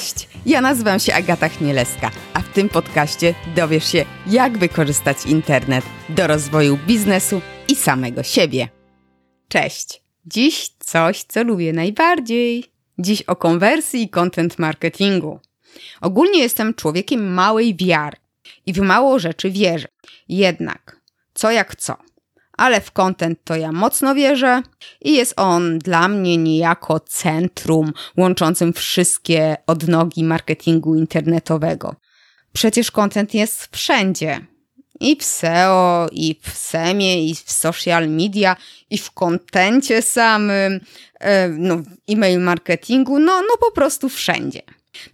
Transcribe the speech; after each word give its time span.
Cześć, 0.00 0.28
ja 0.46 0.60
nazywam 0.60 0.98
się 0.98 1.14
Agata 1.14 1.48
Chmielewska, 1.48 2.10
a 2.34 2.40
w 2.40 2.48
tym 2.48 2.68
podcaście 2.68 3.34
dowiesz 3.56 3.92
się, 3.92 4.04
jak 4.26 4.58
wykorzystać 4.58 5.26
internet 5.26 5.84
do 6.08 6.26
rozwoju 6.26 6.78
biznesu 6.86 7.40
i 7.68 7.76
samego 7.76 8.22
siebie. 8.22 8.68
Cześć, 9.48 10.02
dziś 10.26 10.68
coś, 10.78 11.24
co 11.24 11.44
lubię 11.44 11.72
najbardziej. 11.72 12.64
Dziś 12.98 13.22
o 13.22 13.36
konwersji 13.36 14.02
i 14.02 14.08
content 14.08 14.58
marketingu. 14.58 15.40
Ogólnie 16.00 16.38
jestem 16.38 16.74
człowiekiem 16.74 17.34
małej 17.34 17.76
wiary 17.76 18.16
i 18.66 18.72
w 18.72 18.78
mało 18.78 19.18
rzeczy 19.18 19.50
wierzę. 19.50 19.88
Jednak, 20.28 21.00
co 21.34 21.50
jak 21.50 21.76
co– 21.76 21.96
ale 22.60 22.80
w 22.80 22.90
content 22.90 23.38
to 23.44 23.56
ja 23.56 23.72
mocno 23.72 24.14
wierzę 24.14 24.62
i 25.00 25.12
jest 25.14 25.34
on 25.36 25.78
dla 25.78 26.08
mnie 26.08 26.36
niejako 26.36 27.00
centrum 27.00 27.92
łączącym 28.16 28.72
wszystkie 28.72 29.56
odnogi 29.66 30.24
marketingu 30.24 30.94
internetowego. 30.94 31.94
Przecież 32.52 32.90
content 32.90 33.34
jest 33.34 33.76
wszędzie. 33.76 34.40
I 35.00 35.16
w 35.16 35.24
SEO, 35.24 36.08
i 36.12 36.40
w 36.42 36.50
SEMie, 36.50 37.28
i 37.28 37.34
w 37.34 37.50
social 37.50 38.08
media, 38.08 38.56
i 38.90 38.98
w 38.98 39.10
kontencie 39.10 40.02
samym, 40.02 40.80
e, 41.20 41.48
no, 41.48 41.82
e-mail 42.08 42.40
marketingu, 42.40 43.18
no, 43.18 43.42
no 43.42 43.56
po 43.60 43.72
prostu 43.72 44.08
wszędzie. 44.08 44.62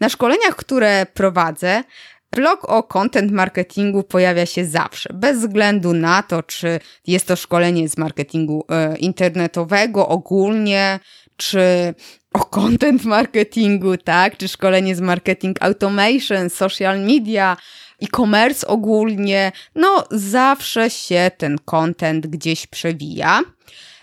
Na 0.01 0.09
szkoleniach, 0.09 0.57
które 0.57 1.07
prowadzę, 1.15 1.85
Blog 2.33 2.71
o 2.71 2.83
content 2.83 3.33
marketingu 3.33 4.03
pojawia 4.03 4.47
się 4.47 4.65
zawsze, 4.65 5.09
bez 5.15 5.39
względu 5.39 5.95
na 5.95 6.23
to, 6.23 6.43
czy 6.43 6.81
jest 7.07 7.27
to 7.27 7.37
szkolenie 7.37 7.89
z 7.89 7.97
marketingu 7.99 8.65
e, 8.69 8.97
internetowego 8.97 10.09
ogólnie, 10.09 11.01
czy 11.37 11.95
o 12.33 12.39
content 12.39 13.05
marketingu, 13.05 13.97
tak, 13.97 14.37
czy 14.37 14.49
szkolenie 14.49 14.97
z 14.97 15.01
marketing 15.01 15.63
automation, 15.63 16.51
social 16.51 17.01
media, 17.01 17.57
e-commerce 18.03 18.67
ogólnie, 18.67 19.53
no 19.75 20.05
zawsze 20.11 20.91
się 20.91 21.31
ten 21.39 21.59
content 21.65 22.27
gdzieś 22.27 22.67
przewija 22.67 23.41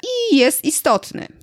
i 0.04 0.38
jest 0.38 0.66
istotny. 0.66 1.43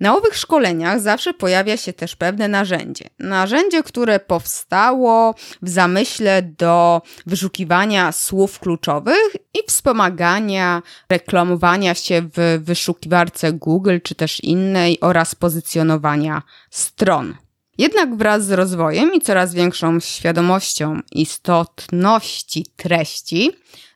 Na 0.00 0.16
owych 0.16 0.36
szkoleniach 0.36 1.00
zawsze 1.00 1.34
pojawia 1.34 1.76
się 1.76 1.92
też 1.92 2.16
pewne 2.16 2.48
narzędzie. 2.48 3.04
Narzędzie, 3.18 3.82
które 3.82 4.20
powstało 4.20 5.34
w 5.62 5.68
zamyśle 5.68 6.42
do 6.42 7.02
wyszukiwania 7.26 8.12
słów 8.12 8.58
kluczowych 8.58 9.36
i 9.54 9.58
wspomagania 9.66 10.82
reklamowania 11.10 11.94
się 11.94 12.22
w 12.34 12.60
wyszukiwarce 12.64 13.52
Google 13.52 13.98
czy 14.02 14.14
też 14.14 14.40
innej 14.40 15.00
oraz 15.00 15.34
pozycjonowania 15.34 16.42
stron. 16.70 17.34
Jednak 17.78 18.16
wraz 18.16 18.44
z 18.44 18.52
rozwojem 18.52 19.14
i 19.14 19.20
coraz 19.20 19.54
większą 19.54 20.00
świadomością 20.00 21.00
istotności 21.12 22.66
treści, 22.76 23.50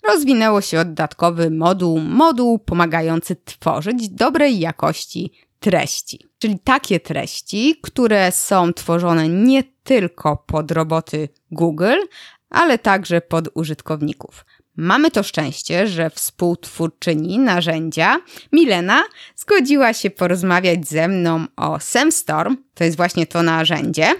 rozwinęło 0.09 0.61
się 0.61 0.77
dodatkowy 0.77 1.51
moduł, 1.51 1.99
moduł 1.99 2.59
pomagający 2.59 3.37
tworzyć 3.37 4.09
dobrej 4.09 4.59
jakości 4.59 5.33
treści. 5.63 6.27
Czyli 6.39 6.59
takie 6.59 7.01
treści, 7.01 7.77
które 7.83 8.33
są 8.33 8.73
tworzone 8.73 9.29
nie 9.29 9.65
tylko 9.83 10.37
pod 10.37 10.71
roboty 10.71 11.29
Google, 11.51 12.01
ale 12.51 12.79
także 12.79 13.21
pod 13.21 13.49
użytkowników. 13.55 14.45
Mamy 14.77 15.11
to 15.11 15.23
szczęście, 15.23 15.87
że 15.87 16.11
współtwórczyni 16.11 17.39
narzędzia, 17.39 18.17
Milena, 18.53 19.03
zgodziła 19.37 19.93
się 19.93 20.11
porozmawiać 20.11 20.89
ze 20.89 21.09
mną 21.09 21.47
o 21.57 21.81
SemStorm, 21.81 22.57
to 22.75 22.85
jest 22.85 22.97
właśnie 22.97 23.27
to 23.27 23.43
narzędzie, 23.43 24.15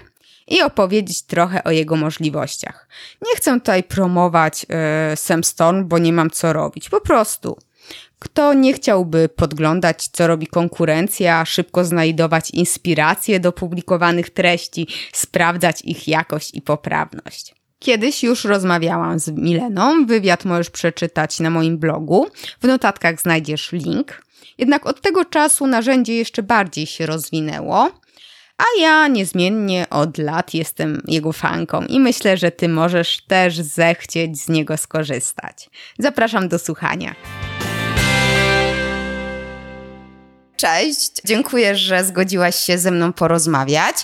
i 0.47 0.61
opowiedzieć 0.61 1.21
trochę 1.21 1.63
o 1.63 1.71
jego 1.71 1.95
możliwościach. 1.95 2.87
Nie 3.21 3.35
chcę 3.35 3.53
tutaj 3.53 3.83
promować 3.83 4.65
yy, 5.09 5.15
SemStorm, 5.15 5.87
bo 5.87 5.97
nie 5.97 6.13
mam 6.13 6.29
co 6.29 6.53
robić. 6.53 6.89
Po 6.89 7.01
prostu 7.01 7.57
kto 8.23 8.53
nie 8.53 8.73
chciałby 8.73 9.29
podglądać, 9.29 10.07
co 10.07 10.27
robi 10.27 10.47
konkurencja, 10.47 11.45
szybko 11.45 11.85
znajdować 11.85 12.51
inspiracje 12.51 13.39
do 13.39 13.51
publikowanych 13.51 14.29
treści, 14.29 14.87
sprawdzać 15.13 15.81
ich 15.81 16.07
jakość 16.07 16.55
i 16.55 16.61
poprawność? 16.61 17.55
Kiedyś 17.79 18.23
już 18.23 18.43
rozmawiałam 18.45 19.19
z 19.19 19.29
Mileną, 19.29 20.05
wywiad 20.05 20.45
możesz 20.45 20.69
przeczytać 20.69 21.39
na 21.39 21.49
moim 21.49 21.77
blogu. 21.77 22.27
W 22.61 22.67
notatkach 22.67 23.21
znajdziesz 23.21 23.71
link. 23.71 24.21
Jednak 24.57 24.85
od 24.85 25.01
tego 25.01 25.25
czasu 25.25 25.67
narzędzie 25.67 26.15
jeszcze 26.15 26.43
bardziej 26.43 26.85
się 26.85 27.05
rozwinęło, 27.05 27.91
a 28.57 28.81
ja 28.81 29.07
niezmiennie 29.07 29.85
od 29.89 30.17
lat 30.17 30.53
jestem 30.53 31.01
jego 31.07 31.33
fanką 31.33 31.85
i 31.85 31.99
myślę, 31.99 32.37
że 32.37 32.51
ty 32.51 32.69
możesz 32.69 33.25
też 33.27 33.55
zechcieć 33.57 34.41
z 34.41 34.49
niego 34.49 34.77
skorzystać. 34.77 35.69
Zapraszam 35.99 36.47
do 36.47 36.59
słuchania. 36.59 37.15
Cześć, 40.55 41.11
dziękuję, 41.25 41.75
że 41.75 42.05
zgodziłaś 42.05 42.55
się 42.55 42.77
ze 42.77 42.91
mną 42.91 43.13
porozmawiać. 43.13 43.95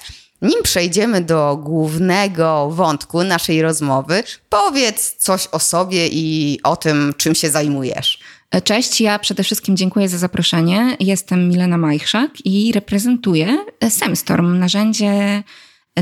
Nim 0.41 0.63
przejdziemy 0.63 1.21
do 1.21 1.57
głównego 1.63 2.69
wątku 2.69 3.23
naszej 3.23 3.61
rozmowy, 3.61 4.23
powiedz 4.49 5.15
coś 5.17 5.47
o 5.51 5.59
sobie 5.59 6.07
i 6.07 6.59
o 6.63 6.75
tym, 6.75 7.13
czym 7.17 7.35
się 7.35 7.49
zajmujesz. 7.49 8.19
Cześć, 8.63 9.01
ja 9.01 9.19
przede 9.19 9.43
wszystkim 9.43 9.77
dziękuję 9.77 10.09
za 10.09 10.17
zaproszenie. 10.17 10.97
Jestem 10.99 11.49
Milena 11.49 11.77
Majchrzak 11.77 12.31
i 12.45 12.71
reprezentuję 12.71 13.65
Semstorm, 13.89 14.59
narzędzie 14.59 15.43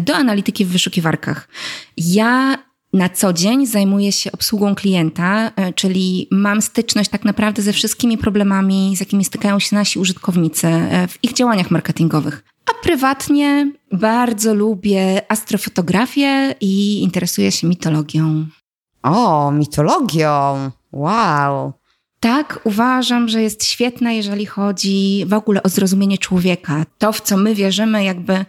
do 0.02 0.16
analityki 0.16 0.66
w 0.66 0.69
wyszukiwarkach. 0.69 1.47
Ja 1.97 2.57
na 2.94 3.09
co 3.09 3.34
dzień 3.34 3.66
zajmuję 3.66 4.12
się 4.12 4.31
obsługą 4.31 4.75
klienta, 4.75 5.52
e, 5.56 5.74
czyli 5.74 6.28
mam 6.31 6.62
styczność 6.62 7.09
tak 7.09 7.25
naprawdę 7.25 7.62
ze 7.62 7.74
wszystkimi 7.74 8.18
problemami, 8.18 8.94
z 8.96 9.00
jakimi 9.00 9.25
stykają 9.25 9.59
się 9.59 9.75
nasi 9.75 10.00
użytkownicy 10.00 10.68
e, 10.68 11.08
w 11.08 11.24
ich 11.24 11.34
działaniach 11.34 11.72
marketingowych. 11.72 12.44
A 12.66 12.84
prywatnie 12.84 13.72
bardzo 13.92 14.53
lubię 14.53 15.31
astrofotografię 15.31 16.56
i 16.62 17.03
interesuję 17.03 17.52
się 17.52 17.68
mitologią. 17.68 18.46
O, 19.04 19.52
mitologią! 19.52 20.72
Wow! 20.92 21.74
Tak, 22.19 22.59
uważam, 22.63 23.29
że 23.29 23.41
jest 23.41 23.63
świetna, 23.63 24.11
jeżeli 24.11 24.45
chodzi 24.45 25.25
w 25.28 25.33
ogóle 25.33 25.63
o 25.63 25.69
zrozumienie 25.69 26.17
człowieka. 26.17 26.85
To, 26.97 27.11
w 27.11 27.22
co 27.22 27.38
my 27.38 27.55
wierzymy, 27.55 28.03
jakby 28.03 28.45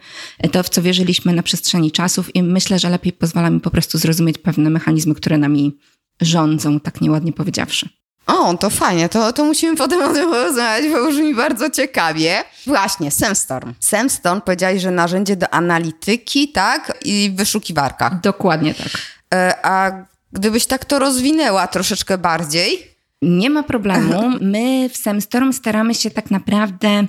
to, 0.51 0.63
w 0.63 0.69
co 0.69 0.81
wierzyliśmy 0.81 1.33
na 1.33 1.43
przestrzeni 1.43 1.91
czasów, 1.91 2.35
i 2.35 2.43
myślę, 2.43 2.79
że 2.79 2.89
lepiej 2.89 3.13
pozwala 3.13 3.49
mi 3.49 3.59
po 3.59 3.71
prostu 3.71 3.97
zrozumieć 3.97 4.37
pewne 4.37 4.69
mechanizmy, 4.69 5.15
które 5.15 5.37
nami 5.37 5.77
rządzą, 6.21 6.79
tak 6.79 7.01
nieładnie 7.01 7.33
powiedziawszy. 7.33 7.89
O, 8.27 8.57
to 8.57 8.69
fajnie, 8.69 9.09
to, 9.09 9.33
to 9.33 9.45
musimy 9.45 9.77
potem 9.77 10.01
o 10.01 10.13
tym 10.13 10.29
porozmawiać, 10.29 10.91
bo 10.91 11.11
brzmi 11.11 11.35
bardzo 11.35 11.69
ciekawie. 11.69 12.43
Właśnie, 12.67 13.11
Semstorm. 13.11 13.73
Semstorm 13.79 14.41
powiedziałeś, 14.41 14.81
że 14.81 14.91
narzędzie 14.91 15.35
do 15.35 15.53
analityki, 15.53 16.51
tak? 16.51 16.97
I 17.05 17.31
w 17.33 17.35
wyszukiwarkach. 17.35 18.21
Dokładnie 18.21 18.73
tak. 18.73 18.87
E, 19.33 19.65
a 19.65 19.91
gdybyś 20.33 20.65
tak 20.65 20.85
to 20.85 20.99
rozwinęła 20.99 21.67
troszeczkę 21.67 22.17
bardziej, 22.17 22.89
nie 23.21 23.49
ma 23.49 23.63
problemu. 23.63 24.31
My 24.41 24.89
w 24.89 24.97
Semstorm 24.97 25.53
staramy 25.53 25.95
się 25.95 26.11
tak 26.11 26.31
naprawdę 26.31 27.07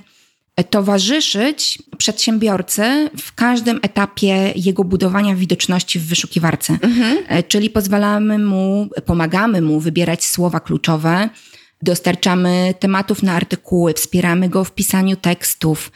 towarzyszyć 0.69 1.79
przedsiębiorcy 1.97 3.09
w 3.17 3.35
każdym 3.35 3.79
etapie 3.81 4.53
jego 4.55 4.83
budowania 4.83 5.35
widoczności 5.35 5.99
w 5.99 6.07
wyszukiwarce. 6.07 6.77
Mhm. 6.81 7.17
E, 7.27 7.43
czyli 7.43 7.69
pozwalamy 7.69 8.39
mu, 8.39 8.89
pomagamy 9.05 9.61
mu 9.61 9.79
wybierać 9.79 10.25
słowa 10.25 10.59
kluczowe, 10.59 11.29
dostarczamy 11.81 12.73
tematów 12.79 13.23
na 13.23 13.33
artykuły, 13.33 13.93
wspieramy 13.93 14.49
go 14.49 14.63
w 14.63 14.71
pisaniu 14.71 15.15
tekstów, 15.15 15.91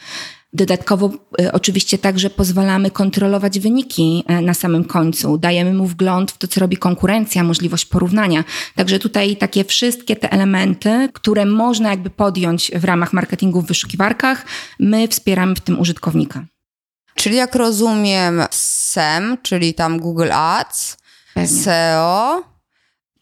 Dodatkowo 0.56 1.10
e, 1.40 1.52
oczywiście 1.52 1.98
także 1.98 2.30
pozwalamy 2.30 2.90
kontrolować 2.90 3.60
wyniki 3.60 4.24
e, 4.26 4.40
na 4.40 4.54
samym 4.54 4.84
końcu. 4.84 5.38
Dajemy 5.38 5.74
mu 5.74 5.86
wgląd 5.86 6.32
w 6.32 6.38
to, 6.38 6.48
co 6.48 6.60
robi 6.60 6.76
konkurencja, 6.76 7.44
możliwość 7.44 7.84
porównania. 7.84 8.44
Także 8.74 8.98
tutaj 8.98 9.36
takie 9.36 9.64
wszystkie 9.64 10.16
te 10.16 10.32
elementy, 10.32 11.08
które 11.12 11.46
można 11.46 11.90
jakby 11.90 12.10
podjąć 12.10 12.70
w 12.74 12.84
ramach 12.84 13.12
marketingu 13.12 13.62
w 13.62 13.66
wyszukiwarkach, 13.66 14.46
my 14.80 15.08
wspieramy 15.08 15.54
w 15.54 15.60
tym 15.60 15.80
użytkownika. 15.80 16.44
Czyli 17.14 17.36
jak 17.36 17.54
rozumiem 17.54 18.42
SEM, 18.50 19.36
czyli 19.42 19.74
tam 19.74 20.00
Google 20.00 20.32
Ads, 20.32 20.96
Pewnie. 21.34 21.62
SEO, 21.62 22.42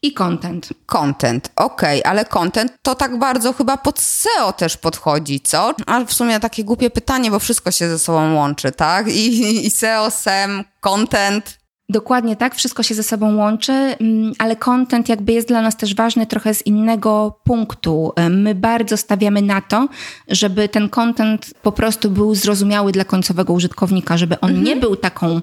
i 0.05 0.13
content. 0.13 0.69
Content, 0.85 1.49
okej, 1.55 1.99
okay, 1.99 2.11
ale 2.11 2.25
content 2.25 2.73
to 2.81 2.95
tak 2.95 3.19
bardzo 3.19 3.53
chyba 3.53 3.77
pod 3.77 3.99
SEO 3.99 4.53
też 4.53 4.77
podchodzi, 4.77 5.41
co? 5.41 5.73
A 5.85 6.05
w 6.05 6.13
sumie 6.13 6.39
takie 6.39 6.63
głupie 6.63 6.89
pytanie, 6.89 7.31
bo 7.31 7.39
wszystko 7.39 7.71
się 7.71 7.89
ze 7.89 7.99
sobą 7.99 8.33
łączy, 8.33 8.71
tak? 8.71 9.07
I, 9.07 9.65
i 9.65 9.71
SEO, 9.71 10.11
SEM, 10.11 10.63
content. 10.81 11.57
Dokładnie 11.89 12.35
tak, 12.35 12.55
wszystko 12.55 12.83
się 12.83 12.95
ze 12.95 13.03
sobą 13.03 13.35
łączy, 13.35 13.71
mm, 13.73 14.33
ale 14.39 14.55
content 14.55 15.09
jakby 15.09 15.33
jest 15.33 15.47
dla 15.47 15.61
nas 15.61 15.77
też 15.77 15.95
ważny 15.95 16.25
trochę 16.25 16.53
z 16.53 16.65
innego 16.65 17.39
punktu. 17.43 18.13
My 18.29 18.55
bardzo 18.55 18.97
stawiamy 18.97 19.41
na 19.41 19.61
to, 19.61 19.87
żeby 20.27 20.69
ten 20.69 20.89
content 20.89 21.53
po 21.61 21.71
prostu 21.71 22.11
był 22.11 22.35
zrozumiały 22.35 22.91
dla 22.91 23.03
końcowego 23.03 23.53
użytkownika, 23.53 24.17
żeby 24.17 24.39
on 24.39 24.49
mhm. 24.49 24.65
nie 24.67 24.75
był 24.75 24.95
taką 24.95 25.41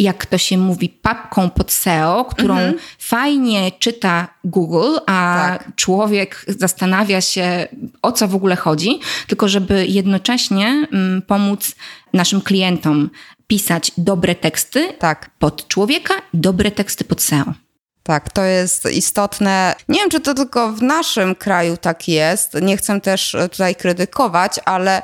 jak 0.00 0.26
to 0.26 0.38
się 0.38 0.58
mówi, 0.58 0.88
papką 0.88 1.50
pod 1.50 1.72
SEO, 1.72 2.24
którą 2.24 2.54
mhm. 2.54 2.74
fajnie 2.98 3.72
czyta 3.78 4.28
Google, 4.44 4.96
a 5.06 5.46
tak. 5.58 5.76
człowiek 5.76 6.44
zastanawia 6.48 7.20
się, 7.20 7.68
o 8.02 8.12
co 8.12 8.28
w 8.28 8.34
ogóle 8.34 8.56
chodzi, 8.56 9.00
tylko 9.26 9.48
żeby 9.48 9.86
jednocześnie 9.86 10.86
mm, 10.92 11.22
pomóc 11.22 11.74
naszym 12.12 12.40
klientom 12.40 13.10
pisać 13.46 13.92
dobre 13.96 14.34
teksty 14.34 14.92
tak. 14.98 15.30
pod 15.38 15.68
człowieka 15.68 16.14
i 16.34 16.38
dobre 16.38 16.70
teksty 16.70 17.04
pod 17.04 17.22
SEO. 17.22 17.54
Tak, 18.02 18.32
to 18.32 18.42
jest 18.42 18.90
istotne. 18.92 19.74
Nie 19.88 20.00
wiem, 20.00 20.10
czy 20.10 20.20
to 20.20 20.34
tylko 20.34 20.72
w 20.72 20.82
naszym 20.82 21.34
kraju 21.34 21.76
tak 21.76 22.08
jest. 22.08 22.54
Nie 22.62 22.76
chcę 22.76 23.00
też 23.00 23.36
tutaj 23.52 23.74
krytykować, 23.74 24.60
ale 24.64 25.02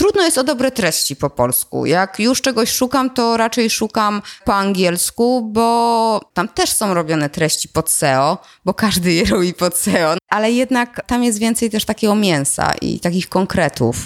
Trudno 0.00 0.22
jest 0.22 0.38
o 0.38 0.44
dobre 0.44 0.70
treści 0.70 1.16
po 1.16 1.30
polsku. 1.30 1.86
Jak 1.86 2.18
już 2.20 2.40
czegoś 2.40 2.70
szukam, 2.70 3.10
to 3.10 3.36
raczej 3.36 3.70
szukam 3.70 4.22
po 4.44 4.54
angielsku, 4.54 5.50
bo 5.52 6.20
tam 6.34 6.48
też 6.48 6.72
są 6.72 6.94
robione 6.94 7.30
treści 7.30 7.68
pod 7.68 7.90
SEO, 7.90 8.38
bo 8.64 8.74
każdy 8.74 9.12
je 9.12 9.24
robi 9.24 9.54
pod 9.54 9.76
SEO, 9.78 10.16
ale 10.28 10.52
jednak 10.52 11.06
tam 11.06 11.24
jest 11.24 11.38
więcej 11.38 11.70
też 11.70 11.84
takiego 11.84 12.14
mięsa 12.14 12.74
i 12.80 13.00
takich 13.00 13.28
konkretów. 13.28 13.96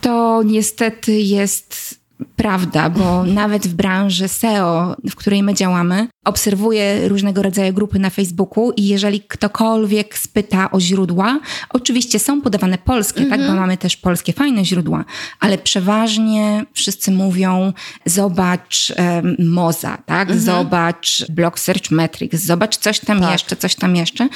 To 0.00 0.42
niestety 0.44 1.12
jest 1.12 1.94
prawda, 2.36 2.90
bo 2.90 3.24
nawet 3.24 3.66
w 3.66 3.74
branży 3.74 4.28
SEO, 4.28 4.96
w 5.10 5.14
której 5.14 5.42
my 5.42 5.54
działamy, 5.54 6.08
obserwuję 6.28 7.08
różnego 7.08 7.42
rodzaju 7.42 7.72
grupy 7.72 7.98
na 7.98 8.10
Facebooku 8.10 8.72
i 8.76 8.86
jeżeli 8.86 9.20
ktokolwiek 9.20 10.18
spyta 10.18 10.70
o 10.70 10.80
źródła, 10.80 11.40
oczywiście 11.70 12.18
są 12.18 12.40
podawane 12.40 12.78
polskie, 12.78 13.20
tak, 13.20 13.38
bo 13.38 13.44
mhm. 13.44 13.58
mamy 13.58 13.76
też 13.76 13.96
polskie 13.96 14.32
fajne 14.32 14.64
źródła, 14.64 15.04
ale 15.40 15.58
przeważnie 15.58 16.64
wszyscy 16.72 17.10
mówią 17.10 17.72
zobacz 18.06 18.92
um, 18.98 19.36
Moza, 19.38 19.98
tak, 20.06 20.28
mhm. 20.28 20.40
zobacz 20.40 21.24
Blog 21.30 21.58
Search 21.58 21.90
Metrics, 21.90 22.40
zobacz 22.44 22.76
coś 22.76 23.00
tam 23.00 23.20
tak. 23.20 23.32
jeszcze, 23.32 23.56
coś 23.56 23.74
tam 23.74 23.96
jeszcze. 23.96 24.28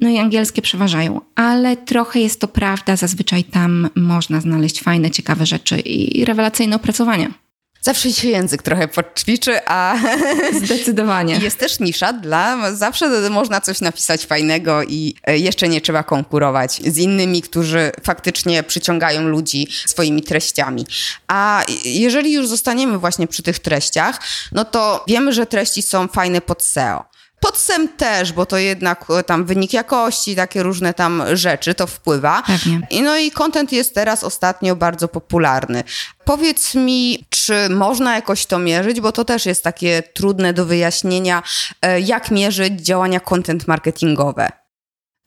No 0.00 0.08
i 0.08 0.18
angielskie 0.18 0.62
przeważają, 0.62 1.20
ale 1.34 1.76
trochę 1.76 2.20
jest 2.20 2.40
to 2.40 2.48
prawda, 2.48 2.96
zazwyczaj 2.96 3.44
tam 3.44 3.88
można 3.96 4.40
znaleźć 4.40 4.82
fajne, 4.82 5.10
ciekawe 5.10 5.46
rzeczy 5.46 5.80
i 5.80 6.24
rewelacyjne 6.24 6.76
opracowania. 6.76 7.49
Zawsze 7.80 8.12
się 8.12 8.28
język 8.28 8.62
trochę 8.62 8.88
podćwiczy, 8.88 9.60
a 9.66 9.96
zdecydowanie. 10.64 11.38
jest 11.42 11.58
też 11.58 11.80
nisza 11.80 12.12
dla, 12.12 12.72
zawsze 12.74 13.30
można 13.30 13.60
coś 13.60 13.80
napisać 13.80 14.26
fajnego 14.26 14.82
i 14.82 15.14
e, 15.24 15.38
jeszcze 15.38 15.68
nie 15.68 15.80
trzeba 15.80 16.02
konkurować 16.02 16.72
z 16.72 16.98
innymi, 16.98 17.42
którzy 17.42 17.92
faktycznie 18.04 18.62
przyciągają 18.62 19.22
ludzi 19.22 19.68
swoimi 19.86 20.22
treściami. 20.22 20.86
A 21.28 21.64
jeżeli 21.84 22.32
już 22.32 22.48
zostaniemy 22.48 22.98
właśnie 22.98 23.26
przy 23.26 23.42
tych 23.42 23.58
treściach, 23.58 24.20
no 24.52 24.64
to 24.64 25.04
wiemy, 25.08 25.32
że 25.32 25.46
treści 25.46 25.82
są 25.82 26.08
fajne 26.08 26.40
pod 26.40 26.62
SEO. 26.62 27.04
Podsem 27.40 27.88
też, 27.88 28.32
bo 28.32 28.46
to 28.46 28.56
jednak 28.56 29.04
e, 29.10 29.22
tam 29.22 29.44
wynik 29.44 29.72
jakości, 29.72 30.36
takie 30.36 30.62
różne 30.62 30.94
tam 30.94 31.22
rzeczy, 31.32 31.74
to 31.74 31.86
wpływa. 31.86 32.42
Pewnie. 32.46 32.86
I 32.90 33.02
no 33.02 33.16
i 33.16 33.30
content 33.30 33.72
jest 33.72 33.94
teraz 33.94 34.24
ostatnio 34.24 34.76
bardzo 34.76 35.08
popularny. 35.08 35.84
Powiedz 36.24 36.74
mi, 36.74 37.24
czy 37.30 37.68
można 37.68 38.14
jakoś 38.14 38.46
to 38.46 38.58
mierzyć, 38.58 39.00
bo 39.00 39.12
to 39.12 39.24
też 39.24 39.46
jest 39.46 39.64
takie 39.64 40.02
trudne 40.02 40.52
do 40.52 40.66
wyjaśnienia, 40.66 41.42
e, 41.82 42.00
jak 42.00 42.30
mierzyć 42.30 42.80
działania 42.80 43.20
content 43.20 43.68
marketingowe. 43.68 44.59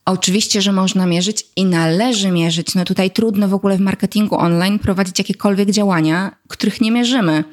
Oczywiście, 0.06 0.62
że 0.62 0.72
można 0.72 1.06
mierzyć 1.06 1.46
i 1.56 1.66
należy 1.66 2.32
mierzyć. 2.32 2.76
No 2.76 2.86
tutaj 2.86 3.12
trudno 3.12 3.48
w 3.48 3.54
ogóle 3.54 3.78
w 3.78 3.80
marketingu 3.80 4.36
online 4.36 4.80
prowadzić 4.80 5.20
jakiekolwiek 5.20 5.72
działania, 5.72 6.36
których 6.48 6.82
nie 6.82 6.92
mierzymy. 6.92 7.44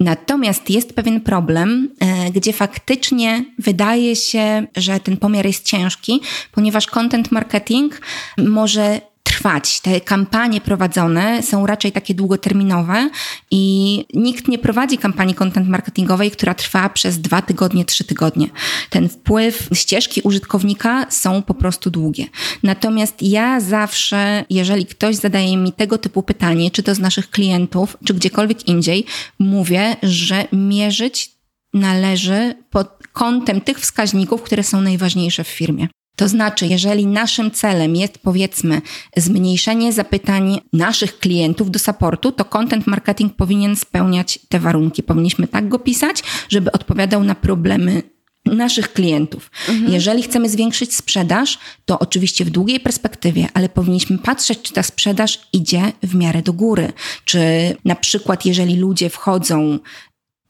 Natomiast 0.00 0.70
jest 0.70 0.92
pewien 0.92 1.20
problem, 1.20 1.90
e, 2.00 2.30
gdzie 2.30 2.52
faktycznie 2.52 3.44
wydaje 3.58 4.16
się, 4.16 4.66
że 4.76 5.00
ten 5.00 5.16
pomiar 5.16 5.46
jest 5.46 5.64
ciężki, 5.64 6.20
ponieważ 6.52 6.86
content 6.86 7.32
marketing 7.32 8.00
może 8.38 9.00
trwać. 9.26 9.80
Te 9.80 10.00
kampanie 10.00 10.60
prowadzone 10.60 11.42
są 11.42 11.66
raczej 11.66 11.92
takie 11.92 12.14
długoterminowe 12.14 13.10
i 13.50 14.04
nikt 14.14 14.48
nie 14.48 14.58
prowadzi 14.58 14.98
kampanii 14.98 15.34
content 15.34 15.68
marketingowej, 15.68 16.30
która 16.30 16.54
trwa 16.54 16.88
przez 16.88 17.20
dwa 17.20 17.42
tygodnie, 17.42 17.84
trzy 17.84 18.04
tygodnie. 18.04 18.48
Ten 18.90 19.08
wpływ, 19.08 19.68
ścieżki 19.74 20.20
użytkownika 20.20 21.06
są 21.10 21.42
po 21.42 21.54
prostu 21.54 21.90
długie. 21.90 22.26
Natomiast 22.62 23.22
ja 23.22 23.60
zawsze, 23.60 24.44
jeżeli 24.50 24.86
ktoś 24.86 25.16
zadaje 25.16 25.56
mi 25.56 25.72
tego 25.72 25.98
typu 25.98 26.22
pytanie, 26.22 26.70
czy 26.70 26.82
to 26.82 26.94
z 26.94 26.98
naszych 26.98 27.30
klientów, 27.30 27.96
czy 28.04 28.14
gdziekolwiek 28.14 28.68
indziej, 28.68 29.04
mówię, 29.38 29.96
że 30.02 30.48
mierzyć 30.52 31.30
należy 31.74 32.54
pod 32.70 33.06
kątem 33.12 33.60
tych 33.60 33.80
wskaźników, 33.80 34.42
które 34.42 34.62
są 34.62 34.80
najważniejsze 34.80 35.44
w 35.44 35.48
firmie. 35.48 35.88
To 36.16 36.28
znaczy, 36.28 36.66
jeżeli 36.66 37.06
naszym 37.06 37.50
celem 37.50 37.96
jest 37.96 38.18
powiedzmy 38.18 38.82
zmniejszenie 39.16 39.92
zapytań 39.92 40.60
naszych 40.72 41.18
klientów 41.18 41.70
do 41.70 41.78
supportu, 41.78 42.32
to 42.32 42.44
content 42.44 42.86
marketing 42.86 43.34
powinien 43.34 43.76
spełniać 43.76 44.38
te 44.48 44.60
warunki. 44.60 45.02
Powinniśmy 45.02 45.48
tak 45.48 45.68
go 45.68 45.78
pisać, 45.78 46.22
żeby 46.48 46.72
odpowiadał 46.72 47.24
na 47.24 47.34
problemy 47.34 48.02
naszych 48.44 48.92
klientów. 48.92 49.50
Mhm. 49.68 49.92
Jeżeli 49.92 50.22
chcemy 50.22 50.48
zwiększyć 50.48 50.94
sprzedaż, 50.94 51.58
to 51.84 51.98
oczywiście 51.98 52.44
w 52.44 52.50
długiej 52.50 52.80
perspektywie, 52.80 53.48
ale 53.54 53.68
powinniśmy 53.68 54.18
patrzeć, 54.18 54.62
czy 54.62 54.72
ta 54.72 54.82
sprzedaż 54.82 55.40
idzie 55.52 55.92
w 56.02 56.14
miarę 56.14 56.42
do 56.42 56.52
góry. 56.52 56.92
Czy 57.24 57.40
na 57.84 57.94
przykład, 57.94 58.44
jeżeli 58.44 58.76
ludzie 58.76 59.10
wchodzą 59.10 59.78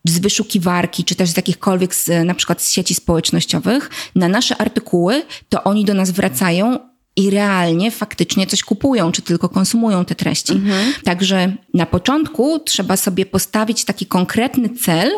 z 0.08 0.18
wyszukiwarki, 0.18 1.04
czy 1.04 1.14
też 1.14 1.30
z 1.30 1.36
jakichkolwiek, 1.36 1.94
z, 1.94 2.26
na 2.26 2.34
przykład 2.34 2.62
z 2.62 2.72
sieci 2.72 2.94
społecznościowych, 2.94 3.90
na 4.14 4.28
nasze 4.28 4.56
artykuły, 4.56 5.22
to 5.48 5.64
oni 5.64 5.84
do 5.84 5.94
nas 5.94 6.10
wracają 6.10 6.78
i 7.16 7.30
realnie, 7.30 7.90
faktycznie 7.90 8.46
coś 8.46 8.62
kupują, 8.62 9.12
czy 9.12 9.22
tylko 9.22 9.48
konsumują 9.48 10.04
te 10.04 10.14
treści. 10.14 10.52
Mhm. 10.52 10.92
Także 11.04 11.56
na 11.74 11.86
początku 11.86 12.58
trzeba 12.58 12.96
sobie 12.96 13.26
postawić 13.26 13.84
taki 13.84 14.06
konkretny 14.06 14.68
cel, 14.68 15.10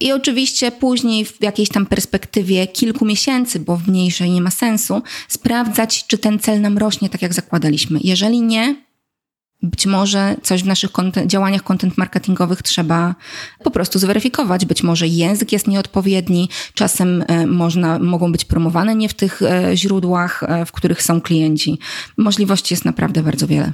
i 0.00 0.12
oczywiście 0.12 0.72
później 0.72 1.24
w 1.24 1.42
jakiejś 1.42 1.68
tam 1.68 1.86
perspektywie 1.86 2.66
kilku 2.66 3.04
miesięcy, 3.04 3.60
bo 3.60 3.76
w 3.76 3.88
mniejszej 3.88 4.30
nie 4.30 4.40
ma 4.40 4.50
sensu, 4.50 5.02
sprawdzać, 5.28 6.06
czy 6.06 6.18
ten 6.18 6.38
cel 6.38 6.60
nam 6.60 6.78
rośnie 6.78 7.08
tak, 7.08 7.22
jak 7.22 7.34
zakładaliśmy. 7.34 7.98
Jeżeli 8.02 8.42
nie, 8.42 8.74
być 9.62 9.86
może 9.86 10.36
coś 10.42 10.62
w 10.62 10.66
naszych 10.66 10.92
content, 10.92 11.30
działaniach 11.30 11.62
content 11.62 11.98
marketingowych 11.98 12.62
trzeba 12.62 13.14
po 13.64 13.70
prostu 13.70 13.98
zweryfikować. 13.98 14.66
Być 14.66 14.82
może 14.82 15.06
język 15.06 15.52
jest 15.52 15.66
nieodpowiedni, 15.66 16.48
czasem 16.74 17.24
e, 17.28 17.46
można, 17.46 17.98
mogą 17.98 18.32
być 18.32 18.44
promowane 18.44 18.94
nie 18.94 19.08
w 19.08 19.14
tych 19.14 19.42
e, 19.42 19.76
źródłach, 19.76 20.42
e, 20.42 20.66
w 20.66 20.72
których 20.72 21.02
są 21.02 21.20
klienci. 21.20 21.78
Możliwości 22.16 22.74
jest 22.74 22.84
naprawdę 22.84 23.22
bardzo 23.22 23.46
wiele. 23.46 23.72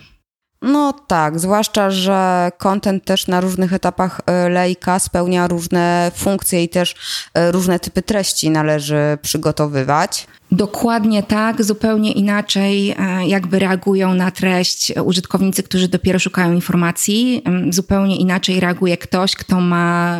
No 0.63 0.93
tak, 0.93 1.39
zwłaszcza, 1.39 1.91
że 1.91 2.51
content 2.59 3.05
też 3.05 3.27
na 3.27 3.41
różnych 3.41 3.73
etapach 3.73 4.21
lejka 4.51 4.99
spełnia 4.99 5.49
różne 5.49 6.13
funkcje 6.15 6.65
i 6.65 6.69
też 6.69 6.95
różne 7.35 7.79
typy 7.79 8.03
treści 8.03 8.51
należy 8.51 9.19
przygotowywać. 9.23 10.27
Dokładnie 10.53 11.23
tak, 11.23 11.65
zupełnie 11.65 12.13
inaczej 12.13 12.91
e, 12.91 13.27
jakby 13.27 13.59
reagują 13.59 14.15
na 14.15 14.31
treść 14.31 14.93
użytkownicy, 15.05 15.63
którzy 15.63 15.89
dopiero 15.89 16.19
szukają 16.19 16.53
informacji. 16.53 17.43
Zupełnie 17.71 18.17
inaczej 18.17 18.61
reaguje 18.61 18.97
ktoś, 18.97 19.35
kto 19.35 19.61
ma, 19.61 20.19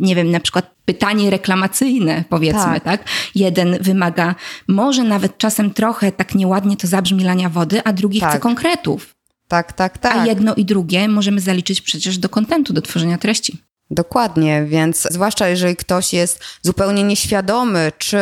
nie 0.00 0.14
wiem, 0.14 0.30
na 0.30 0.40
przykład 0.40 0.70
pytanie 0.84 1.30
reklamacyjne, 1.30 2.24
powiedzmy, 2.28 2.80
tak. 2.80 2.84
tak? 2.84 3.04
Jeden 3.34 3.78
wymaga, 3.80 4.34
może 4.68 5.04
nawet 5.04 5.38
czasem 5.38 5.70
trochę 5.70 6.12
tak 6.12 6.34
nieładnie 6.34 6.76
to 6.76 6.86
zabrzmi 6.86 7.24
lania 7.24 7.48
wody, 7.48 7.80
a 7.84 7.92
drugi 7.92 8.20
tak. 8.20 8.30
chce 8.30 8.40
konkretów. 8.40 9.17
Tak, 9.48 9.72
tak, 9.72 9.98
tak. 9.98 10.16
A 10.16 10.26
jedno 10.26 10.54
i 10.54 10.64
drugie 10.64 11.08
możemy 11.08 11.40
zaliczyć 11.40 11.80
przecież 11.80 12.18
do 12.18 12.28
kontentu, 12.28 12.72
do 12.72 12.82
tworzenia 12.82 13.18
treści. 13.18 13.58
Dokładnie, 13.90 14.64
więc 14.64 15.06
zwłaszcza 15.10 15.48
jeżeli 15.48 15.76
ktoś 15.76 16.12
jest 16.12 16.40
zupełnie 16.62 17.02
nieświadomy, 17.02 17.92
czy 17.98 18.18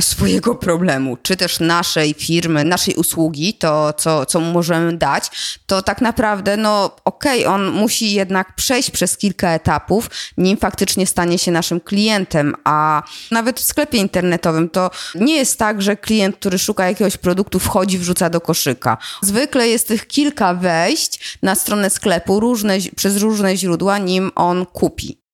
swojego 0.00 0.54
problemu, 0.54 1.16
czy 1.22 1.36
też 1.36 1.60
naszej 1.60 2.14
firmy, 2.14 2.64
naszej 2.64 2.94
usługi, 2.94 3.54
to 3.54 3.92
co, 3.92 4.26
co 4.26 4.40
mu 4.40 4.52
możemy 4.52 4.96
dać, 4.96 5.30
to 5.66 5.82
tak 5.82 6.00
naprawdę, 6.00 6.56
no 6.56 6.96
okej, 7.04 7.46
okay, 7.46 7.54
on 7.54 7.70
musi 7.70 8.12
jednak 8.12 8.54
przejść 8.54 8.90
przez 8.90 9.16
kilka 9.16 9.50
etapów, 9.50 10.10
nim 10.38 10.56
faktycznie 10.56 11.06
stanie 11.06 11.38
się 11.38 11.50
naszym 11.50 11.80
klientem, 11.80 12.54
a 12.64 13.02
nawet 13.30 13.60
w 13.60 13.64
sklepie 13.64 13.98
internetowym 13.98 14.68
to 14.68 14.90
nie 15.14 15.36
jest 15.36 15.58
tak, 15.58 15.82
że 15.82 15.96
klient, 15.96 16.36
który 16.36 16.58
szuka 16.58 16.88
jakiegoś 16.88 17.16
produktu, 17.16 17.58
wchodzi, 17.58 17.98
wrzuca 17.98 18.30
do 18.30 18.40
koszyka. 18.40 18.98
Zwykle 19.22 19.68
jest 19.68 19.88
tych 19.88 20.06
kilka 20.06 20.54
wejść 20.54 21.38
na 21.42 21.54
stronę 21.54 21.90
sklepu 21.90 22.40
różne, 22.40 22.78
przez 22.96 23.16
różne 23.16 23.56
źródła, 23.56 23.98
nim 23.98 24.30
on 24.34 24.66
kupi. 24.66 25.27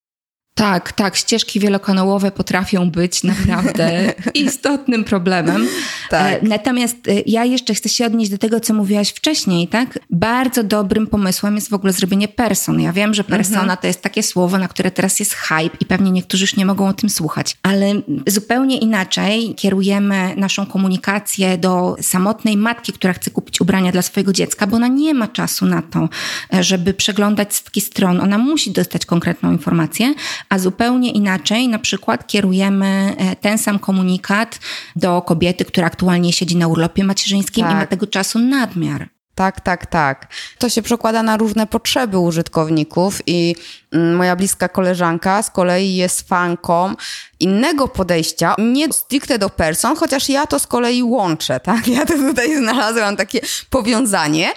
Tak, 0.54 0.92
tak. 0.92 1.16
Ścieżki 1.16 1.60
wielokanałowe 1.60 2.30
potrafią 2.30 2.90
być 2.90 3.24
naprawdę 3.24 4.12
istotnym 4.34 5.04
problemem. 5.04 5.68
Tak. 6.10 6.42
E, 6.42 6.46
natomiast 6.46 7.08
e, 7.08 7.22
ja 7.26 7.44
jeszcze 7.44 7.74
chcę 7.74 7.88
się 7.88 8.06
odnieść 8.06 8.30
do 8.30 8.38
tego, 8.38 8.60
co 8.60 8.74
mówiłaś 8.74 9.10
wcześniej, 9.10 9.68
tak? 9.68 9.98
Bardzo 10.10 10.64
dobrym 10.64 11.06
pomysłem 11.06 11.54
jest 11.54 11.70
w 11.70 11.74
ogóle 11.74 11.92
zrobienie 11.92 12.28
person. 12.28 12.80
Ja 12.80 12.92
wiem, 12.92 13.14
że 13.14 13.24
persona 13.24 13.60
mhm. 13.60 13.78
to 13.78 13.86
jest 13.86 14.02
takie 14.02 14.22
słowo, 14.22 14.58
na 14.58 14.68
które 14.68 14.90
teraz 14.90 15.20
jest 15.20 15.34
hype 15.34 15.76
i 15.80 15.86
pewnie 15.86 16.10
niektórzy 16.10 16.44
już 16.44 16.56
nie 16.56 16.66
mogą 16.66 16.88
o 16.88 16.92
tym 16.92 17.10
słuchać, 17.10 17.56
ale 17.62 17.92
zupełnie 18.26 18.78
inaczej 18.78 19.54
kierujemy 19.54 20.34
naszą 20.36 20.66
komunikację 20.66 21.58
do 21.58 21.96
samotnej 22.00 22.56
matki, 22.56 22.92
która 22.92 23.12
chce 23.12 23.30
kupić 23.30 23.60
ubrania 23.60 23.92
dla 23.92 24.02
swojego 24.02 24.32
dziecka, 24.32 24.66
bo 24.66 24.76
ona 24.76 24.88
nie 24.88 25.14
ma 25.14 25.28
czasu 25.28 25.66
na 25.66 25.82
to, 25.82 26.08
e, 26.54 26.62
żeby 26.62 26.94
przeglądać 26.94 27.54
setki 27.54 27.80
stron. 27.80 28.20
Ona 28.20 28.38
musi 28.38 28.70
dostać 28.70 29.06
konkretną 29.06 29.52
informację, 29.52 30.14
a 30.48 30.58
zupełnie 30.58 31.10
inaczej 31.10 31.68
na 31.68 31.78
przykład 31.78 32.26
kierujemy 32.26 33.14
e, 33.18 33.36
ten 33.36 33.58
sam 33.58 33.78
komunikat 33.78 34.58
do 34.96 35.22
kobiety, 35.22 35.64
która 35.64 35.86
aktualnie 35.86 36.32
siedzi 36.32 36.56
na 36.56 36.68
urlopie 36.68 37.04
macierzyńskim 37.04 37.64
tak. 37.64 37.72
i 37.72 37.76
ma 37.76 37.86
tego 37.86 38.06
czasu 38.06 38.38
nadmiar. 38.38 39.08
Tak, 39.34 39.60
tak, 39.60 39.86
tak. 39.86 40.28
To 40.58 40.68
się 40.68 40.82
przekłada 40.82 41.22
na 41.22 41.36
różne 41.36 41.66
potrzeby 41.66 42.18
użytkowników 42.18 43.22
i 43.26 43.56
moja 43.94 44.36
bliska 44.36 44.68
koleżanka 44.68 45.42
z 45.42 45.50
kolei 45.50 45.94
jest 45.96 46.28
fanką 46.28 46.94
innego 47.40 47.88
podejścia, 47.88 48.54
nie 48.58 48.92
stricte 48.92 49.38
do 49.38 49.50
person, 49.50 49.96
chociaż 49.96 50.28
ja 50.28 50.46
to 50.46 50.58
z 50.58 50.66
kolei 50.66 51.02
łączę, 51.02 51.60
tak? 51.60 51.88
Ja 51.88 52.06
to 52.06 52.14
tutaj 52.14 52.56
znalazłam 52.62 53.16
takie 53.16 53.40
powiązanie. 53.70 54.52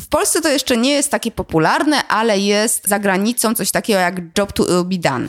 W 0.00 0.06
Polsce 0.06 0.40
to 0.40 0.48
jeszcze 0.48 0.76
nie 0.76 0.90
jest 0.90 1.10
takie 1.10 1.30
popularne, 1.30 2.08
ale 2.08 2.38
jest 2.38 2.88
za 2.88 2.98
granicą 2.98 3.54
coś 3.54 3.70
takiego 3.70 4.00
jak 4.00 4.20
job 4.38 4.52
to 4.52 4.84
be 4.84 4.98
done. 4.98 5.28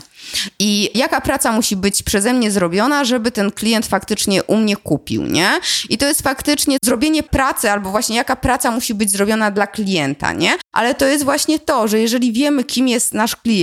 I 0.58 0.90
jaka 0.94 1.20
praca 1.20 1.52
musi 1.52 1.76
być 1.76 2.02
przeze 2.02 2.32
mnie 2.32 2.50
zrobiona, 2.50 3.04
żeby 3.04 3.30
ten 3.30 3.50
klient 3.50 3.86
faktycznie 3.86 4.44
u 4.44 4.56
mnie 4.56 4.76
kupił, 4.76 5.26
nie? 5.26 5.50
I 5.88 5.98
to 5.98 6.06
jest 6.06 6.22
faktycznie 6.22 6.76
zrobienie 6.84 7.22
pracy, 7.22 7.70
albo 7.70 7.90
właśnie 7.90 8.16
jaka 8.16 8.36
praca 8.36 8.70
musi 8.70 8.94
być 8.94 9.10
zrobiona 9.10 9.50
dla 9.50 9.66
klienta, 9.66 10.32
nie? 10.32 10.56
Ale 10.72 10.94
to 10.94 11.06
jest 11.06 11.24
właśnie 11.24 11.58
to, 11.58 11.88
że 11.88 12.00
jeżeli 12.00 12.32
wiemy, 12.32 12.64
kim 12.64 12.88
jest 12.88 13.14
nasz 13.14 13.36
klient, 13.36 13.53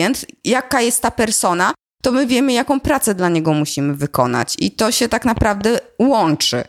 jaka 0.43 0.81
jest 0.81 1.01
ta 1.01 1.11
persona, 1.11 1.73
to 2.01 2.11
my 2.11 2.27
wiemy, 2.27 2.53
jaką 2.53 2.79
pracę 2.79 3.15
dla 3.15 3.29
niego 3.29 3.53
musimy 3.53 3.93
wykonać. 3.93 4.55
I 4.59 4.71
to 4.71 4.91
się 4.91 5.07
tak 5.07 5.25
naprawdę 5.25 5.79
łączy. 5.99 6.63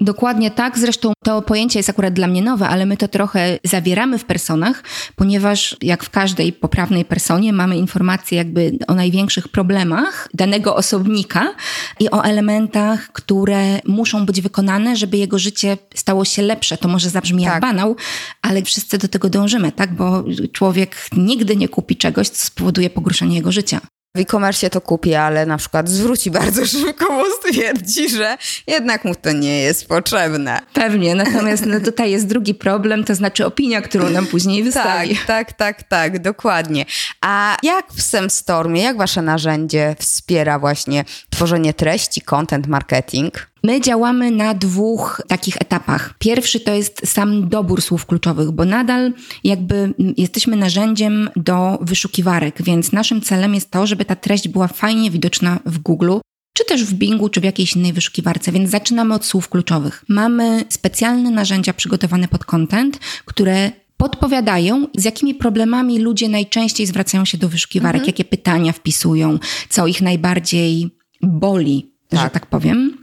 Dokładnie 0.00 0.50
tak. 0.50 0.78
Zresztą 0.78 1.12
to 1.24 1.42
pojęcie 1.42 1.78
jest 1.78 1.90
akurat 1.90 2.14
dla 2.14 2.26
mnie 2.26 2.42
nowe, 2.42 2.68
ale 2.68 2.86
my 2.86 2.96
to 2.96 3.08
trochę 3.08 3.58
zawieramy 3.64 4.18
w 4.18 4.24
personach, 4.24 4.82
ponieważ 5.16 5.76
jak 5.82 6.04
w 6.04 6.10
każdej 6.10 6.52
poprawnej 6.52 7.04
personie 7.04 7.52
mamy 7.52 7.76
informacje 7.76 8.38
jakby 8.38 8.78
o 8.88 8.94
największych 8.94 9.48
problemach 9.48 10.28
danego 10.34 10.76
osobnika 10.76 11.54
i 12.00 12.10
o 12.10 12.24
elementach, 12.24 13.12
które 13.12 13.80
muszą 13.86 14.26
być 14.26 14.40
wykonane, 14.40 14.96
żeby 14.96 15.16
jego 15.16 15.38
życie 15.38 15.76
stało 15.94 16.24
się 16.24 16.42
lepsze. 16.42 16.76
To 16.76 16.88
może 16.88 17.10
zabrzmi 17.10 17.44
tak. 17.44 17.52
jak 17.52 17.62
banał, 17.62 17.96
ale 18.42 18.62
wszyscy 18.62 18.98
do 18.98 19.08
tego 19.08 19.30
dążymy, 19.30 19.72
tak? 19.72 19.94
Bo 19.94 20.24
człowiek 20.52 21.08
nigdy 21.16 21.56
nie 21.56 21.68
kupi 21.68 21.96
czegoś, 21.96 22.28
co 22.28 22.46
spowoduje 22.46 22.90
pogorszenie 22.90 23.36
jego 23.36 23.52
życia 23.52 23.80
w 24.16 24.20
e-commerce 24.20 24.70
to 24.70 24.80
kupi, 24.80 25.14
ale 25.14 25.46
na 25.46 25.56
przykład 25.56 25.88
zwróci 25.88 26.30
bardzo 26.40 26.66
szybko, 26.66 27.06
bo 27.08 27.24
stwierdzi, 27.30 28.10
że 28.10 28.36
jednak 28.66 29.04
mu 29.04 29.14
to 29.14 29.32
nie 29.32 29.60
jest 29.60 29.88
potrzebne. 29.88 30.60
Pewnie, 30.74 31.14
natomiast 31.14 31.66
no, 31.66 31.80
tutaj 31.80 32.10
jest 32.10 32.26
drugi 32.26 32.54
problem, 32.54 33.04
to 33.04 33.14
znaczy 33.14 33.46
opinia, 33.46 33.80
którą 33.82 34.10
nam 34.10 34.26
później 34.26 34.64
wystawi. 34.64 35.16
Tak, 35.16 35.26
tak, 35.26 35.52
tak, 35.52 35.82
tak, 35.82 36.22
dokładnie. 36.22 36.84
A 37.20 37.56
jak 37.62 37.92
w 37.92 38.02
SemStormie, 38.02 38.82
jak 38.82 38.96
wasze 38.96 39.22
narzędzie 39.22 39.96
wspiera 39.98 40.58
właśnie 40.58 41.04
tworzenie 41.30 41.74
treści, 41.74 42.20
content 42.20 42.66
marketing? 42.66 43.48
My 43.64 43.80
działamy 43.80 44.30
na 44.30 44.54
dwóch 44.54 45.22
takich 45.28 45.56
etapach. 45.56 46.14
Pierwszy 46.18 46.60
to 46.60 46.74
jest 46.74 47.02
sam 47.04 47.48
dobór 47.48 47.82
słów 47.82 48.06
kluczowych, 48.06 48.50
bo 48.50 48.64
nadal 48.64 49.12
jakby 49.44 49.94
jesteśmy 50.16 50.56
narzędziem 50.56 51.30
do 51.36 51.78
wyszukiwarek, 51.80 52.62
więc 52.62 52.92
naszym 52.92 53.20
celem 53.20 53.54
jest 53.54 53.70
to, 53.70 53.86
żeby 53.86 54.04
ta 54.04 54.16
treść 54.16 54.48
była 54.48 54.68
fajnie 54.68 55.10
widoczna 55.10 55.60
w 55.66 55.78
Google, 55.78 56.12
czy 56.52 56.64
też 56.64 56.84
w 56.84 56.94
Bingu, 56.94 57.28
czy 57.28 57.40
w 57.40 57.44
jakiejś 57.44 57.76
innej 57.76 57.92
wyszukiwarce, 57.92 58.52
więc 58.52 58.70
zaczynamy 58.70 59.14
od 59.14 59.24
słów 59.24 59.48
kluczowych. 59.48 60.04
Mamy 60.08 60.64
specjalne 60.68 61.30
narzędzia 61.30 61.72
przygotowane 61.72 62.28
pod 62.28 62.44
content, 62.44 62.98
które 63.24 63.72
podpowiadają, 63.96 64.86
z 64.96 65.04
jakimi 65.04 65.34
problemami 65.34 65.98
ludzie 65.98 66.28
najczęściej 66.28 66.86
zwracają 66.86 67.24
się 67.24 67.38
do 67.38 67.48
wyszukiwarek, 67.48 68.00
mhm. 68.00 68.06
jakie 68.06 68.24
pytania 68.24 68.72
wpisują, 68.72 69.38
co 69.68 69.86
ich 69.86 70.02
najbardziej 70.02 70.90
boli, 71.22 71.92
tak. 72.08 72.20
że 72.20 72.30
tak 72.30 72.46
powiem. 72.46 72.97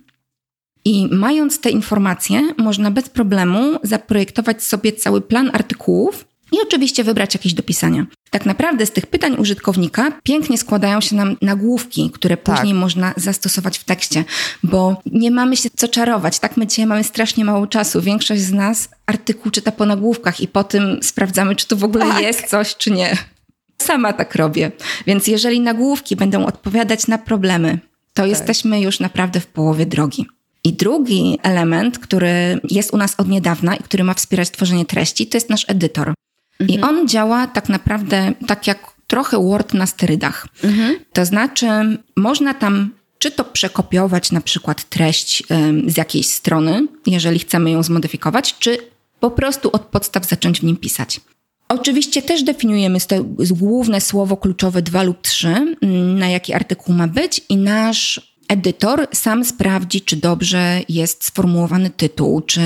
I 0.86 1.08
mając 1.12 1.60
te 1.60 1.70
informacje, 1.70 2.42
można 2.58 2.92
bez 2.92 3.10
problemu 3.10 3.80
zaprojektować 3.84 4.64
sobie 4.64 4.94
cały 4.94 5.22
plan 5.22 5.50
artykułów 5.54 6.26
i 6.52 6.58
oczywiście 6.62 7.04
wybrać 7.04 7.34
jakieś 7.34 7.54
do 7.54 7.64
pisania. 7.64 8.06
Tak 8.30 8.46
naprawdę 8.46 8.86
z 8.86 8.92
tych 8.92 9.08
pytań 9.08 9.36
użytkownika 9.40 10.12
pięknie 10.24 10.58
składają 10.58 11.02
się 11.02 11.16
nam 11.16 11.38
nagłówki, 11.42 12.12
które 12.14 12.38
tak. 12.38 12.56
później 12.56 12.74
można 12.74 13.14
zastosować 13.18 13.78
w 13.78 13.84
tekście, 13.84 14.24
bo 14.64 15.02
nie 15.06 15.32
mamy 15.32 15.58
się 15.58 15.70
co 15.76 15.88
czarować. 15.88 16.40
Tak, 16.40 16.58
my 16.58 16.68
dzisiaj 16.68 16.86
mamy 16.86 17.04
strasznie 17.04 17.46
mało 17.46 17.68
czasu. 17.68 18.02
Większość 18.02 18.42
z 18.42 18.54
nas 18.54 18.90
artykuł 19.06 19.52
czyta 19.52 19.72
po 19.72 19.86
nagłówkach 19.86 20.42
i 20.42 20.48
po 20.48 20.64
tym 20.64 21.00
sprawdzamy, 21.02 21.56
czy 21.56 21.68
to 21.68 21.76
w 21.76 21.84
ogóle 21.84 22.06
tak. 22.06 22.22
jest 22.22 22.48
coś, 22.48 22.76
czy 22.76 22.92
nie. 22.92 23.18
Sama 23.82 24.14
tak 24.14 24.36
robię. 24.36 24.72
Więc 25.08 25.28
jeżeli 25.28 25.60
nagłówki 25.60 26.16
będą 26.16 26.46
odpowiadać 26.46 27.08
na 27.08 27.18
problemy, 27.18 27.80
to 28.14 28.22
tak. 28.22 28.30
jesteśmy 28.30 28.82
już 28.82 29.00
naprawdę 29.00 29.40
w 29.40 29.48
połowie 29.48 29.86
drogi. 29.86 30.26
I 30.66 30.74
drugi 30.74 31.40
element, 31.44 32.00
który 32.00 32.60
jest 32.70 32.94
u 32.94 32.98
nas 32.98 33.16
od 33.18 33.28
niedawna 33.28 33.76
i 33.76 33.84
który 33.84 34.04
ma 34.04 34.14
wspierać 34.14 34.52
tworzenie 34.52 34.86
treści, 34.86 35.28
to 35.28 35.38
jest 35.38 35.50
nasz 35.50 35.66
edytor. 35.68 36.14
Mhm. 36.60 36.80
I 36.80 36.84
on 36.84 37.08
działa 37.08 37.48
tak 37.48 37.70
naprawdę 37.70 38.34
tak 38.48 38.68
jak 38.68 38.96
trochę 39.08 39.44
Word 39.44 39.74
na 39.74 39.86
sterydach. 39.86 40.48
Mhm. 40.64 40.96
To 41.14 41.26
znaczy, 41.26 41.68
można 42.16 42.54
tam 42.54 42.90
czy 43.20 43.32
to 43.32 43.44
przekopiować 43.44 44.32
na 44.32 44.42
przykład 44.42 44.90
treść 44.90 45.44
z 45.88 45.98
jakiejś 45.98 46.28
strony, 46.28 46.88
jeżeli 47.08 47.40
chcemy 47.40 47.72
ją 47.72 47.84
zmodyfikować, 47.84 48.56
czy 48.60 48.78
po 49.20 49.32
prostu 49.32 49.70
od 49.74 49.82
podstaw 49.82 50.26
zacząć 50.26 50.60
w 50.60 50.64
nim 50.64 50.78
pisać. 50.78 51.22
Oczywiście 51.70 52.22
też 52.22 52.44
definiujemy 52.44 53.00
to 53.02 53.16
główne 53.52 54.02
słowo 54.02 54.38
kluczowe 54.38 54.82
dwa 54.82 55.04
lub 55.04 55.22
trzy, 55.22 55.48
mm, 55.48 56.20
na 56.20 56.28
jaki 56.28 56.54
artykuł 56.54 56.96
ma 56.96 57.08
być 57.08 57.42
i 57.50 57.58
nasz 57.58 58.35
edytor 58.48 59.08
sam 59.14 59.46
sprawdzi, 59.46 60.02
czy 60.02 60.16
dobrze 60.16 60.82
jest 60.90 61.24
sformułowany 61.24 61.90
tytuł, 61.90 62.42
czy 62.42 62.62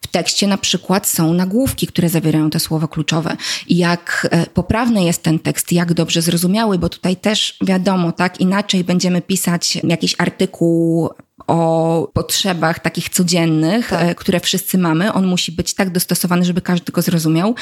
w 0.00 0.06
tekście 0.06 0.46
na 0.46 0.58
przykład 0.58 1.06
są 1.06 1.34
nagłówki, 1.34 1.86
które 1.86 2.08
zawierają 2.08 2.50
te 2.50 2.60
słowa 2.60 2.88
kluczowe. 2.88 3.36
Jak 3.68 4.28
e, 4.30 4.46
poprawny 4.46 5.04
jest 5.04 5.22
ten 5.22 5.38
tekst, 5.38 5.72
jak 5.72 5.94
dobrze 5.94 6.22
zrozumiały, 6.22 6.78
bo 6.78 6.88
tutaj 6.88 7.16
też 7.16 7.56
wiadomo, 7.62 8.12
tak, 8.12 8.40
inaczej 8.40 8.84
będziemy 8.84 9.22
pisać 9.22 9.78
jakiś 9.84 10.14
artykuł 10.18 11.10
o 11.46 12.10
potrzebach 12.12 12.78
takich 12.78 13.08
codziennych, 13.08 13.88
tak. 13.88 14.02
E, 14.02 14.14
które 14.14 14.40
wszyscy 14.40 14.78
mamy. 14.78 15.12
On 15.12 15.26
musi 15.26 15.52
być 15.52 15.74
tak 15.74 15.90
dostosowany, 15.90 16.44
żeby 16.44 16.60
każdy 16.60 16.92
go 16.92 17.02
zrozumiał, 17.02 17.54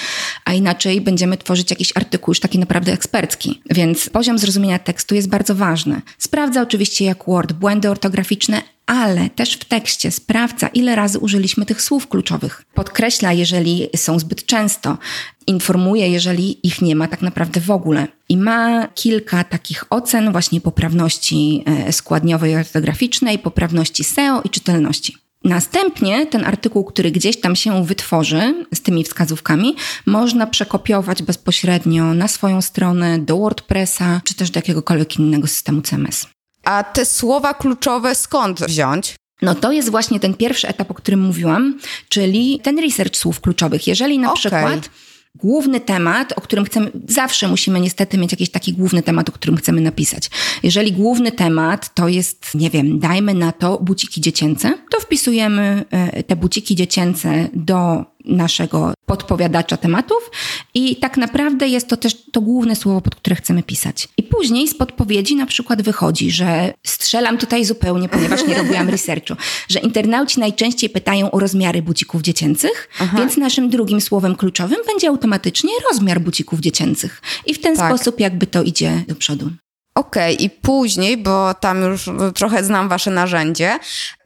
a 0.45 0.53
inaczej 0.53 1.00
będziemy 1.00 1.37
tworzyć 1.37 1.71
jakiś 1.71 1.93
artykuł 1.97 2.31
już 2.31 2.41
taki 2.41 2.59
naprawdę 2.59 2.93
ekspercki. 2.93 3.62
Więc 3.71 4.11
poziom 4.11 4.38
zrozumienia 4.38 4.79
tekstu 4.79 5.14
jest 5.14 5.29
bardzo 5.29 5.55
ważny. 5.55 6.03
Sprawdza 6.19 6.62
oczywiście 6.62 7.05
jak 7.05 7.25
Word 7.25 7.53
błędy 7.53 7.91
ortograficzne, 7.91 8.62
ale 8.87 9.31
też 9.31 9.53
w 9.53 9.64
tekście 9.64 10.11
sprawdza, 10.11 10.69
ile 10.69 10.97
razy 10.97 11.19
użyliśmy 11.19 11.67
tych 11.67 11.83
słów 11.83 12.09
kluczowych. 12.09 12.64
Podkreśla, 12.75 13.33
jeżeli 13.33 13.88
są 13.97 14.19
zbyt 14.19 14.47
często, 14.47 14.99
informuje, 15.47 16.09
jeżeli 16.09 16.67
ich 16.67 16.83
nie 16.83 16.97
ma 16.97 17.09
tak 17.09 17.23
naprawdę 17.23 17.61
w 17.61 17.71
ogóle. 17.71 18.07
I 18.29 18.37
ma 18.37 18.88
kilka 18.88 19.45
takich 19.45 19.85
ocen 19.91 20.33
właśnie 20.33 20.61
poprawności 20.61 21.64
e, 21.67 21.93
składniowej 21.93 22.57
ortograficznej, 22.57 23.38
poprawności 23.38 24.05
SEO 24.05 24.43
i 24.43 24.50
czytelności. 24.50 25.17
Następnie 25.45 26.26
ten 26.26 26.45
artykuł, 26.45 26.85
który 26.85 27.11
gdzieś 27.11 27.41
tam 27.41 27.57
się 27.57 27.85
wytworzy 27.85 28.67
z 28.75 28.81
tymi 28.81 29.05
wskazówkami, 29.05 29.76
można 30.07 30.47
przekopiować 30.47 31.23
bezpośrednio 31.23 32.14
na 32.14 32.29
swoją 32.29 32.62
stronę, 32.62 33.19
do 33.19 33.37
WordPressa, 33.38 34.21
czy 34.25 34.35
też 34.35 34.50
do 34.50 34.59
jakiegokolwiek 34.59 35.19
innego 35.19 35.47
systemu 35.47 35.83
CMS. 35.83 36.34
A 36.64 36.85
te 36.85 37.04
słowa 37.04 37.54
kluczowe 37.54 38.14
skąd 38.14 38.61
wziąć? 38.61 39.14
No 39.42 39.54
to 39.54 39.73
jest 39.73 39.90
właśnie 39.90 40.21
ten 40.21 40.35
pierwszy 40.35 40.68
etap, 40.68 40.90
o 40.90 40.94
którym 40.94 41.21
mówiłam, 41.21 41.78
czyli 42.09 42.61
ten 42.62 42.78
research 42.78 43.16
słów 43.16 43.40
kluczowych. 43.40 43.87
Jeżeli 43.87 44.18
na 44.18 44.28
okay. 44.28 44.38
przykład 44.38 44.90
główny 45.35 45.80
temat, 45.80 46.33
o 46.37 46.40
którym 46.40 46.64
chcemy, 46.64 46.90
zawsze 47.09 47.49
musimy 47.49 47.80
niestety 47.80 48.18
mieć 48.18 48.33
jakiś 48.33 48.50
taki 48.50 48.73
główny 48.73 49.02
temat, 49.02 49.28
o 49.28 49.33
którym 49.33 49.56
chcemy 49.56 49.80
napisać. 49.80 50.30
Jeżeli 50.62 50.92
główny 50.92 51.33
temat 51.33 51.94
to 51.94 52.09
jest, 52.09 52.54
nie 52.54 52.71
wiem, 52.71 52.99
dajmy 52.99 53.35
na 53.35 53.52
to 53.52 53.78
buciki 53.78 54.21
dziecięce, 54.21 54.78
to 54.90 55.00
wpisujemy 55.00 55.85
e, 55.90 56.23
te 56.23 56.37
buciki 56.37 56.76
dziecięce 56.76 57.49
do 57.54 58.04
naszego 58.25 58.95
podpowiadacza 59.07 59.76
tematów 59.76 60.31
i 60.75 60.97
tak 60.97 61.16
naprawdę 61.16 61.69
jest 61.69 61.88
to 61.88 61.97
też 61.97 62.31
to 62.33 62.40
główne 62.40 62.76
słowo, 62.76 63.00
pod 63.00 63.14
które 63.14 63.37
chcemy 63.37 63.62
pisać. 63.62 64.09
I 64.16 64.23
później 64.23 64.69
z 64.69 64.75
podpowiedzi 64.75 65.37
na 65.37 65.47
przykład 65.47 65.83
wychodzi, 65.83 66.31
że 66.31 66.75
strzelam 66.87 67.38
tutaj 67.38 67.64
zupełnie, 67.64 68.09
ponieważ 68.09 68.47
nie 68.47 68.54
robiłam 68.54 68.88
researchu, 68.88 69.35
że 69.69 69.78
internauci 69.78 70.40
najczęściej 70.40 70.90
pytają 70.90 71.31
o 71.31 71.40
rozmiary 71.40 71.83
bucików 71.83 72.23
dziecięcych, 72.23 72.88
Aha. 73.00 73.19
więc 73.19 73.37
naszym 73.37 73.71
drugim 73.71 74.00
słowem 74.00 74.37
kluczowym 74.37 74.78
będzie 74.87 75.09
automatycznie 75.09 75.71
rozmiar 75.93 76.21
bucików 76.21 76.61
dziecięcych. 76.61 77.23
I 77.47 77.54
w 77.54 77.61
ten 77.61 77.76
tak. 77.76 77.88
sposób 77.88 78.21
jakby 78.21 78.47
to 78.47 78.62
idzie 78.62 79.04
do 79.09 79.14
przodu. 79.14 79.50
Okej, 79.95 80.35
okay, 80.35 80.47
i 80.47 80.50
później, 80.50 81.16
bo 81.16 81.54
tam 81.54 81.83
już 81.83 82.11
trochę 82.35 82.64
znam 82.64 82.88
wasze 82.88 83.11
narzędzie, 83.11 83.78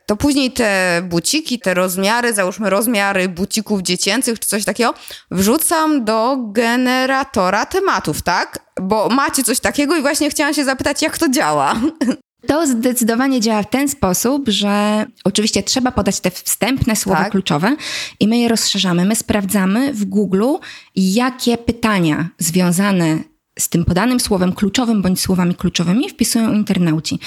to 0.09 0.17
później 0.17 0.53
te 0.53 1.03
buciki, 1.05 1.59
te 1.59 1.75
rozmiary, 1.75 2.35
załóżmy 2.35 2.71
rozmiary 2.71 3.29
bucików 3.29 3.83
dziecięcych 3.83 4.41
czy 4.41 4.49
coś 4.49 4.65
takiego, 4.65 4.95
wrzucam 5.31 6.05
do 6.05 6.37
generatora 6.37 7.67
tematów, 7.67 8.23
tak? 8.23 8.59
Bo 8.81 9.09
macie 9.09 9.45
coś 9.45 9.61
takiego 9.61 9.97
i 9.97 10.00
właśnie 10.00 10.31
chciałam 10.31 10.55
się 10.55 10.65
zapytać, 10.65 11.03
jak 11.03 11.19
to 11.19 11.29
działa. 11.29 11.75
To 12.47 12.67
zdecydowanie 12.67 13.41
działa 13.41 13.62
w 13.62 13.71
ten 13.71 13.88
sposób, 13.88 14.49
że 14.49 15.07
oczywiście 15.25 15.62
trzeba 15.62 15.93
podać 15.93 16.21
te 16.21 16.31
wstępne 16.31 16.97
słowa 16.97 17.19
tak. 17.19 17.31
kluczowe 17.31 17.77
i 18.21 18.29
my 18.29 18.38
je 18.38 18.49
rozszerzamy. 18.49 19.05
My 19.05 19.17
sprawdzamy 19.17 19.95
w 19.95 20.05
Google, 20.05 20.45
jakie 20.97 21.59
pytania 21.59 22.29
związane 22.38 23.19
z 23.59 23.69
tym 23.69 23.85
podanym 23.85 24.21
słowem 24.21 24.53
kluczowym 24.53 25.03
bądź 25.03 25.21
słowami 25.21 25.55
kluczowymi 25.55 26.09
wpisują 26.09 26.53
internauci. 26.53 27.19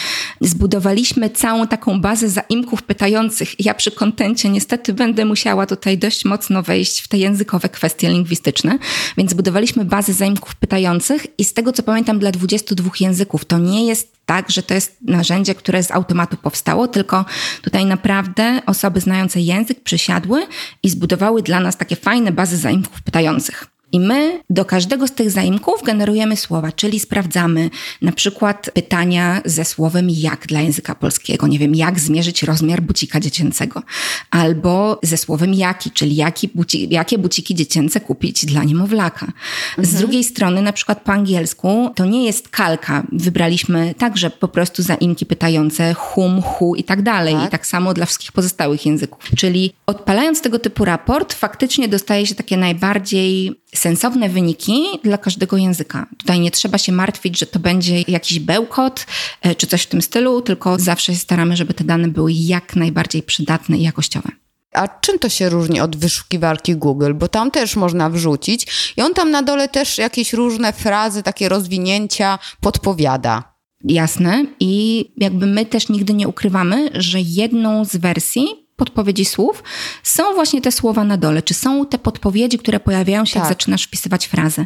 Zbudowaliśmy 0.42 1.30
całą 1.30 1.68
taką 1.68 2.02
bazę 2.02 2.30
zaimków 2.30 2.84
pytających. 2.84 3.66
Ja 3.66 3.74
przy 3.74 3.92
kontencie 3.92 4.50
niestety 4.50 4.94
będę 4.94 5.26
musiała 5.26 5.66
tutaj 5.66 5.98
dość 5.98 6.26
mocno 6.26 6.64
wejść 6.64 7.02
w 7.02 7.08
te 7.08 7.18
językowe 7.18 7.70
kwestie 7.70 8.10
lingwistyczne, 8.10 8.80
więc 9.18 9.32
zbudowaliśmy 9.32 9.86
bazę 9.86 10.14
zaimków 10.14 10.56
pytających 10.56 11.40
i 11.40 11.44
z 11.44 11.54
tego 11.54 11.74
co 11.74 11.84
pamiętam 11.84 12.20
dla 12.20 12.32
22 12.32 12.92
języków. 13.00 13.46
To 13.46 13.58
nie 13.58 13.88
jest 13.88 14.12
tak, 14.26 14.52
że 14.52 14.64
to 14.64 14.74
jest 14.74 14.98
narzędzie, 15.02 15.56
które 15.56 15.84
z 15.84 15.92
automatu 15.92 16.38
powstało, 16.38 16.88
tylko 16.88 17.26
tutaj 17.62 17.86
naprawdę 17.86 18.62
osoby 18.66 19.00
znające 19.00 19.40
język 19.40 19.84
przysiadły 19.84 20.48
i 20.84 20.90
zbudowały 20.90 21.42
dla 21.42 21.60
nas 21.60 21.78
takie 21.78 21.96
fajne 21.96 22.32
bazy 22.32 22.58
zaimków 22.58 23.02
pytających. 23.02 23.68
I 23.92 24.00
my 24.00 24.44
do 24.50 24.66
każdego 24.66 25.08
z 25.08 25.12
tych 25.12 25.32
zaimków 25.32 25.84
generujemy 25.84 26.38
słowa, 26.38 26.72
czyli 26.72 27.00
sprawdzamy 27.00 27.70
na 28.02 28.12
przykład 28.12 28.72
pytania 28.74 29.42
ze 29.46 29.66
słowem 29.66 30.08
jak 30.10 30.48
dla 30.48 30.62
języka 30.62 30.96
polskiego. 30.96 31.48
Nie 31.48 31.60
wiem, 31.60 31.76
jak 31.76 32.00
zmierzyć 32.00 32.44
rozmiar 32.44 32.82
bucika 32.82 33.20
dziecięcego. 33.20 33.84
Albo 34.32 35.00
ze 35.04 35.18
słowem 35.18 35.54
jaki, 35.54 35.92
czyli 35.92 36.16
jaki 36.16 36.48
buci, 36.48 36.88
jakie 36.90 37.18
buciki 37.18 37.56
dziecięce 37.56 38.00
kupić 38.00 38.46
dla 38.46 38.64
niemowlaka. 38.64 39.26
Mhm. 39.26 39.88
Z 39.88 39.94
drugiej 39.94 40.24
strony, 40.24 40.62
na 40.62 40.74
przykład 40.74 41.02
po 41.02 41.12
angielsku, 41.12 41.92
to 41.96 42.06
nie 42.06 42.26
jest 42.26 42.50
kalka. 42.50 43.04
Wybraliśmy 43.12 43.96
także 43.98 44.30
po 44.30 44.48
prostu 44.48 44.84
zaimki 44.84 45.26
pytające 45.26 45.94
hum, 45.94 46.42
hu 46.42 46.76
i 46.76 46.84
tak 46.84 47.02
dalej. 47.02 47.34
Tak. 47.34 47.48
I 47.48 47.52
tak 47.52 47.68
samo 47.68 47.94
dla 47.94 48.06
wszystkich 48.06 48.32
pozostałych 48.32 48.86
języków. 48.86 49.30
Czyli 49.38 49.74
odpalając 49.86 50.42
tego 50.42 50.60
typu 50.60 50.86
raport, 50.86 51.34
faktycznie 51.34 51.88
dostaje 51.88 52.28
się 52.28 52.36
takie 52.36 52.58
najbardziej 52.58 53.61
sensowne 53.76 54.30
wyniki 54.30 54.84
dla 55.04 55.18
każdego 55.18 55.58
języka. 55.58 56.08
Tutaj 56.18 56.40
nie 56.40 56.52
trzeba 56.52 56.78
się 56.78 56.92
martwić, 56.92 57.40
że 57.40 57.46
to 57.46 57.60
będzie 57.60 58.02
jakiś 58.08 58.40
bełkot 58.40 59.06
e, 59.42 59.56
czy 59.56 59.68
coś 59.68 59.82
w 59.82 59.88
tym 59.88 60.02
stylu, 60.02 60.42
tylko 60.42 60.80
zawsze 60.80 61.14
się 61.14 61.20
staramy, 61.20 61.56
żeby 61.56 61.74
te 61.74 61.84
dane 61.84 62.08
były 62.08 62.32
jak 62.34 62.76
najbardziej 62.76 63.24
przydatne 63.24 63.78
i 63.78 63.84
jakościowe. 63.84 64.30
A 64.74 64.88
czym 64.88 65.20
to 65.20 65.30
się 65.30 65.50
różni 65.50 65.82
od 65.82 65.96
wyszukiwarki 65.96 66.76
Google? 66.76 67.14
Bo 67.14 67.28
tam 67.28 67.52
też 67.52 67.76
można 67.76 68.10
wrzucić 68.10 68.94
i 68.98 69.02
on 69.02 69.14
tam 69.14 69.32
na 69.32 69.44
dole 69.44 69.70
też 69.70 69.98
jakieś 69.98 70.34
różne 70.34 70.74
frazy, 70.74 71.24
takie 71.24 71.50
rozwinięcia 71.50 72.40
podpowiada. 72.62 73.52
Jasne. 73.84 74.46
I 74.60 75.06
jakby 75.18 75.46
my 75.46 75.66
też 75.66 75.90
nigdy 75.90 76.14
nie 76.14 76.28
ukrywamy, 76.28 76.90
że 76.94 77.20
jedną 77.22 77.86
z 77.86 77.96
wersji 77.96 78.61
podpowiedzi 78.82 79.26
słów, 79.26 79.64
są 80.04 80.24
właśnie 80.34 80.62
te 80.62 80.72
słowa 80.72 81.04
na 81.04 81.18
dole, 81.18 81.42
czy 81.42 81.54
są 81.54 81.86
te 81.86 81.98
podpowiedzi, 82.00 82.58
które 82.58 82.80
pojawiają 82.80 83.26
się, 83.26 83.34
tak. 83.34 83.44
jak 83.44 83.50
zaczynasz 83.50 83.84
wpisywać 83.84 84.28
frazę. 84.28 84.66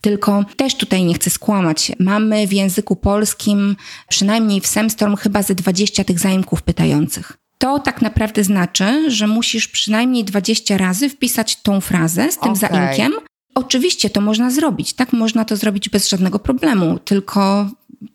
Tylko 0.00 0.44
też 0.56 0.74
tutaj 0.74 1.04
nie 1.04 1.14
chcę 1.14 1.30
skłamać. 1.30 1.92
Mamy 1.98 2.46
w 2.46 2.52
języku 2.52 2.96
polskim, 2.96 3.76
przynajmniej 4.08 4.60
w 4.60 4.66
Semstorm, 4.66 5.16
chyba 5.16 5.42
ze 5.42 5.54
20 5.54 6.04
tych 6.04 6.18
zaimków 6.18 6.62
pytających. 6.62 7.32
To 7.58 7.78
tak 7.78 8.02
naprawdę 8.02 8.44
znaczy, 8.44 9.10
że 9.10 9.26
musisz 9.26 9.68
przynajmniej 9.68 10.24
20 10.24 10.78
razy 10.78 11.08
wpisać 11.08 11.62
tą 11.62 11.80
frazę 11.80 12.32
z 12.32 12.38
tym 12.38 12.52
okay. 12.52 12.68
zaimkiem. 12.68 13.12
Oczywiście 13.54 14.10
to 14.10 14.20
można 14.20 14.50
zrobić, 14.50 14.92
tak? 14.92 15.12
Można 15.12 15.44
to 15.44 15.56
zrobić 15.56 15.88
bez 15.88 16.08
żadnego 16.08 16.38
problemu, 16.38 16.98
tylko 16.98 17.66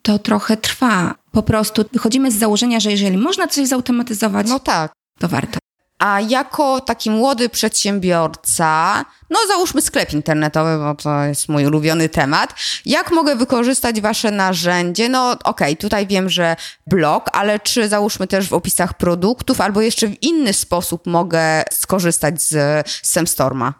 to 0.02 0.18
trochę 0.18 0.56
trwa. 0.56 1.14
Po 1.32 1.42
prostu 1.42 1.84
wychodzimy 1.92 2.30
z 2.30 2.38
założenia, 2.38 2.80
że 2.80 2.90
jeżeli 2.90 3.18
można 3.18 3.46
coś 3.46 3.68
zautomatyzować, 3.68 4.48
no 4.48 4.58
tak 4.58 4.99
to 5.20 5.28
warto. 5.28 5.58
A 5.98 6.20
jako 6.20 6.80
taki 6.80 7.10
młody 7.10 7.48
przedsiębiorca, 7.48 9.04
no 9.30 9.38
załóżmy 9.48 9.82
sklep 9.82 10.12
internetowy, 10.12 10.78
bo 10.78 10.94
to 10.94 11.22
jest 11.24 11.48
mój 11.48 11.66
ulubiony 11.66 12.08
temat, 12.08 12.54
jak 12.86 13.10
mogę 13.10 13.36
wykorzystać 13.36 14.00
wasze 14.00 14.30
narzędzie? 14.30 15.08
No 15.08 15.30
okej, 15.30 15.44
okay, 15.44 15.76
tutaj 15.76 16.06
wiem, 16.06 16.28
że 16.30 16.56
blog, 16.86 17.30
ale 17.32 17.60
czy 17.60 17.88
załóżmy 17.88 18.26
też 18.26 18.48
w 18.48 18.52
opisach 18.52 18.94
produktów, 18.94 19.60
albo 19.60 19.80
jeszcze 19.80 20.06
w 20.08 20.22
inny 20.22 20.52
sposób 20.52 21.06
mogę 21.06 21.62
skorzystać 21.70 22.42
z 22.42 22.86
Semstorma? 23.02 23.74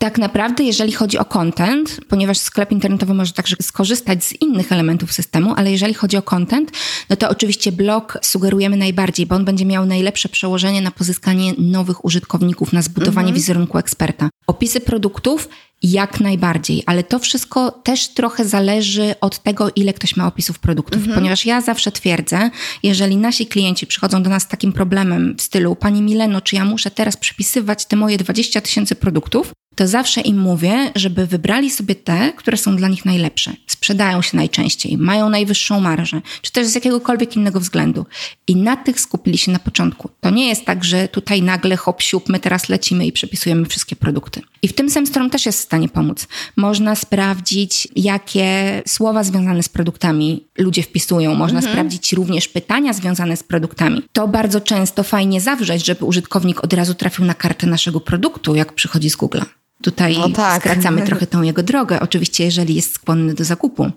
Tak 0.00 0.18
naprawdę, 0.18 0.64
jeżeli 0.64 0.92
chodzi 0.92 1.18
o 1.18 1.24
content, 1.24 2.00
ponieważ 2.08 2.38
sklep 2.38 2.72
internetowy 2.72 3.14
może 3.14 3.32
także 3.32 3.56
skorzystać 3.62 4.24
z 4.24 4.32
innych 4.40 4.72
elementów 4.72 5.12
systemu, 5.12 5.54
ale 5.56 5.70
jeżeli 5.70 5.94
chodzi 5.94 6.16
o 6.16 6.22
content, 6.22 6.70
no 7.10 7.16
to 7.16 7.28
oczywiście 7.28 7.72
blog 7.72 8.18
sugerujemy 8.22 8.76
najbardziej, 8.76 9.26
bo 9.26 9.34
on 9.34 9.44
będzie 9.44 9.64
miał 9.64 9.86
najlepsze 9.86 10.28
przełożenie 10.28 10.82
na 10.82 10.90
pozyskanie 10.90 11.52
nowych 11.58 12.04
użytkowników, 12.04 12.72
na 12.72 12.82
zbudowanie 12.82 13.28
mhm. 13.28 13.34
wizerunku 13.34 13.78
eksperta. 13.78 14.28
Opisy 14.46 14.80
produktów 14.80 15.48
jak 15.82 16.20
najbardziej, 16.20 16.82
ale 16.86 17.04
to 17.04 17.18
wszystko 17.18 17.70
też 17.70 18.08
trochę 18.08 18.44
zależy 18.44 19.14
od 19.20 19.38
tego, 19.38 19.70
ile 19.76 19.92
ktoś 19.92 20.16
ma 20.16 20.26
opisów 20.26 20.58
produktów, 20.58 20.98
mhm. 20.98 21.14
ponieważ 21.14 21.46
ja 21.46 21.60
zawsze 21.60 21.92
twierdzę, 21.92 22.50
jeżeli 22.82 23.16
nasi 23.16 23.46
klienci 23.46 23.86
przychodzą 23.86 24.22
do 24.22 24.30
nas 24.30 24.42
z 24.42 24.48
takim 24.48 24.72
problemem 24.72 25.34
w 25.38 25.42
stylu 25.42 25.76
Pani 25.76 26.02
Mileno, 26.02 26.40
czy 26.40 26.56
ja 26.56 26.64
muszę 26.64 26.90
teraz 26.90 27.16
przepisywać 27.16 27.86
te 27.86 27.96
moje 27.96 28.18
20 28.18 28.60
tysięcy 28.60 28.94
produktów, 28.94 29.52
to 29.80 29.88
zawsze 29.88 30.20
im 30.20 30.38
mówię, 30.38 30.90
żeby 30.94 31.26
wybrali 31.26 31.70
sobie 31.70 31.94
te, 31.94 32.32
które 32.36 32.56
są 32.56 32.76
dla 32.76 32.88
nich 32.88 33.04
najlepsze. 33.04 33.52
Sprzedają 33.66 34.22
się 34.22 34.36
najczęściej, 34.36 34.98
mają 34.98 35.28
najwyższą 35.28 35.80
marżę, 35.80 36.20
czy 36.42 36.52
też 36.52 36.66
z 36.66 36.74
jakiegokolwiek 36.74 37.36
innego 37.36 37.60
względu. 37.60 38.06
I 38.46 38.56
na 38.56 38.76
tych 38.76 39.00
skupili 39.00 39.38
się 39.38 39.52
na 39.52 39.58
początku. 39.58 40.10
To 40.20 40.30
nie 40.30 40.48
jest 40.48 40.64
tak, 40.64 40.84
że 40.84 41.08
tutaj 41.08 41.42
nagle 41.42 41.76
hop 41.76 42.02
siup, 42.02 42.28
my 42.28 42.38
teraz 42.38 42.68
lecimy 42.68 43.06
i 43.06 43.12
przepisujemy 43.12 43.66
wszystkie 43.66 43.96
produkty. 43.96 44.42
I 44.62 44.68
w 44.68 44.72
tym 44.72 44.90
Semstrom 44.90 45.30
też 45.30 45.46
jest 45.46 45.58
w 45.58 45.62
stanie 45.62 45.88
pomóc. 45.88 46.28
Można 46.56 46.94
sprawdzić, 46.94 47.88
jakie 47.96 48.82
słowa 48.86 49.24
związane 49.24 49.62
z 49.62 49.68
produktami 49.68 50.44
ludzie 50.58 50.82
wpisują. 50.82 51.34
Można 51.34 51.58
mhm. 51.58 51.74
sprawdzić 51.74 52.12
również 52.12 52.48
pytania 52.48 52.92
związane 52.92 53.36
z 53.36 53.42
produktami. 53.42 54.02
To 54.12 54.28
bardzo 54.28 54.60
często 54.60 55.02
fajnie 55.02 55.40
zawrzeć, 55.40 55.86
żeby 55.86 56.04
użytkownik 56.04 56.64
od 56.64 56.72
razu 56.72 56.94
trafił 56.94 57.24
na 57.24 57.34
kartę 57.34 57.66
naszego 57.66 58.00
produktu, 58.00 58.54
jak 58.54 58.72
przychodzi 58.72 59.10
z 59.10 59.16
Google'a. 59.16 59.44
Tutaj 59.82 60.18
no 60.18 60.28
tak. 60.28 60.62
skracamy 60.62 61.02
trochę 61.02 61.26
tą 61.26 61.42
jego 61.42 61.62
drogę, 61.62 62.00
oczywiście 62.00 62.44
jeżeli 62.44 62.74
jest 62.74 62.94
skłonny 62.94 63.34
do 63.34 63.44
zakupu 63.44 63.90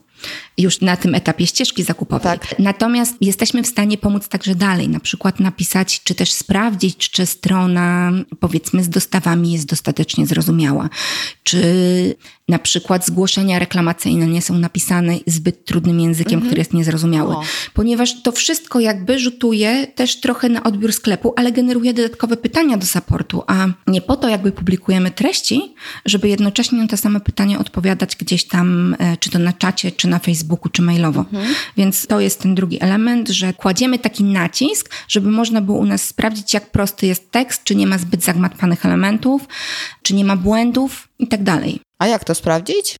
już 0.57 0.81
na 0.81 0.97
tym 0.97 1.15
etapie 1.15 1.47
ścieżki 1.47 1.83
zakupowej. 1.83 2.39
Tak. 2.39 2.59
Natomiast 2.59 3.15
jesteśmy 3.21 3.63
w 3.63 3.67
stanie 3.67 3.97
pomóc 3.97 4.27
także 4.27 4.55
dalej, 4.55 4.89
na 4.89 4.99
przykład 4.99 5.39
napisać, 5.39 6.01
czy 6.03 6.15
też 6.15 6.31
sprawdzić, 6.31 7.09
czy 7.09 7.25
strona 7.25 8.12
powiedzmy 8.39 8.83
z 8.83 8.89
dostawami 8.89 9.51
jest 9.51 9.65
dostatecznie 9.65 10.27
zrozumiała, 10.27 10.89
czy 11.43 11.63
na 12.47 12.59
przykład 12.59 13.05
zgłoszenia 13.05 13.59
reklamacyjne 13.59 14.27
nie 14.27 14.41
są 14.41 14.57
napisane 14.57 15.17
zbyt 15.27 15.65
trudnym 15.65 15.99
językiem, 15.99 16.33
mhm. 16.33 16.47
który 16.47 16.62
jest 16.62 16.73
niezrozumiały. 16.73 17.36
O. 17.36 17.43
Ponieważ 17.73 18.21
to 18.21 18.31
wszystko 18.31 18.79
jakby 18.79 19.19
rzutuje 19.19 19.88
też 19.88 20.19
trochę 20.19 20.49
na 20.49 20.63
odbiór 20.63 20.93
sklepu, 20.93 21.33
ale 21.36 21.51
generuje 21.51 21.93
dodatkowe 21.93 22.38
pytania 22.38 22.77
do 22.77 22.86
supportu, 22.86 23.43
a 23.47 23.67
nie 23.88 24.01
po 24.01 24.15
to 24.15 24.29
jakby 24.29 24.51
publikujemy 24.51 25.12
treści, 25.12 25.75
żeby 26.05 26.29
jednocześnie 26.29 26.77
na 26.77 26.88
te 26.88 26.97
same 26.97 27.19
pytania 27.19 27.59
odpowiadać 27.59 28.15
gdzieś 28.15 28.43
tam, 28.43 28.95
e, 28.99 29.17
czy 29.17 29.29
to 29.29 29.39
na 29.39 29.53
czacie, 29.53 29.91
czy 29.91 30.07
na 30.07 30.12
Facebooku, 30.19 30.69
czy 30.71 30.82
mailowo. 30.82 31.19
Mhm. 31.19 31.56
Więc 31.78 32.08
to 32.08 32.19
jest 32.19 32.41
ten 32.41 32.56
drugi 32.56 32.78
element, 32.82 33.30
że 33.30 33.54
kładziemy 33.54 33.99
taki 33.99 34.23
nacisk, 34.23 34.89
żeby 35.08 35.32
można 35.32 35.62
było 35.62 35.78
u 35.78 35.86
nas 35.86 36.04
sprawdzić, 36.04 36.54
jak 36.54 36.71
prosty 36.71 37.08
jest 37.08 37.32
tekst, 37.32 37.63
czy 37.63 37.76
nie 37.76 37.88
ma 37.88 37.97
zbyt 37.97 38.23
zagmatwanych 38.23 38.86
elementów, 38.86 39.47
czy 40.02 40.15
nie 40.15 40.26
ma 40.26 40.36
błędów 40.36 41.08
i 41.19 41.28
tak 41.28 41.43
dalej. 41.43 41.80
A 41.99 42.08
jak 42.08 42.23
to 42.23 42.36
sprawdzić? 42.36 42.95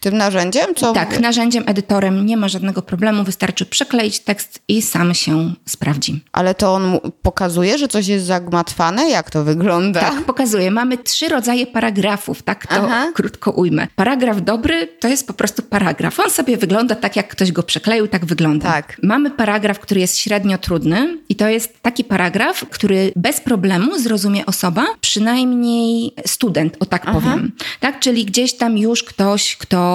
Tym 0.00 0.16
narzędziem? 0.16 0.74
Co... 0.74 0.92
Tak, 0.92 1.20
narzędziem, 1.20 1.64
edytorem 1.66 2.26
nie 2.26 2.36
ma 2.36 2.48
żadnego 2.48 2.82
problemu, 2.82 3.24
wystarczy 3.24 3.66
przekleić 3.66 4.20
tekst 4.20 4.58
i 4.68 4.82
sam 4.82 5.14
się 5.14 5.54
sprawdzi. 5.68 6.24
Ale 6.32 6.54
to 6.54 6.74
on 6.74 6.98
pokazuje, 7.22 7.78
że 7.78 7.88
coś 7.88 8.06
jest 8.06 8.26
zagmatwane? 8.26 9.10
Jak 9.10 9.30
to 9.30 9.44
wygląda? 9.44 10.00
Tak, 10.00 10.24
pokazuje. 10.24 10.70
Mamy 10.70 10.98
trzy 10.98 11.28
rodzaje 11.28 11.66
paragrafów, 11.66 12.42
tak 12.42 12.66
to 12.66 12.74
Aha. 12.74 13.12
krótko 13.14 13.50
ujmę. 13.50 13.86
Paragraf 13.96 14.40
dobry 14.40 14.88
to 15.00 15.08
jest 15.08 15.26
po 15.26 15.32
prostu 15.32 15.62
paragraf. 15.62 16.20
On 16.20 16.30
sobie 16.30 16.56
wygląda 16.56 16.94
tak, 16.94 17.16
jak 17.16 17.28
ktoś 17.28 17.52
go 17.52 17.62
przekleił, 17.62 18.08
tak 18.08 18.24
wygląda. 18.26 18.72
Tak. 18.72 18.96
Mamy 19.02 19.30
paragraf, 19.30 19.78
który 19.78 20.00
jest 20.00 20.18
średnio 20.18 20.58
trudny 20.58 21.18
i 21.28 21.36
to 21.36 21.48
jest 21.48 21.82
taki 21.82 22.04
paragraf, 22.04 22.64
który 22.70 23.12
bez 23.16 23.40
problemu 23.40 23.98
zrozumie 23.98 24.46
osoba, 24.46 24.86
przynajmniej 25.00 26.14
student, 26.26 26.76
o 26.80 26.86
tak 26.86 27.02
Aha. 27.06 27.20
powiem. 27.20 27.52
Tak, 27.80 28.00
czyli 28.00 28.24
gdzieś 28.24 28.56
tam 28.56 28.78
już 28.78 29.04
ktoś, 29.04 29.56
kto 29.56 29.89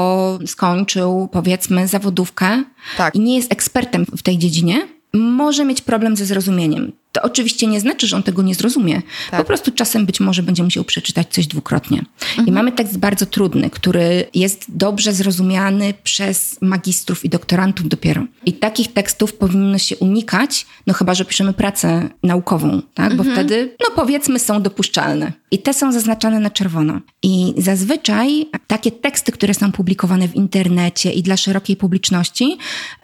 skończył, 0.46 1.30
powiedzmy, 1.32 1.88
zawodówkę 1.88 2.64
tak. 2.98 3.16
i 3.16 3.20
nie 3.20 3.36
jest 3.36 3.52
ekspertem 3.52 4.06
w 4.06 4.22
tej 4.22 4.38
dziedzinie, 4.38 4.88
może 5.14 5.66
mieć 5.66 5.82
problem 5.82 6.16
ze 6.16 6.26
zrozumieniem. 6.26 6.92
To 7.16 7.22
oczywiście 7.22 7.68
nie 7.68 7.80
znaczy, 7.80 8.08
że 8.08 8.16
on 8.16 8.24
tego 8.24 8.42
nie 8.42 8.56
zrozumie. 8.56 9.02
Tak. 9.32 9.40
Po 9.40 9.46
prostu 9.46 9.72
czasem 9.72 10.06
być 10.06 10.20
może 10.20 10.44
będzie 10.44 10.64
musiał 10.64 10.84
przeczytać 10.84 11.28
coś 11.34 11.48
dwukrotnie. 11.48 12.06
Mhm. 12.30 12.48
I 12.48 12.52
mamy 12.52 12.72
tekst 12.72 12.98
bardzo 12.98 13.26
trudny, 13.26 13.70
który 13.70 14.26
jest 14.34 14.66
dobrze 14.70 15.14
zrozumiany 15.14 15.94
przez 16.04 16.58
magistrów 16.62 17.26
i 17.26 17.30
doktorantów 17.30 17.88
dopiero. 17.88 18.26
I 18.46 18.54
takich 18.54 18.94
tekstów 18.94 19.34
powinno 19.34 19.78
się 19.78 19.98
unikać, 19.98 20.66
no 20.88 20.94
chyba, 20.94 21.14
że 21.14 21.26
piszemy 21.26 21.54
pracę 21.54 22.10
naukową, 22.24 22.82
tak? 22.94 23.12
Mhm. 23.12 23.18
Bo 23.18 23.34
wtedy, 23.34 23.76
no 23.80 23.96
powiedzmy, 23.96 24.40
są 24.40 24.62
dopuszczalne. 24.62 25.34
I 25.52 25.60
te 25.60 25.74
są 25.74 25.92
zaznaczane 25.92 26.40
na 26.40 26.50
czerwono. 26.50 27.00
I 27.24 27.54
zazwyczaj 27.58 28.46
takie 28.68 28.92
teksty, 28.92 29.32
które 29.32 29.54
są 29.54 29.72
publikowane 29.72 30.28
w 30.28 30.36
internecie 30.36 31.12
i 31.12 31.24
dla 31.24 31.38
szerokiej 31.38 31.76
publiczności, 31.76 32.58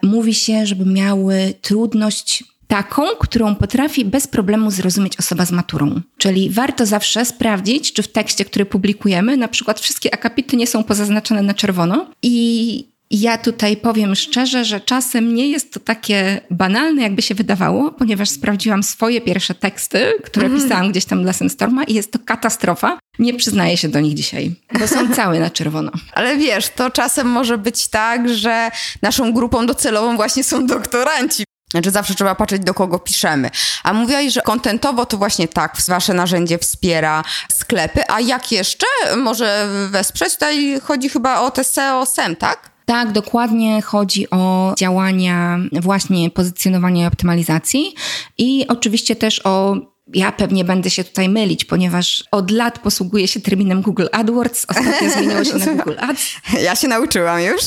mówi 0.04 0.34
się, 0.34 0.66
żeby 0.66 0.86
miały 0.86 1.54
trudność 1.62 2.44
taką, 2.72 3.04
którą 3.20 3.56
potrafi 3.56 4.06
bez 4.06 4.28
problemu 4.28 4.72
zrozumieć 4.72 5.20
osoba 5.20 5.46
z 5.46 5.52
maturą. 5.52 6.02
Czyli 6.18 6.50
warto 6.50 6.86
zawsze 6.86 7.26
sprawdzić, 7.26 7.94
czy 7.94 8.04
w 8.04 8.08
tekście, 8.08 8.46
który 8.46 8.66
publikujemy, 8.66 9.38
na 9.38 9.48
przykład 9.48 9.80
wszystkie 9.80 10.14
akapity 10.14 10.58
nie 10.58 10.68
są 10.68 10.84
pozaznaczone 10.84 11.42
na 11.42 11.54
czerwono 11.54 12.08
i 12.24 12.92
ja 13.12 13.38
tutaj 13.38 13.78
powiem 13.78 14.16
szczerze, 14.16 14.66
że 14.66 14.80
czasem 14.80 15.36
nie 15.36 15.50
jest 15.50 15.74
to 15.74 15.80
takie 15.80 16.42
banalne, 16.52 17.02
jakby 17.02 17.22
się 17.22 17.36
wydawało, 17.36 17.92
ponieważ 17.92 18.30
sprawdziłam 18.30 18.84
swoje 18.84 19.22
pierwsze 19.22 19.56
teksty, 19.56 20.14
które 20.24 20.46
mm. 20.48 20.62
pisałam 20.62 20.92
gdzieś 20.92 21.06
tam 21.06 21.24
dla 21.24 21.34
Senstorma 21.34 21.84
i 21.84 21.94
jest 21.94 22.12
to 22.12 22.20
katastrofa. 22.26 23.00
Nie 23.20 23.34
przyznaję 23.34 23.78
się 23.78 23.90
do 23.90 24.00
nich 24.00 24.14
dzisiaj, 24.14 24.56
bo 24.80 24.88
są 24.88 25.10
całe 25.16 25.40
na 25.40 25.50
czerwono. 25.50 25.92
Ale 26.14 26.38
wiesz, 26.38 26.70
to 26.70 26.90
czasem 26.90 27.28
może 27.28 27.58
być 27.58 27.88
tak, 27.88 28.30
że 28.30 28.72
naszą 29.02 29.34
grupą 29.34 29.66
docelową 29.66 30.16
właśnie 30.16 30.44
są 30.44 30.66
doktoranci. 30.66 31.44
Znaczy 31.72 31.92
zawsze 31.92 32.16
trzeba 32.16 32.36
patrzeć, 32.36 32.62
do 32.64 32.74
kogo 32.74 33.00
piszemy. 33.00 33.50
A 33.84 33.94
mówiłaś, 33.94 34.34
że 34.34 34.42
kontentowo 34.42 35.06
to 35.06 35.18
właśnie 35.18 35.48
tak, 35.48 35.78
wasze 35.88 36.14
narzędzie 36.14 36.58
wspiera 36.58 37.24
sklepy. 37.52 38.02
A 38.08 38.20
jak 38.20 38.52
jeszcze 38.52 38.86
może 39.18 39.68
wesprzeć? 39.90 40.34
Tutaj 40.34 40.80
chodzi 40.84 41.10
chyba 41.10 41.42
o 41.42 41.52
te 41.52 41.64
SEO, 41.64 42.06
SEM, 42.06 42.36
tak? 42.36 42.72
Tak, 42.86 43.12
dokładnie 43.12 43.82
chodzi 43.82 44.30
o 44.30 44.74
działania 44.78 45.60
właśnie 45.82 46.30
pozycjonowania 46.30 47.04
i 47.04 47.08
optymalizacji 47.08 47.96
i 48.38 48.66
oczywiście 48.68 49.16
też 49.16 49.42
o 49.46 49.76
ja 50.14 50.32
pewnie 50.32 50.64
będę 50.66 50.90
się 50.90 51.04
tutaj 51.04 51.30
mylić, 51.30 51.66
ponieważ 51.66 52.24
od 52.32 52.52
lat 52.52 52.80
posługuję 52.80 53.28
się 53.28 53.42
terminem 53.42 53.82
Google 53.82 54.06
AdWords. 54.12 54.66
Ostatnio 54.70 55.10
zmieniło 55.18 55.44
się 55.44 55.58
na 55.58 55.66
Google 55.66 56.00
Ads. 56.00 56.36
Ja 56.64 56.76
się 56.76 56.88
nauczyłam 56.88 57.42
już. 57.42 57.62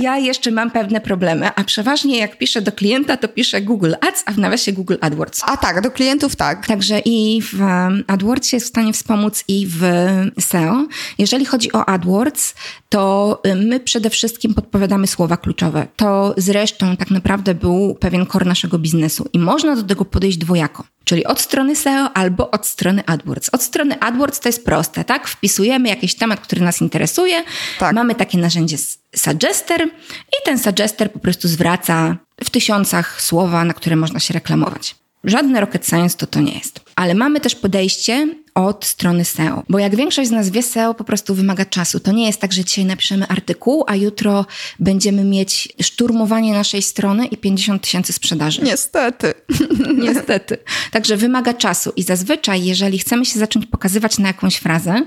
Ja 0.00 0.18
jeszcze 0.18 0.50
mam 0.50 0.70
pewne 0.70 1.00
problemy, 1.00 1.50
a 1.54 1.64
przeważnie 1.64 2.18
jak 2.18 2.38
piszę 2.38 2.62
do 2.62 2.72
klienta, 2.72 3.16
to 3.16 3.28
piszę 3.28 3.62
Google 3.62 3.94
Ads, 4.00 4.22
a 4.26 4.32
w 4.32 4.38
nawiasie 4.38 4.72
Google 4.72 4.94
AdWords. 5.00 5.42
A 5.44 5.56
tak, 5.56 5.80
do 5.80 5.90
klientów 5.90 6.36
tak. 6.36 6.66
Także 6.66 6.98
i 7.04 7.42
w 7.42 7.60
AdWords 8.06 8.52
jest 8.52 8.66
w 8.66 8.68
stanie 8.68 8.92
wspomóc 8.92 9.44
i 9.48 9.66
w 9.70 9.82
SEO. 10.40 10.86
Jeżeli 11.18 11.44
chodzi 11.44 11.72
o 11.72 11.88
AdWords, 11.88 12.54
to 12.88 13.42
my 13.56 13.80
przede 13.80 14.10
wszystkim 14.10 14.54
podpowiadamy 14.54 15.06
słowa 15.06 15.36
kluczowe. 15.36 15.86
To 15.96 16.34
zresztą 16.36 16.96
tak 16.96 17.10
naprawdę 17.10 17.54
był 17.54 17.94
pewien 18.00 18.26
kor 18.26 18.46
naszego 18.46 18.78
biznesu 18.78 19.28
i 19.32 19.38
można 19.38 19.76
do 19.76 19.82
tego 19.82 20.04
podejść 20.04 20.38
dwojako. 20.38 20.95
Czyli 21.08 21.26
od 21.26 21.40
strony 21.40 21.76
SEO 21.76 22.12
albo 22.14 22.50
od 22.50 22.66
strony 22.66 23.02
AdWords. 23.06 23.48
Od 23.52 23.62
strony 23.62 24.00
AdWords 24.00 24.40
to 24.40 24.48
jest 24.48 24.64
proste, 24.64 25.04
tak? 25.04 25.28
Wpisujemy 25.28 25.88
jakiś 25.88 26.14
temat, 26.14 26.40
który 26.40 26.60
nas 26.62 26.80
interesuje. 26.80 27.44
Tak. 27.78 27.94
Mamy 27.94 28.14
takie 28.14 28.38
narzędzie 28.38 28.76
Suggester 29.16 29.86
i 30.28 30.44
ten 30.44 30.58
Suggester 30.58 31.12
po 31.12 31.18
prostu 31.18 31.48
zwraca 31.48 32.16
w 32.44 32.50
tysiącach 32.50 33.22
słowa, 33.22 33.64
na 33.64 33.74
które 33.74 33.96
można 33.96 34.20
się 34.20 34.34
reklamować. 34.34 34.96
Żadne 35.24 35.60
rocket 35.60 35.86
science 35.86 36.16
to 36.18 36.26
to 36.26 36.40
nie 36.40 36.52
jest. 36.52 36.80
Ale 36.96 37.14
mamy 37.14 37.40
też 37.40 37.54
podejście 37.54 38.28
od 38.56 38.84
strony 38.84 39.24
SEO. 39.24 39.62
Bo 39.68 39.78
jak 39.78 39.96
większość 39.96 40.28
z 40.28 40.32
nas 40.32 40.50
wie, 40.50 40.62
SEO 40.62 40.94
po 40.94 41.04
prostu 41.04 41.34
wymaga 41.34 41.64
czasu. 41.64 42.00
To 42.00 42.12
nie 42.12 42.26
jest 42.26 42.40
tak, 42.40 42.52
że 42.52 42.64
dzisiaj 42.64 42.84
napiszemy 42.84 43.28
artykuł, 43.28 43.84
a 43.86 43.96
jutro 43.96 44.46
będziemy 44.80 45.24
mieć 45.24 45.68
szturmowanie 45.82 46.52
naszej 46.52 46.82
strony 46.82 47.26
i 47.26 47.36
50 47.36 47.82
tysięcy 47.82 48.12
sprzedaży. 48.12 48.62
Niestety. 48.62 49.34
Niestety. 50.04 50.58
Także 50.90 51.16
wymaga 51.16 51.54
czasu 51.54 51.92
i 51.96 52.02
zazwyczaj, 52.02 52.64
jeżeli 52.64 52.98
chcemy 52.98 53.26
się 53.26 53.38
zacząć 53.38 53.66
pokazywać 53.66 54.18
na 54.18 54.28
jakąś 54.28 54.56
frazę, 54.56 55.06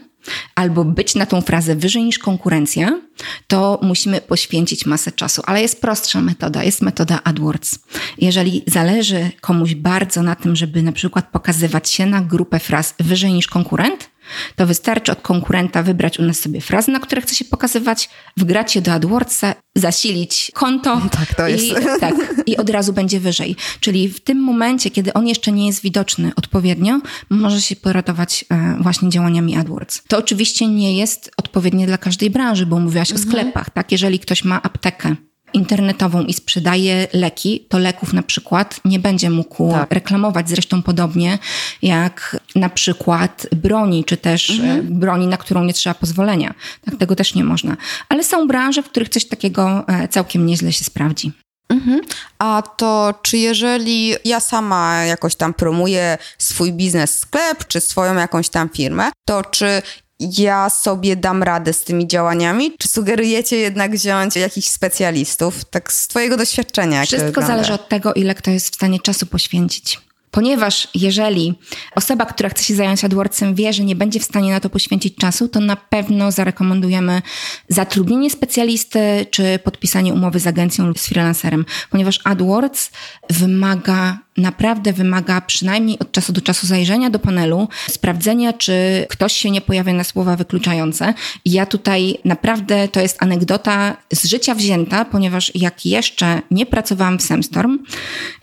albo 0.55 0.85
być 0.85 1.15
na 1.15 1.25
tą 1.25 1.41
frazę 1.41 1.75
wyżej 1.75 2.03
niż 2.03 2.19
konkurencja, 2.19 3.01
to 3.47 3.79
musimy 3.83 4.21
poświęcić 4.21 4.85
masę 4.85 5.11
czasu. 5.11 5.41
Ale 5.45 5.61
jest 5.61 5.81
prostsza 5.81 6.21
metoda, 6.21 6.63
jest 6.63 6.81
metoda 6.81 7.19
AdWords. 7.23 7.79
Jeżeli 8.17 8.63
zależy 8.67 9.31
komuś 9.41 9.75
bardzo 9.75 10.23
na 10.23 10.35
tym, 10.35 10.55
żeby 10.55 10.83
na 10.83 10.91
przykład 10.91 11.31
pokazywać 11.31 11.89
się 11.89 12.05
na 12.05 12.21
grupę 12.21 12.59
fraz 12.59 12.95
wyżej 12.99 13.33
niż 13.33 13.47
konkurent, 13.47 14.09
to 14.55 14.67
wystarczy 14.67 15.11
od 15.11 15.21
konkurenta 15.21 15.83
wybrać 15.83 16.19
u 16.19 16.23
nas 16.23 16.39
sobie 16.39 16.61
frazy, 16.61 16.91
na 16.91 16.99
które 16.99 17.21
chce 17.21 17.35
się 17.35 17.45
pokazywać, 17.45 18.09
wgrać 18.37 18.75
je 18.75 18.81
do 18.81 18.93
AdWordsa, 18.93 19.55
zasilić 19.75 20.51
konto 20.53 21.01
tak, 21.19 21.33
to 21.33 21.47
jest. 21.47 21.63
I, 21.65 21.73
tak, 21.99 22.15
i 22.45 22.57
od 22.57 22.69
razu 22.69 22.93
będzie 22.93 23.19
wyżej. 23.19 23.55
Czyli 23.79 24.09
w 24.09 24.19
tym 24.19 24.37
momencie, 24.37 24.91
kiedy 24.91 25.13
on 25.13 25.27
jeszcze 25.27 25.51
nie 25.51 25.67
jest 25.67 25.81
widoczny 25.81 26.31
odpowiednio, 26.35 26.99
może 27.29 27.61
się 27.61 27.75
poratować 27.75 28.45
e, 28.49 28.77
właśnie 28.81 29.09
działaniami 29.09 29.57
AdWords. 29.57 30.01
To 30.07 30.17
oczywiście 30.17 30.67
nie 30.67 30.97
jest 30.97 31.31
odpowiednie 31.37 31.87
dla 31.87 31.97
każdej 31.97 32.29
branży, 32.29 32.65
bo 32.65 32.79
mówiłaś 32.79 33.11
mhm. 33.11 33.27
o 33.27 33.31
sklepach, 33.31 33.69
tak? 33.69 33.91
Jeżeli 33.91 34.19
ktoś 34.19 34.43
ma 34.43 34.61
aptekę, 34.61 35.15
internetową 35.53 36.21
i 36.21 36.33
sprzedaje 36.33 37.07
leki, 37.13 37.65
to 37.69 37.77
leków 37.77 38.13
na 38.13 38.23
przykład 38.23 38.79
nie 38.85 38.99
będzie 38.99 39.29
mógł 39.29 39.71
tak. 39.71 39.91
reklamować. 39.91 40.49
Zresztą 40.49 40.81
podobnie 40.81 41.39
jak 41.81 42.37
na 42.55 42.69
przykład 42.69 43.47
broni, 43.55 44.03
czy 44.03 44.17
też 44.17 44.49
e, 44.49 44.53
mhm. 44.53 44.99
broni, 44.99 45.27
na 45.27 45.37
którą 45.37 45.63
nie 45.63 45.73
trzeba 45.73 45.93
pozwolenia. 45.93 46.53
Tak, 46.85 46.95
tego 46.95 47.15
też 47.15 47.35
nie 47.35 47.43
można. 47.43 47.77
Ale 48.09 48.23
są 48.23 48.47
branże, 48.47 48.83
w 48.83 48.89
których 48.89 49.09
coś 49.09 49.25
takiego 49.25 49.83
e, 49.87 50.07
całkiem 50.07 50.45
nieźle 50.45 50.73
się 50.73 50.83
sprawdzi. 50.83 51.31
Mhm. 51.69 52.01
A 52.39 52.63
to 52.77 53.13
czy 53.21 53.37
jeżeli 53.37 54.15
ja 54.25 54.39
sama 54.39 55.03
jakoś 55.05 55.35
tam 55.35 55.53
promuję 55.53 56.17
swój 56.37 56.73
biznes, 56.73 57.19
sklep, 57.19 57.67
czy 57.67 57.79
swoją 57.81 58.15
jakąś 58.15 58.49
tam 58.49 58.69
firmę, 58.69 59.11
to 59.27 59.43
czy 59.43 59.81
ja 60.19 60.69
sobie 60.69 61.15
dam 61.15 61.43
radę 61.43 61.73
z 61.73 61.83
tymi 61.83 62.07
działaniami? 62.07 62.71
Czy 62.79 62.87
sugerujecie 62.87 63.57
jednak 63.57 63.91
wziąć 63.91 64.35
jakichś 64.35 64.67
specjalistów? 64.67 65.65
Tak 65.65 65.93
z 65.93 66.07
Twojego 66.07 66.37
doświadczenia. 66.37 67.05
Wszystko 67.05 67.41
zależy 67.41 67.73
od 67.73 67.89
tego, 67.89 68.13
ile 68.13 68.35
kto 68.35 68.51
jest 68.51 68.71
w 68.71 68.75
stanie 68.75 68.99
czasu 68.99 69.25
poświęcić. 69.25 69.99
Ponieważ 70.31 70.87
jeżeli 70.95 71.53
osoba, 71.95 72.25
która 72.25 72.49
chce 72.49 72.63
się 72.63 72.75
zająć 72.75 73.03
AdWordsem 73.03 73.55
wie, 73.55 73.73
że 73.73 73.83
nie 73.83 73.95
będzie 73.95 74.19
w 74.19 74.23
stanie 74.23 74.51
na 74.51 74.59
to 74.59 74.69
poświęcić 74.69 75.15
czasu, 75.15 75.47
to 75.47 75.59
na 75.59 75.75
pewno 75.75 76.31
zarekomendujemy 76.31 77.21
zatrudnienie 77.69 78.29
specjalisty 78.29 79.25
czy 79.31 79.59
podpisanie 79.63 80.13
umowy 80.13 80.39
z 80.39 80.47
agencją 80.47 80.87
lub 80.87 80.99
z 80.99 81.07
freelancerem, 81.07 81.65
ponieważ 81.89 82.19
AdWords 82.23 82.91
wymaga 83.29 84.17
naprawdę 84.39 84.93
wymaga 84.93 85.41
przynajmniej 85.41 85.99
od 85.99 86.11
czasu 86.11 86.33
do 86.33 86.41
czasu 86.41 86.67
zajrzenia 86.67 87.09
do 87.09 87.19
panelu, 87.19 87.67
sprawdzenia, 87.89 88.53
czy 88.53 89.05
ktoś 89.09 89.33
się 89.33 89.51
nie 89.51 89.61
pojawia 89.61 89.93
na 89.93 90.03
słowa 90.03 90.35
wykluczające. 90.35 91.13
Ja 91.45 91.65
tutaj 91.65 92.17
naprawdę 92.25 92.87
to 92.87 92.99
jest 92.99 93.23
anegdota 93.23 93.97
z 94.13 94.25
życia 94.25 94.55
wzięta, 94.55 95.05
ponieważ 95.05 95.51
jak 95.55 95.85
jeszcze 95.85 96.41
nie 96.51 96.65
pracowałam 96.65 97.19
w 97.19 97.23
Semstorm 97.23 97.79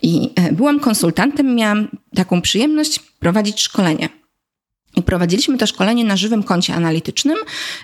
i 0.01 0.29
e, 0.35 0.51
byłam 0.51 0.79
konsultantem, 0.79 1.55
miałam 1.55 1.87
taką 2.15 2.41
przyjemność 2.41 2.99
prowadzić 2.99 3.61
szkolenie. 3.61 4.09
I 4.97 5.01
prowadziliśmy 5.01 5.57
to 5.57 5.67
szkolenie 5.67 6.05
na 6.05 6.17
żywym 6.17 6.43
koncie 6.43 6.73
analitycznym 6.73 7.37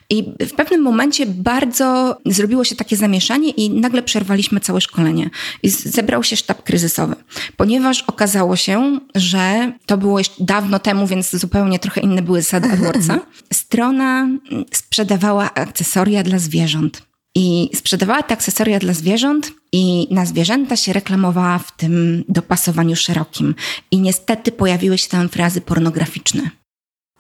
i 0.10 0.24
w 0.40 0.54
pewnym 0.54 0.82
momencie 0.82 1.26
bardzo 1.26 2.18
zrobiło 2.26 2.64
się 2.64 2.76
takie 2.76 2.98
zamieszanie 2.98 3.50
i 3.50 3.70
nagle 3.70 4.04
przerwaliśmy 4.04 4.60
całe 4.60 4.82
szkolenie. 4.82 5.30
I 5.64 5.70
zebrał 5.70 6.24
się 6.24 6.36
sztab 6.36 6.64
kryzysowy, 6.64 7.16
ponieważ 7.58 8.02
okazało 8.02 8.56
się, 8.56 9.00
że 9.16 9.74
to 9.86 9.98
było 9.98 10.20
jeszcze 10.20 10.44
dawno 10.44 10.80
temu, 10.80 11.08
więc 11.08 11.36
zupełnie 11.36 11.80
trochę 11.80 12.02
inne 12.02 12.22
były 12.22 12.42
zasady 12.42 12.72
AdWordsa. 12.72 13.20
Strona 13.54 14.30
sprzedawała 14.72 15.54
akcesoria 15.54 16.24
dla 16.24 16.40
zwierząt. 16.40 17.02
i 17.36 17.70
sprzedawała 17.76 18.24
te 18.24 18.34
akcesoria 18.34 18.80
dla 18.80 18.94
zwierząt 18.94 19.52
i 19.72 20.08
na 20.12 20.26
zwierzęta 20.26 20.76
się 20.76 20.94
reklamowała 20.94 21.60
w 21.60 21.78
tym 21.78 22.24
dopasowaniu 22.30 22.96
szerokim. 22.96 23.56
I 23.92 24.00
niestety 24.00 24.52
pojawiły 24.52 24.98
się 24.98 25.10
tam 25.10 25.30
frazy 25.30 25.62
pornograficzne. 25.62 26.63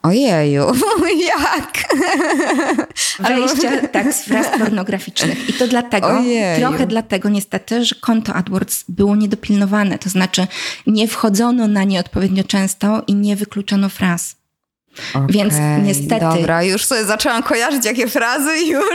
Ojeju, 0.03 0.65
jak? 1.27 1.73
Wejścia 3.19 3.87
tak 3.87 4.13
z 4.13 4.23
fraz 4.23 4.47
pornograficznych. 4.59 5.49
I 5.49 5.53
to 5.53 5.67
dlatego, 5.67 6.07
Ojeju. 6.07 6.59
trochę 6.59 6.87
dlatego 6.87 7.29
niestety, 7.29 7.85
że 7.85 7.95
konto 7.95 8.33
AdWords 8.33 8.85
było 8.89 9.15
niedopilnowane. 9.15 9.99
To 9.99 10.09
znaczy 10.09 10.47
nie 10.87 11.07
wchodzono 11.07 11.67
na 11.67 11.83
nie 11.83 11.99
odpowiednio 11.99 12.43
często 12.43 13.03
i 13.07 13.15
nie 13.15 13.35
wykluczono 13.35 13.89
fraz. 13.89 14.35
Okay, 15.13 15.27
Więc 15.29 15.53
niestety. 15.83 16.25
Dobra, 16.37 16.63
już 16.63 16.85
sobie 16.85 17.05
zaczęłam 17.05 17.43
kojarzyć 17.43 17.85
jakie 17.85 18.07
frazy 18.07 18.57
już. 18.65 18.85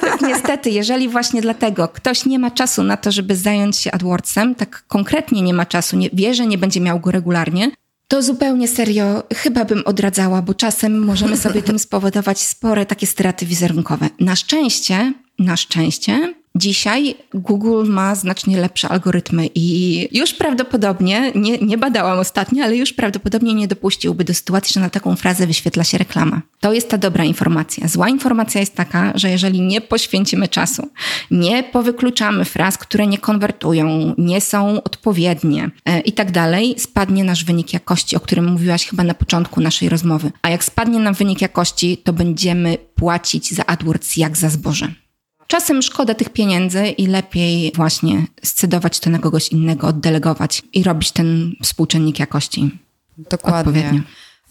Tak, 0.00 0.20
niestety, 0.20 0.70
jeżeli 0.70 1.08
właśnie 1.08 1.42
dlatego 1.42 1.88
ktoś 1.88 2.24
nie 2.24 2.38
ma 2.38 2.50
czasu 2.50 2.82
na 2.82 2.96
to, 2.96 3.12
żeby 3.12 3.36
zająć 3.36 3.76
się 3.76 3.92
AdWordsem, 3.92 4.54
tak 4.54 4.84
konkretnie 4.88 5.42
nie 5.42 5.54
ma 5.54 5.66
czasu, 5.66 5.96
nie, 5.96 6.10
wie, 6.12 6.34
że 6.34 6.46
nie 6.46 6.58
będzie 6.58 6.80
miał 6.80 7.00
go 7.00 7.10
regularnie, 7.10 7.70
to 8.08 8.22
zupełnie 8.22 8.68
serio 8.68 9.22
chyba 9.34 9.64
bym 9.64 9.82
odradzała, 9.84 10.42
bo 10.42 10.54
czasem 10.54 11.04
możemy 11.04 11.36
sobie 11.36 11.62
tym 11.62 11.78
spowodować 11.86 12.40
spore 12.40 12.86
takie 12.86 13.06
straty 13.06 13.46
wizerunkowe. 13.46 14.08
Na 14.20 14.36
szczęście, 14.36 15.12
na 15.38 15.56
szczęście, 15.56 16.34
Dzisiaj 16.56 17.14
Google 17.34 17.84
ma 17.86 18.14
znacznie 18.14 18.60
lepsze 18.60 18.88
algorytmy 18.88 19.48
i 19.54 20.08
już 20.18 20.34
prawdopodobnie, 20.34 21.32
nie, 21.34 21.58
nie 21.58 21.78
badałam 21.78 22.18
ostatnio, 22.18 22.64
ale 22.64 22.76
już 22.76 22.92
prawdopodobnie 22.92 23.54
nie 23.54 23.68
dopuściłby 23.68 24.24
do 24.24 24.34
sytuacji, 24.34 24.72
że 24.72 24.80
na 24.80 24.90
taką 24.90 25.16
frazę 25.16 25.46
wyświetla 25.46 25.84
się 25.84 25.98
reklama. 25.98 26.42
To 26.60 26.72
jest 26.72 26.90
ta 26.90 26.98
dobra 26.98 27.24
informacja. 27.24 27.88
Zła 27.88 28.08
informacja 28.08 28.60
jest 28.60 28.74
taka, 28.74 29.12
że 29.14 29.30
jeżeli 29.30 29.60
nie 29.60 29.80
poświęcimy 29.80 30.48
czasu, 30.48 30.88
nie 31.30 31.62
powykluczamy 31.62 32.44
fraz, 32.44 32.78
które 32.78 33.06
nie 33.06 33.18
konwertują, 33.18 34.14
nie 34.18 34.40
są 34.40 34.82
odpowiednie 34.82 35.70
e, 35.84 36.00
i 36.00 36.12
tak 36.12 36.30
dalej, 36.30 36.74
spadnie 36.78 37.24
nasz 37.24 37.44
wynik 37.44 37.72
jakości, 37.72 38.16
o 38.16 38.20
którym 38.20 38.46
mówiłaś 38.46 38.86
chyba 38.86 39.04
na 39.04 39.14
początku 39.14 39.60
naszej 39.60 39.88
rozmowy. 39.88 40.32
A 40.42 40.50
jak 40.50 40.64
spadnie 40.64 40.98
nam 40.98 41.14
wynik 41.14 41.42
jakości, 41.42 41.96
to 41.96 42.12
będziemy 42.12 42.78
płacić 42.94 43.54
za 43.54 43.66
AdWords 43.66 44.16
jak 44.16 44.36
za 44.36 44.48
zboże. 44.48 45.03
Czasem 45.46 45.82
szkoda 45.82 46.14
tych 46.14 46.28
pieniędzy 46.28 46.88
i 46.88 47.06
lepiej 47.06 47.72
właśnie 47.74 48.26
scedować 48.42 49.00
to 49.00 49.10
na 49.10 49.18
kogoś 49.18 49.48
innego, 49.48 49.86
oddelegować 49.86 50.62
i 50.72 50.82
robić 50.82 51.12
ten 51.12 51.52
współczynnik 51.62 52.18
jakości. 52.18 52.70
Dokładnie. 53.18 53.58
Odpowiednio. 53.58 54.00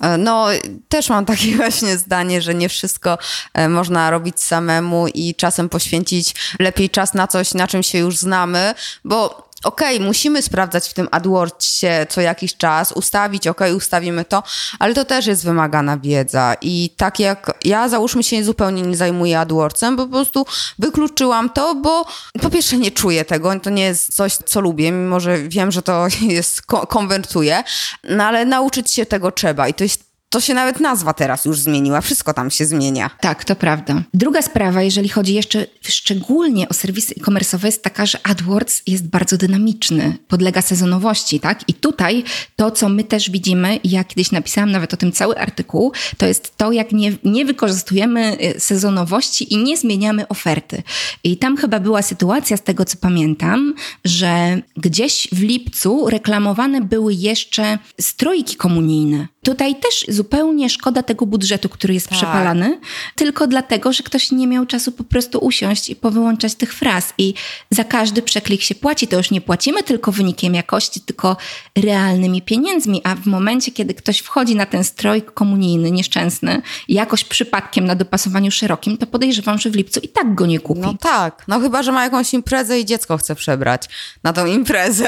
E, 0.01 0.17
no, 0.17 0.47
też 0.89 1.09
mam 1.09 1.25
takie 1.25 1.55
właśnie 1.57 1.97
zdanie, 1.97 2.41
że 2.41 2.55
nie 2.55 2.69
wszystko 2.69 3.17
e, 3.53 3.69
można 3.69 4.11
robić 4.11 4.41
samemu 4.41 5.07
i 5.07 5.35
czasem 5.35 5.69
poświęcić 5.69 6.35
lepiej 6.59 6.89
czas 6.89 7.13
na 7.13 7.27
coś, 7.27 7.53
na 7.53 7.67
czym 7.67 7.83
się 7.83 7.97
już 7.97 8.17
znamy, 8.17 8.73
bo 9.05 9.49
okej, 9.63 9.95
okay, 9.95 10.07
musimy 10.07 10.41
sprawdzać 10.41 10.89
w 10.89 10.93
tym 10.93 11.07
AdWordsie 11.11 11.87
co 12.09 12.21
jakiś 12.21 12.57
czas, 12.57 12.91
ustawić, 12.91 13.47
okej, 13.47 13.67
okay, 13.67 13.77
ustawimy 13.77 14.25
to, 14.25 14.43
ale 14.79 14.93
to 14.93 15.05
też 15.05 15.27
jest 15.27 15.45
wymagana 15.45 15.97
wiedza. 15.97 16.55
I 16.61 16.89
tak 16.97 17.19
jak 17.19 17.51
ja 17.65 17.89
załóżmy 17.89 18.23
się 18.23 18.43
zupełnie 18.43 18.81
nie 18.81 18.97
zajmuję 18.97 19.39
AdWordsem, 19.39 19.95
bo 19.95 20.05
po 20.05 20.11
prostu 20.11 20.45
wykluczyłam 20.79 21.49
to, 21.49 21.75
bo 21.75 22.05
po 22.41 22.49
pierwsze 22.49 22.77
nie 22.77 22.91
czuję 22.91 23.25
tego, 23.25 23.59
to 23.59 23.69
nie 23.69 23.83
jest 23.83 24.15
coś, 24.15 24.35
co 24.35 24.61
lubię, 24.61 24.91
mimo 24.91 25.19
że 25.19 25.37
wiem, 25.37 25.71
że 25.71 25.81
to 25.81 26.07
jest, 26.21 26.61
konwertuje, 26.61 27.63
no 28.03 28.23
ale 28.23 28.45
nauczyć 28.45 28.91
się 28.91 29.05
tego 29.05 29.31
trzeba 29.31 29.67
i 29.67 29.73
to 29.73 29.83
jest 29.83 30.12
to 30.33 30.39
się 30.39 30.53
nawet 30.53 30.79
nazwa 30.79 31.13
teraz 31.13 31.45
już 31.45 31.59
zmieniła, 31.59 32.01
wszystko 32.01 32.33
tam 32.33 32.51
się 32.51 32.65
zmienia. 32.65 33.09
Tak, 33.19 33.45
to 33.45 33.55
prawda. 33.55 34.03
Druga 34.13 34.41
sprawa, 34.41 34.81
jeżeli 34.81 35.09
chodzi 35.09 35.33
jeszcze 35.33 35.65
szczególnie 35.81 36.69
o 36.69 36.73
serwisy 36.73 37.13
e-commerce'owe, 37.17 37.65
jest 37.65 37.83
taka, 37.83 38.05
że 38.05 38.27
AdWords 38.27 38.81
jest 38.87 39.07
bardzo 39.07 39.37
dynamiczny, 39.37 40.17
podlega 40.27 40.61
sezonowości, 40.61 41.39
tak? 41.39 41.69
I 41.69 41.73
tutaj 41.73 42.23
to, 42.55 42.71
co 42.71 42.89
my 42.89 43.03
też 43.03 43.29
widzimy, 43.29 43.79
ja 43.83 44.03
kiedyś 44.03 44.31
napisałam 44.31 44.71
nawet 44.71 44.93
o 44.93 44.97
tym 44.97 45.11
cały 45.11 45.37
artykuł, 45.37 45.91
to 46.17 46.25
jest 46.25 46.57
to, 46.57 46.71
jak 46.71 46.91
nie, 46.91 47.13
nie 47.23 47.45
wykorzystujemy 47.45 48.37
y, 48.55 48.59
sezonowości 48.59 49.53
i 49.53 49.57
nie 49.57 49.77
zmieniamy 49.77 50.27
oferty. 50.27 50.83
I 51.23 51.37
tam 51.37 51.57
chyba 51.57 51.79
była 51.79 52.01
sytuacja, 52.01 52.57
z 52.57 52.61
tego 52.61 52.85
co 52.85 52.97
pamiętam, 52.97 53.73
że 54.05 54.61
gdzieś 54.77 55.27
w 55.31 55.41
lipcu 55.41 56.09
reklamowane 56.09 56.81
były 56.81 57.13
jeszcze 57.13 57.77
strojki 58.01 58.55
komunijne. 58.55 59.27
Tutaj 59.43 59.75
też 59.75 60.05
zupełnie 60.07 60.22
szkoda 60.69 61.03
tego 61.03 61.25
budżetu, 61.25 61.69
który 61.69 61.93
jest 61.93 62.09
tak. 62.09 62.17
przepalany, 62.17 62.79
tylko 63.15 63.47
dlatego, 63.47 63.93
że 63.93 64.03
ktoś 64.03 64.31
nie 64.31 64.47
miał 64.47 64.65
czasu 64.65 64.91
po 64.91 65.03
prostu 65.03 65.39
usiąść 65.39 65.89
i 65.89 65.95
powyłączać 65.95 66.55
tych 66.55 66.73
fraz. 66.73 67.13
I 67.17 67.33
za 67.69 67.83
każdy 67.83 68.21
przeklik 68.21 68.61
się 68.61 68.75
płaci. 68.75 69.07
To 69.07 69.17
już 69.17 69.31
nie 69.31 69.41
płacimy 69.41 69.83
tylko 69.83 70.11
wynikiem 70.11 70.55
jakości, 70.55 71.01
tylko 71.01 71.37
realnymi 71.77 72.41
pieniędzmi. 72.41 73.01
A 73.03 73.15
w 73.15 73.25
momencie, 73.25 73.71
kiedy 73.71 73.93
ktoś 73.93 74.19
wchodzi 74.19 74.55
na 74.55 74.65
ten 74.65 74.83
stroj 74.83 75.21
komunijny, 75.21 75.91
nieszczęsny, 75.91 76.61
jakoś 76.87 77.23
przypadkiem 77.23 77.85
na 77.85 77.95
dopasowaniu 77.95 78.51
szerokim, 78.51 78.97
to 78.97 79.07
podejrzewam, 79.07 79.59
że 79.59 79.69
w 79.69 79.75
lipcu 79.75 79.99
i 79.99 80.07
tak 80.07 80.35
go 80.35 80.45
nie 80.45 80.59
kupi. 80.59 80.81
No 80.81 80.93
tak. 80.99 81.43
No 81.47 81.59
chyba, 81.59 81.83
że 81.83 81.91
ma 81.91 82.03
jakąś 82.03 82.33
imprezę 82.33 82.79
i 82.79 82.85
dziecko 82.85 83.17
chce 83.17 83.35
przebrać 83.35 83.89
na 84.23 84.33
tą 84.33 84.45
imprezę. 84.45 85.07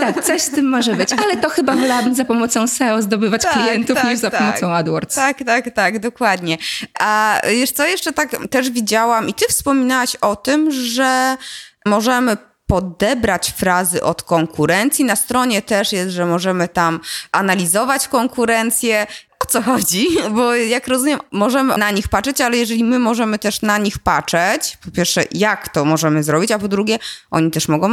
Tak, 0.00 0.24
coś 0.24 0.42
z 0.42 0.50
tym 0.50 0.68
może 0.68 0.94
być. 0.94 1.08
Ale 1.12 1.36
to 1.36 1.48
chyba 1.48 1.76
wolałabym 1.76 2.14
za 2.14 2.24
pomocą 2.24 2.66
SEO 2.66 3.02
zdobywać 3.02 3.42
tak, 3.42 3.52
klientów 3.52 3.96
tak, 3.96 4.10
niż 4.10 4.18
za 4.18 4.30
tak. 4.32 4.40
pomocą 4.40 4.72
AdWords. 4.72 5.14
Tak, 5.14 5.44
tak, 5.46 5.74
tak, 5.74 5.98
dokładnie. 5.98 6.58
A 7.00 7.40
wiesz 7.48 7.72
co, 7.72 7.86
jeszcze 7.86 8.12
tak 8.12 8.30
też 8.50 8.70
widziałam 8.70 9.28
i 9.28 9.34
ty 9.34 9.44
wspominałaś 9.48 10.16
o 10.16 10.36
tym, 10.36 10.70
że 10.70 11.36
możemy 11.86 12.36
podebrać 12.66 13.52
frazy 13.56 14.02
od 14.02 14.22
konkurencji. 14.22 15.04
Na 15.04 15.16
stronie 15.16 15.62
też 15.62 15.92
jest, 15.92 16.10
że 16.10 16.26
możemy 16.26 16.68
tam 16.68 17.00
analizować 17.32 18.08
konkurencję 18.08 19.06
co 19.52 19.62
chodzi, 19.62 20.06
bo 20.36 20.54
jak 20.54 20.88
rozumiem, 20.88 21.18
możemy 21.32 21.76
na 21.76 21.90
nich 21.90 22.08
patrzeć, 22.08 22.40
ale 22.40 22.56
jeżeli 22.56 22.84
my 22.84 22.98
możemy 22.98 23.38
też 23.38 23.62
na 23.62 23.78
nich 23.78 23.98
patrzeć, 23.98 24.78
po 24.84 24.90
pierwsze, 24.90 25.24
jak 25.32 25.68
to 25.68 25.84
możemy 25.84 26.22
zrobić, 26.22 26.50
a 26.50 26.58
po 26.58 26.68
drugie, 26.68 26.98
oni 27.30 27.50
też 27.50 27.68
mogą 27.68 27.88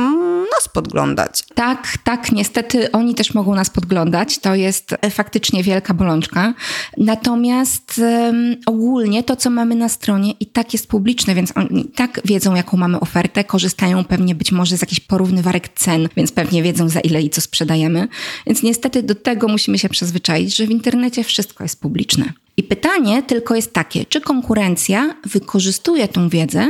nas 0.60 0.70
podglądać. 0.74 1.44
Tak, 1.56 1.98
tak, 2.04 2.32
niestety 2.32 2.92
oni 2.92 3.16
też 3.16 3.34
mogą 3.34 3.56
nas 3.56 3.70
podglądać. 3.70 4.40
To 4.40 4.56
jest 4.56 4.96
faktycznie 5.12 5.64
wielka 5.64 5.94
bolączka. 5.94 6.54
Natomiast 6.98 8.02
um, 8.04 8.56
ogólnie 8.66 9.24
to, 9.24 9.36
co 9.36 9.50
mamy 9.50 9.76
na 9.76 9.90
stronie, 9.90 10.32
i 10.40 10.46
tak 10.46 10.74
jest 10.74 10.88
publiczne, 10.88 11.36
więc 11.36 11.52
oni 11.56 11.86
tak 11.86 12.22
wiedzą, 12.26 12.56
jaką 12.56 12.78
mamy 12.78 13.00
ofertę, 13.00 13.44
korzystają 13.44 14.04
pewnie 14.04 14.36
być 14.36 14.52
może 14.52 14.78
z 14.78 14.82
jakichś 14.82 15.00
porównywarek 15.00 15.70
cen, 15.70 16.10
więc 16.18 16.32
pewnie 16.32 16.64
wiedzą, 16.64 16.90
za 16.90 17.00
ile 17.00 17.22
i 17.22 17.30
co 17.30 17.42
sprzedajemy. 17.42 18.08
Więc 18.48 18.64
niestety 18.64 19.04
do 19.04 19.16
tego 19.16 19.48
musimy 19.48 19.80
się 19.80 19.90
przyzwyczaić, 19.90 20.56
że 20.56 20.68
w 20.68 20.72
internecie 20.72 21.24
wszystko 21.24 21.49
wszystko 21.50 21.64
jest 21.64 21.82
publiczne. 21.82 22.34
I 22.58 22.64
pytanie 22.64 23.24
tylko 23.24 23.56
jest 23.56 23.74
takie, 23.74 24.06
czy 24.06 24.22
konkurencja 24.22 25.16
wykorzystuje 25.26 26.08
tą 26.08 26.30
wiedzę, 26.30 26.68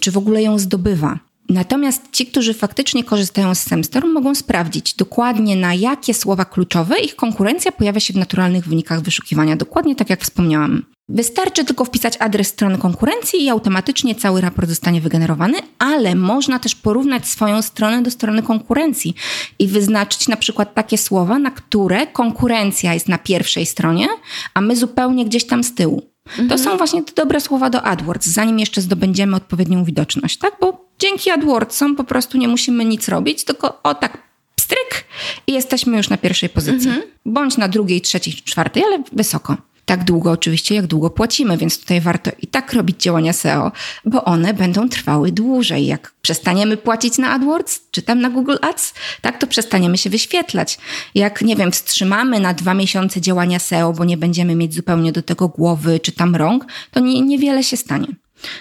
czy 0.00 0.12
w 0.12 0.16
ogóle 0.16 0.42
ją 0.42 0.58
zdobywa? 0.58 1.18
Natomiast 1.48 2.02
ci, 2.12 2.26
którzy 2.26 2.54
faktycznie 2.54 3.04
korzystają 3.04 3.54
z 3.54 3.60
Semstorm, 3.60 4.12
mogą 4.12 4.34
sprawdzić 4.34 4.94
dokładnie 4.94 5.56
na 5.56 5.74
jakie 5.74 6.14
słowa 6.14 6.44
kluczowe 6.44 6.98
ich 6.98 7.16
konkurencja 7.16 7.72
pojawia 7.72 8.00
się 8.00 8.12
w 8.12 8.16
naturalnych 8.16 8.68
wynikach 8.68 9.00
wyszukiwania, 9.00 9.56
dokładnie 9.56 9.96
tak 9.96 10.10
jak 10.10 10.20
wspomniałam. 10.20 10.82
Wystarczy 11.08 11.64
tylko 11.64 11.84
wpisać 11.84 12.16
adres 12.20 12.48
strony 12.48 12.78
konkurencji 12.78 13.44
i 13.44 13.48
automatycznie 13.48 14.14
cały 14.14 14.40
raport 14.40 14.68
zostanie 14.68 15.00
wygenerowany, 15.00 15.58
ale 15.78 16.14
można 16.14 16.58
też 16.58 16.74
porównać 16.74 17.26
swoją 17.26 17.62
stronę 17.62 18.02
do 18.02 18.10
strony 18.10 18.42
konkurencji 18.42 19.14
i 19.58 19.68
wyznaczyć 19.68 20.28
na 20.28 20.36
przykład 20.36 20.74
takie 20.74 20.98
słowa, 20.98 21.38
na 21.38 21.50
które 21.50 22.06
konkurencja 22.06 22.94
jest 22.94 23.08
na 23.08 23.18
pierwszej 23.18 23.66
stronie, 23.66 24.08
a 24.54 24.60
my 24.60 24.76
zupełnie 24.76 25.24
gdzieś 25.24 25.46
tam 25.46 25.64
z 25.64 25.74
tyłu. 25.74 26.02
Mhm. 26.26 26.48
To 26.48 26.58
są 26.58 26.76
właśnie 26.76 27.02
te 27.02 27.12
dobre 27.22 27.40
słowa 27.40 27.70
do 27.70 27.82
AdWords, 27.82 28.26
zanim 28.26 28.58
jeszcze 28.58 28.80
zdobędziemy 28.80 29.36
odpowiednią 29.36 29.84
widoczność, 29.84 30.38
tak? 30.38 30.56
Bo 30.60 30.91
dzięki 31.02 31.30
AdWordsom 31.30 31.96
po 31.96 32.04
prostu 32.04 32.38
nie 32.38 32.48
musimy 32.48 32.84
nic 32.84 33.08
robić, 33.08 33.44
tylko 33.44 33.82
o 33.82 33.94
tak 33.94 34.18
stryk 34.60 35.04
i 35.46 35.52
jesteśmy 35.52 35.96
już 35.96 36.08
na 36.08 36.16
pierwszej 36.16 36.48
pozycji. 36.48 36.88
Mhm. 36.88 37.08
Bądź 37.26 37.56
na 37.56 37.68
drugiej, 37.68 38.00
trzeciej, 38.00 38.34
czwartej, 38.34 38.82
ale 38.84 39.02
wysoko 39.12 39.56
tak 39.84 40.04
długo 40.04 40.30
oczywiście, 40.30 40.74
jak 40.74 40.86
długo 40.86 41.10
płacimy, 41.10 41.56
więc 41.56 41.80
tutaj 41.80 42.00
warto 42.00 42.30
i 42.42 42.46
tak 42.46 42.72
robić 42.72 43.02
działania 43.02 43.32
SEO, 43.32 43.72
bo 44.04 44.24
one 44.24 44.54
będą 44.54 44.88
trwały 44.88 45.32
dłużej. 45.32 45.86
Jak 45.86 46.12
przestaniemy 46.22 46.76
płacić 46.76 47.18
na 47.18 47.30
AdWords, 47.30 47.80
czy 47.90 48.02
tam 48.02 48.20
na 48.20 48.30
Google 48.30 48.56
Ads, 48.60 48.94
tak 49.20 49.38
to 49.38 49.46
przestaniemy 49.46 49.98
się 49.98 50.10
wyświetlać. 50.10 50.78
Jak, 51.14 51.42
nie 51.42 51.56
wiem, 51.56 51.72
wstrzymamy 51.72 52.40
na 52.40 52.54
dwa 52.54 52.74
miesiące 52.74 53.20
działania 53.20 53.58
SEO, 53.58 53.92
bo 53.92 54.04
nie 54.04 54.16
będziemy 54.16 54.54
mieć 54.54 54.74
zupełnie 54.74 55.12
do 55.12 55.22
tego 55.22 55.48
głowy 55.48 56.00
czy 56.00 56.12
tam 56.12 56.36
rąk, 56.36 56.66
to 56.90 57.00
nie, 57.00 57.20
niewiele 57.20 57.64
się 57.64 57.76
stanie. 57.76 58.06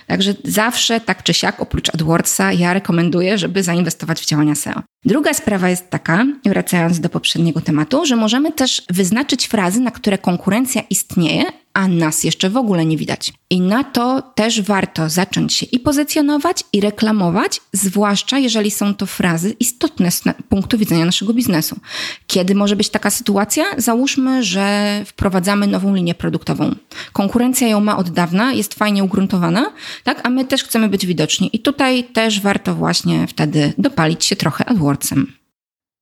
Także 0.08 0.34
zawsze, 0.44 1.00
tak 1.00 1.24
czy 1.24 1.34
siak, 1.34 1.60
oprócz 1.60 1.90
AdWordsa, 1.90 2.54
ja 2.54 2.74
rekomenduję, 2.74 3.38
żeby 3.38 3.64
zainwestować 3.64 4.22
w 4.22 4.26
działania 4.26 4.56
SEO. 4.56 4.82
Druga 5.06 5.34
sprawa 5.34 5.70
jest 5.70 5.90
taka, 5.90 6.26
wracając 6.46 7.00
do 7.00 7.10
poprzedniego 7.10 7.62
tematu, 7.62 8.06
że 8.06 8.16
możemy 8.16 8.52
też 8.52 8.82
wyznaczyć 8.90 9.48
frazy, 9.48 9.80
na 9.80 9.92
które 9.92 10.18
konkurencja 10.18 10.82
istnieje 10.90 11.44
a 11.74 11.88
nas 11.88 12.24
jeszcze 12.24 12.50
w 12.50 12.58
ogóle 12.58 12.86
nie 12.86 12.98
widać. 12.98 13.34
I 13.50 13.62
na 13.62 13.84
to 13.84 14.22
też 14.22 14.62
warto 14.62 15.10
zacząć 15.10 15.54
się 15.54 15.66
i 15.66 15.80
pozycjonować, 15.80 16.64
i 16.74 16.82
reklamować, 16.82 17.62
zwłaszcza 17.74 18.38
jeżeli 18.38 18.72
są 18.72 18.96
to 18.96 19.06
frazy 19.06 19.56
istotne 19.60 20.12
z 20.12 20.24
punktu 20.50 20.78
widzenia 20.78 21.06
naszego 21.06 21.34
biznesu. 21.34 21.80
Kiedy 22.28 22.56
może 22.56 22.76
być 22.76 22.90
taka 22.90 23.10
sytuacja? 23.10 23.64
Załóżmy, 23.78 24.44
że 24.44 25.02
wprowadzamy 25.06 25.68
nową 25.68 25.96
linię 25.96 26.16
produktową. 26.16 26.76
Konkurencja 27.14 27.68
ją 27.68 27.80
ma 27.80 27.98
od 27.98 28.10
dawna, 28.10 28.54
jest 28.54 28.74
fajnie 28.74 29.04
ugruntowana, 29.04 29.72
tak? 30.04 30.22
a 30.24 30.30
my 30.30 30.46
też 30.46 30.64
chcemy 30.64 30.90
być 30.90 31.06
widoczni. 31.06 31.50
I 31.54 31.60
tutaj 31.60 32.04
też 32.04 32.42
warto 32.42 32.76
właśnie 32.76 33.28
wtedy 33.28 33.74
dopalić 33.78 34.26
się 34.26 34.36
trochę 34.36 34.66
AdWordsem. 34.92 35.34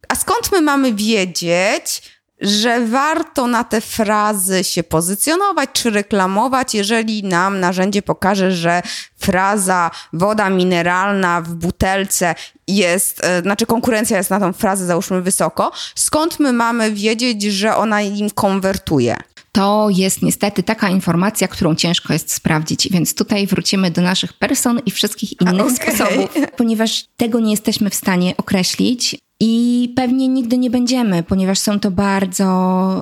A 0.08 0.16
skąd 0.16 0.52
my 0.52 0.62
mamy 0.62 0.94
wiedzieć, 0.94 2.02
że 2.42 2.86
warto 2.86 3.48
na 3.48 3.64
te 3.64 3.82
frazy 3.82 4.64
się 4.64 4.84
pozycjonować 4.84 5.70
czy 5.74 5.90
reklamować, 5.90 6.74
jeżeli 6.74 7.24
nam 7.24 7.60
narzędzie 7.60 8.02
pokaże, 8.02 8.52
że 8.52 8.82
fraza 9.18 9.92
woda 10.14 10.50
mineralna 10.50 11.42
w 11.42 11.50
butelce 11.50 12.36
jest, 12.68 13.24
e, 13.24 13.42
znaczy 13.42 13.66
konkurencja 13.66 14.18
jest 14.18 14.30
na 14.30 14.40
tą 14.40 14.54
frazę 14.54 14.86
załóżmy 14.86 15.22
wysoko, 15.22 15.72
skąd 15.96 16.40
my 16.40 16.54
mamy 16.54 16.92
wiedzieć, 16.92 17.44
że 17.44 17.76
ona 17.76 18.02
im 18.02 18.30
konwertuje? 18.30 19.18
To 19.52 19.88
jest 19.90 20.22
niestety 20.22 20.64
taka 20.64 20.90
informacja, 20.90 21.48
którą 21.48 21.76
ciężko 21.76 22.14
jest 22.14 22.34
sprawdzić, 22.34 22.90
więc 22.92 23.16
tutaj 23.16 23.48
wrócimy 23.48 23.92
do 23.92 24.02
naszych 24.02 24.34
person 24.34 24.82
i 24.86 24.92
wszystkich 24.92 25.42
innych 25.42 25.66
okay. 25.66 25.76
sposobów, 25.76 26.30
ponieważ 26.58 27.06
tego 27.18 27.40
nie 27.40 27.52
jesteśmy 27.52 27.90
w 27.90 27.96
stanie 27.96 28.38
określić. 28.38 29.16
I 29.40 29.94
pewnie 29.96 30.28
nigdy 30.28 30.58
nie 30.58 30.70
będziemy, 30.70 31.24
ponieważ 31.24 31.60
są 31.60 31.80
to 31.80 31.92
bardzo 31.92 32.46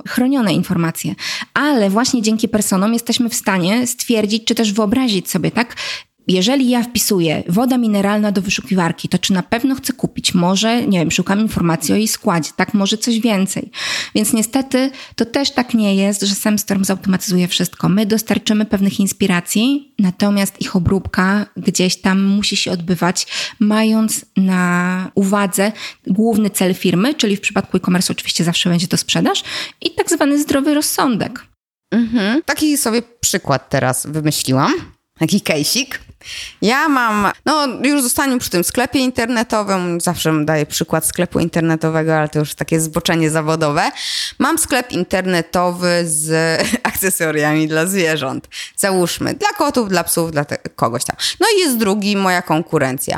chronione 0.07 0.53
informacje. 0.53 1.15
Ale 1.53 1.89
właśnie 1.89 2.21
dzięki 2.21 2.47
personom 2.47 2.93
jesteśmy 2.93 3.29
w 3.29 3.35
stanie 3.35 3.87
stwierdzić, 3.87 4.45
czy 4.45 4.55
też 4.55 4.73
wyobrazić 4.73 5.29
sobie, 5.29 5.51
tak, 5.51 5.75
jeżeli 6.27 6.69
ja 6.69 6.83
wpisuję 6.83 7.43
woda 7.47 7.77
mineralna 7.77 8.31
do 8.31 8.41
wyszukiwarki, 8.41 9.09
to 9.09 9.19
czy 9.19 9.33
na 9.33 9.43
pewno 9.43 9.75
chcę 9.75 9.93
kupić? 9.93 10.33
Może, 10.33 10.87
nie 10.87 10.99
wiem, 10.99 11.11
szukam 11.11 11.39
informacji 11.39 11.93
o 11.93 11.97
jej 11.97 12.07
składzie, 12.07 12.51
tak, 12.55 12.73
może 12.73 12.97
coś 12.97 13.19
więcej. 13.19 13.71
Więc 14.15 14.33
niestety 14.33 14.91
to 15.15 15.25
też 15.25 15.51
tak 15.51 15.73
nie 15.73 15.95
jest, 15.95 16.21
że 16.21 16.35
SamStorm 16.35 16.83
zautomatyzuje 16.83 17.47
wszystko. 17.47 17.89
My 17.89 18.05
dostarczymy 18.05 18.65
pewnych 18.65 18.99
inspiracji, 18.99 19.93
natomiast 19.99 20.61
ich 20.61 20.75
obróbka 20.75 21.45
gdzieś 21.57 21.95
tam 21.95 22.23
musi 22.23 22.57
się 22.57 22.71
odbywać, 22.71 23.27
mając 23.59 24.25
na 24.37 25.11
uwadze 25.15 25.71
główny 26.07 26.49
cel 26.49 26.73
firmy, 26.73 27.13
czyli 27.13 27.35
w 27.35 27.41
przypadku 27.41 27.77
e-commerce 27.77 28.13
oczywiście 28.13 28.43
zawsze 28.43 28.69
będzie 28.69 28.87
to 28.87 28.97
sprzedaż 28.97 29.43
i 29.81 29.91
tak 29.91 30.09
zwany 30.09 30.41
zdrowy 30.41 30.73
rozsądek. 30.73 31.45
Mhm. 31.91 32.41
Taki 32.45 32.77
sobie 32.77 33.01
przykład 33.21 33.69
teraz 33.69 34.07
wymyśliłam. 34.09 34.96
Taki 35.19 35.41
kejsik. 35.41 35.99
Ja 36.61 36.89
mam, 36.89 37.31
no 37.45 37.67
już 37.83 38.01
zostaniemy 38.01 38.39
przy 38.39 38.49
tym 38.49 38.63
sklepie 38.63 38.99
internetowym, 38.99 40.01
zawsze 40.01 40.45
daję 40.45 40.65
przykład 40.65 41.05
sklepu 41.05 41.39
internetowego, 41.39 42.15
ale 42.15 42.29
to 42.29 42.39
już 42.39 42.55
takie 42.55 42.79
zboczenie 42.79 43.29
zawodowe. 43.29 43.91
Mam 44.39 44.57
sklep 44.57 44.91
internetowy 44.91 46.03
z 46.05 46.31
akcesoriami 46.83 47.67
dla 47.67 47.85
zwierząt. 47.85 48.47
Załóżmy, 48.75 49.33
dla 49.33 49.49
kotów, 49.49 49.89
dla 49.89 50.03
psów, 50.03 50.31
dla 50.31 50.45
kogoś 50.75 51.05
tam. 51.05 51.15
No 51.39 51.47
i 51.55 51.59
jest 51.59 51.77
drugi, 51.77 52.17
moja 52.17 52.41
konkurencja. 52.41 53.17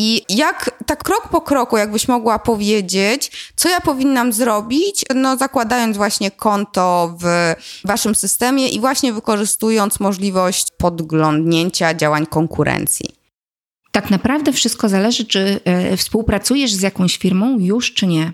I 0.00 0.24
jak 0.28 0.70
tak 0.86 1.04
krok 1.04 1.28
po 1.28 1.40
kroku, 1.40 1.76
jakbyś 1.76 2.08
mogła 2.08 2.38
powiedzieć, 2.38 3.52
co 3.56 3.68
ja 3.68 3.80
powinnam 3.80 4.32
zrobić, 4.32 5.04
no 5.14 5.36
zakładając 5.36 5.96
właśnie 5.96 6.30
konto 6.30 7.14
w 7.22 7.54
waszym 7.84 8.14
systemie 8.14 8.68
i 8.68 8.80
właśnie 8.80 9.12
wykorzystując 9.12 10.00
możliwość 10.00 10.66
podglądnięcia 10.76 11.94
działań 11.94 12.26
konkurencji. 12.26 13.17
Tak 13.98 14.10
naprawdę 14.10 14.52
wszystko 14.52 14.88
zależy, 14.88 15.24
czy 15.24 15.60
e, 15.64 15.96
współpracujesz 15.96 16.72
z 16.72 16.82
jakąś 16.82 17.16
firmą 17.16 17.58
już, 17.58 17.94
czy 17.94 18.06
nie. 18.06 18.32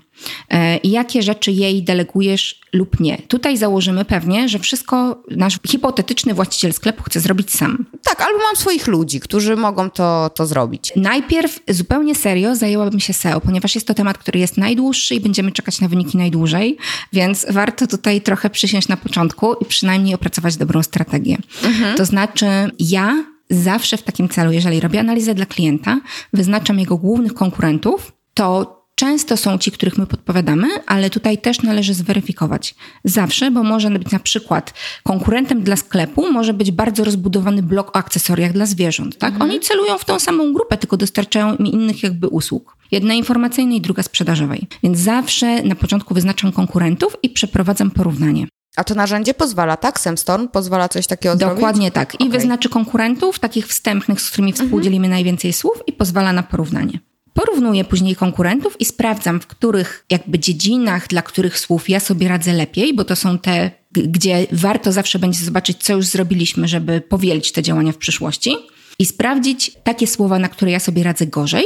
E, 0.50 0.76
I 0.76 0.90
jakie 0.90 1.22
rzeczy 1.22 1.52
jej 1.52 1.82
delegujesz 1.82 2.60
lub 2.72 3.00
nie. 3.00 3.18
Tutaj 3.28 3.56
założymy 3.56 4.04
pewnie, 4.04 4.48
że 4.48 4.58
wszystko 4.58 5.22
nasz 5.30 5.58
hipotetyczny 5.68 6.34
właściciel 6.34 6.72
sklepu 6.72 7.02
chce 7.02 7.20
zrobić 7.20 7.52
sam. 7.52 7.86
Tak, 8.02 8.20
albo 8.20 8.38
mam 8.38 8.56
swoich 8.56 8.86
ludzi, 8.86 9.20
którzy 9.20 9.56
mogą 9.56 9.90
to, 9.90 10.30
to 10.34 10.46
zrobić. 10.46 10.92
Najpierw 10.96 11.60
zupełnie 11.68 12.14
serio 12.14 12.56
zajęłabym 12.56 13.00
się 13.00 13.12
SEO, 13.12 13.40
ponieważ 13.40 13.74
jest 13.74 13.86
to 13.86 13.94
temat, 13.94 14.18
który 14.18 14.38
jest 14.38 14.56
najdłuższy 14.56 15.14
i 15.14 15.20
będziemy 15.20 15.52
czekać 15.52 15.80
na 15.80 15.88
wyniki 15.88 16.18
najdłużej, 16.18 16.76
więc 17.12 17.46
warto 17.50 17.86
tutaj 17.86 18.20
trochę 18.20 18.50
przysiąść 18.50 18.88
na 18.88 18.96
początku 18.96 19.54
i 19.54 19.64
przynajmniej 19.64 20.14
opracować 20.14 20.56
dobrą 20.56 20.82
strategię. 20.82 21.36
Mhm. 21.62 21.96
To 21.96 22.04
znaczy, 22.04 22.46
ja 22.78 23.33
zawsze 23.54 23.96
w 23.96 24.02
takim 24.02 24.28
celu, 24.28 24.52
jeżeli 24.52 24.80
robię 24.80 25.00
analizę 25.00 25.34
dla 25.34 25.46
klienta, 25.46 26.00
wyznaczam 26.32 26.78
jego 26.78 26.96
głównych 26.96 27.34
konkurentów, 27.34 28.12
to 28.34 28.84
Często 28.94 29.36
są 29.36 29.58
ci, 29.58 29.72
których 29.72 29.98
my 29.98 30.06
podpowiadamy, 30.06 30.68
ale 30.86 31.10
tutaj 31.10 31.38
też 31.38 31.62
należy 31.62 31.94
zweryfikować. 31.94 32.74
Zawsze, 33.04 33.50
bo 33.50 33.62
może 33.62 33.90
być 33.90 34.10
na 34.10 34.18
przykład 34.18 34.74
konkurentem 35.02 35.62
dla 35.62 35.76
sklepu, 35.76 36.32
może 36.32 36.54
być 36.54 36.70
bardzo 36.70 37.04
rozbudowany 37.04 37.62
blok 37.62 37.88
o 37.88 37.96
akcesoriach 37.96 38.52
dla 38.52 38.66
zwierząt. 38.66 39.18
Tak? 39.18 39.32
Mhm. 39.32 39.50
Oni 39.50 39.60
celują 39.60 39.98
w 39.98 40.04
tą 40.04 40.18
samą 40.18 40.52
grupę, 40.52 40.76
tylko 40.76 40.96
dostarczają 40.96 41.56
mi 41.58 41.74
innych 41.74 42.02
jakby 42.02 42.28
usług. 42.28 42.76
Jedna 42.90 43.14
informacyjnej, 43.14 43.80
druga 43.80 44.02
sprzedażowej. 44.02 44.66
Więc 44.82 44.98
zawsze 44.98 45.62
na 45.62 45.74
początku 45.74 46.14
wyznaczam 46.14 46.52
konkurentów 46.52 47.16
i 47.22 47.30
przeprowadzam 47.30 47.90
porównanie. 47.90 48.46
A 48.76 48.84
to 48.84 48.94
narzędzie 48.94 49.34
pozwala, 49.34 49.76
tak? 49.76 50.00
Semstorm 50.00 50.48
pozwala 50.48 50.88
coś 50.88 51.06
takiego 51.06 51.36
Dokładnie 51.36 51.48
zrobić? 51.48 51.60
Dokładnie 51.60 51.90
tak. 51.90 52.14
I 52.14 52.16
okay. 52.16 52.28
wyznaczy 52.28 52.68
konkurentów, 52.68 53.38
takich 53.38 53.66
wstępnych, 53.66 54.20
z 54.20 54.30
którymi 54.30 54.50
mhm. 54.50 54.68
współdzielimy 54.68 55.08
najwięcej 55.08 55.52
słów 55.52 55.82
i 55.86 55.92
pozwala 55.92 56.32
na 56.32 56.42
porównanie. 56.42 56.98
Porównuję 57.34 57.84
później 57.84 58.16
konkurentów 58.16 58.80
i 58.80 58.84
sprawdzam, 58.84 59.40
w 59.40 59.46
których 59.46 60.04
jakby 60.10 60.38
dziedzinach, 60.38 61.08
dla 61.08 61.22
których 61.22 61.58
słów 61.58 61.88
ja 61.88 62.00
sobie 62.00 62.28
radzę 62.28 62.52
lepiej, 62.52 62.94
bo 62.94 63.04
to 63.04 63.16
są 63.16 63.38
te, 63.38 63.70
gdzie 63.92 64.46
warto 64.52 64.92
zawsze 64.92 65.18
będzie 65.18 65.44
zobaczyć, 65.44 65.84
co 65.84 65.92
już 65.92 66.06
zrobiliśmy, 66.06 66.68
żeby 66.68 67.00
powielić 67.00 67.52
te 67.52 67.62
działania 67.62 67.92
w 67.92 67.96
przyszłości 67.96 68.56
i 68.98 69.06
sprawdzić 69.06 69.72
takie 69.84 70.06
słowa, 70.06 70.38
na 70.38 70.48
które 70.48 70.70
ja 70.70 70.80
sobie 70.80 71.02
radzę 71.02 71.26
gorzej 71.26 71.64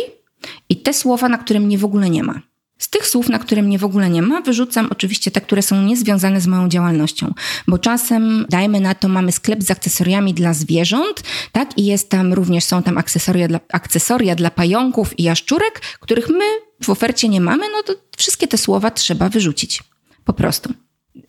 i 0.69 0.77
te 0.77 0.95
słowa, 0.95 1.29
na 1.29 1.39
które 1.39 1.61
mnie 1.61 1.79
w 1.79 1.85
ogóle 1.85 2.11
nie 2.11 2.23
ma. 2.23 2.41
Z 2.79 2.89
tych 2.89 3.07
słów, 3.07 3.29
na 3.29 3.39
które 3.39 3.63
mnie 3.63 3.79
w 3.79 3.85
ogóle 3.85 4.11
nie 4.11 4.23
ma, 4.23 4.41
wyrzucam 4.41 4.89
oczywiście 4.91 5.31
te, 5.31 5.41
które 5.41 5.63
są 5.63 5.83
niezwiązane 5.83 6.41
z 6.41 6.47
moją 6.47 6.69
działalnością, 6.69 7.35
bo 7.69 7.79
czasem, 7.79 8.47
dajmy 8.49 8.81
na 8.81 8.95
to, 8.95 9.09
mamy 9.09 9.33
sklep 9.33 9.63
z 9.63 9.71
akcesoriami 9.71 10.35
dla 10.35 10.55
zwierząt, 10.55 11.23
tak, 11.53 11.79
i 11.79 11.87
jest 11.87 12.11
tam 12.11 12.33
również, 12.33 12.65
są 12.65 12.83
tam 12.83 12.99
akcesoria 12.99 13.49
dla, 13.49 13.61
akcesoria 13.73 14.35
dla 14.35 14.51
pająków 14.51 15.19
i 15.19 15.23
jaszczurek, 15.23 15.81
których 16.01 16.29
my 16.29 16.45
w 16.83 16.91
ofercie 16.91 17.29
nie 17.29 17.41
mamy, 17.41 17.67
no 17.73 17.83
to 17.83 17.95
wszystkie 18.17 18.49
te 18.49 18.59
słowa 18.59 18.91
trzeba 18.91 19.29
wyrzucić. 19.29 19.83
Po 20.25 20.33
prostu. 20.33 20.73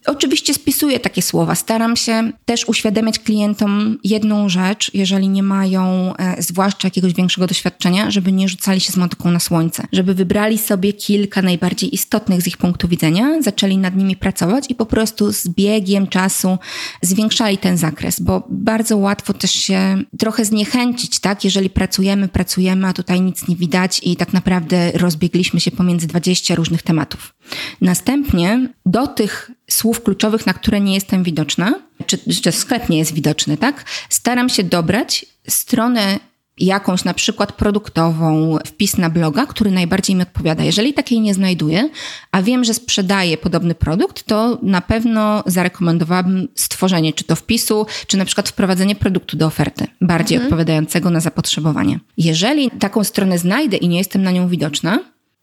Oczywiście 0.10 0.54
spisuję 0.54 1.00
takie 1.00 1.22
słowa. 1.22 1.56
Staram 1.56 1.96
się 1.96 2.32
też 2.46 2.68
uświadamiać 2.68 3.20
klientom 3.20 3.98
jedną 4.04 4.50
rzecz, 4.50 4.92
jeżeli 4.94 5.30
nie 5.30 5.44
mają 5.44 6.14
e, 6.16 6.42
zwłaszcza 6.42 6.88
jakiegoś 6.88 7.14
większego 7.14 7.48
doświadczenia, 7.48 8.12
żeby 8.12 8.32
nie 8.32 8.50
rzucali 8.50 8.80
się 8.80 8.92
z 8.92 8.98
motyką 8.98 9.32
na 9.32 9.40
słońce, 9.40 9.88
żeby 9.92 10.14
wybrali 10.14 10.58
sobie 10.58 10.94
kilka 10.94 11.42
najbardziej 11.42 11.96
istotnych 11.96 12.42
z 12.42 12.48
ich 12.48 12.58
punktu 12.58 12.88
widzenia, 12.88 13.42
zaczęli 13.42 13.78
nad 13.78 13.96
nimi 13.96 14.16
pracować 14.16 14.66
i 14.70 14.76
po 14.76 14.86
prostu 14.86 15.34
z 15.34 15.48
biegiem 15.48 16.08
czasu 16.08 16.58
zwiększali 17.02 17.58
ten 17.58 17.78
zakres, 17.78 18.20
bo 18.20 18.48
bardzo 18.50 18.98
łatwo 18.98 19.34
też 19.34 19.52
się 19.52 20.04
trochę 20.20 20.46
zniechęcić, 20.46 21.20
tak? 21.20 21.46
Jeżeli 21.46 21.70
pracujemy, 21.70 22.28
pracujemy, 22.28 22.88
a 22.88 22.94
tutaj 22.94 23.22
nic 23.22 23.48
nie 23.48 23.56
widać 23.56 24.02
i 24.04 24.16
tak 24.16 24.34
naprawdę 24.34 24.92
rozbiegliśmy 24.92 25.60
się 25.60 25.72
pomiędzy 25.72 26.08
20 26.08 26.56
różnych 26.56 26.82
tematów. 26.82 27.34
Następnie 27.82 28.70
do 28.86 29.08
tych 29.08 29.52
słów 29.70 29.99
kluczowych, 30.04 30.46
na 30.46 30.54
które 30.54 30.80
nie 30.80 30.94
jestem 30.94 31.24
widoczna, 31.24 31.74
czy, 32.06 32.18
czy 32.42 32.52
sklep 32.52 32.90
nie 32.90 32.98
jest 32.98 33.14
widoczny, 33.14 33.58
tak? 33.58 33.86
Staram 34.10 34.50
się 34.50 34.64
dobrać 34.64 35.26
stronę 35.48 36.20
jakąś 36.60 37.04
na 37.04 37.14
przykład 37.14 37.52
produktową, 37.52 38.58
wpis 38.66 38.98
na 38.98 39.10
bloga, 39.10 39.46
który 39.46 39.72
najbardziej 39.72 40.16
mi 40.16 40.22
odpowiada. 40.22 40.64
Jeżeli 40.64 40.94
takiej 40.94 41.22
nie 41.22 41.34
znajduję, 41.34 41.90
a 42.32 42.42
wiem, 42.42 42.64
że 42.64 42.74
sprzedaję 42.74 43.38
podobny 43.38 43.76
produkt, 43.76 44.24
to 44.24 44.60
na 44.62 44.82
pewno 44.82 45.44
zarekomendowałabym 45.46 46.48
stworzenie 46.56 47.14
czy 47.14 47.24
to 47.24 47.36
wpisu, 47.36 47.86
czy 48.08 48.18
na 48.18 48.26
przykład 48.26 48.50
wprowadzenie 48.50 48.96
produktu 48.96 49.38
do 49.38 49.46
oferty, 49.46 49.88
bardziej 50.02 50.36
mhm. 50.36 50.48
odpowiadającego 50.48 51.10
na 51.10 51.20
zapotrzebowanie. 51.20 52.00
Jeżeli 52.18 52.72
taką 52.72 53.04
stronę 53.04 53.38
znajdę 53.38 53.78
i 53.78 53.88
nie 53.88 53.98
jestem 53.98 54.24
na 54.24 54.32
nią 54.32 54.48
widoczna, 54.48 55.00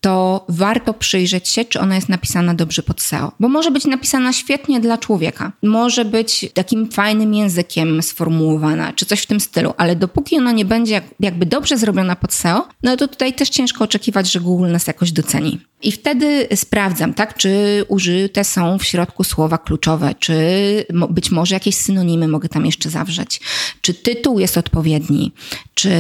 to 0.06 0.44
warto 0.48 0.94
przyjrzeć 0.94 1.48
się, 1.48 1.64
czy 1.64 1.80
ona 1.80 1.94
jest 1.94 2.08
napisana 2.08 2.54
dobrze 2.54 2.82
pod 2.82 3.02
SEO. 3.02 3.32
Bo 3.40 3.48
może 3.48 3.70
być 3.70 3.84
napisana 3.84 4.32
świetnie 4.32 4.80
dla 4.80 4.98
człowieka, 4.98 5.52
może 5.62 6.04
być 6.04 6.46
takim 6.54 6.90
fajnym 6.90 7.34
językiem 7.34 8.02
sformułowana, 8.02 8.92
czy 8.92 9.06
coś 9.06 9.20
w 9.22 9.26
tym 9.26 9.40
stylu, 9.40 9.74
ale 9.76 9.96
dopóki 9.96 10.38
ona 10.38 10.52
nie 10.52 10.64
będzie 10.64 11.02
jakby 11.20 11.46
dobrze 11.46 11.78
zrobiona 11.78 12.16
pod 12.16 12.34
SEO, 12.34 12.68
no 12.82 12.96
to 12.96 13.08
tutaj 13.08 13.34
też 13.34 13.48
ciężko 13.48 13.84
oczekiwać, 13.84 14.32
że 14.32 14.40
Google 14.40 14.72
nas 14.72 14.86
jakoś 14.86 15.12
doceni. 15.12 15.60
I 15.82 15.92
wtedy 15.92 16.48
sprawdzam, 16.54 17.14
tak, 17.14 17.36
czy 17.36 17.84
użyte 17.88 18.44
są 18.44 18.78
w 18.78 18.84
środku 18.84 19.24
słowa 19.24 19.58
kluczowe, 19.58 20.14
czy 20.18 20.34
być 21.10 21.30
może 21.30 21.54
jakieś 21.54 21.74
synonimy 21.74 22.28
mogę 22.28 22.48
tam 22.48 22.66
jeszcze 22.66 22.90
zawrzeć, 22.90 23.40
czy 23.80 23.94
tytuł 23.94 24.38
jest 24.38 24.58
odpowiedni, 24.58 25.32
czy 25.74 25.90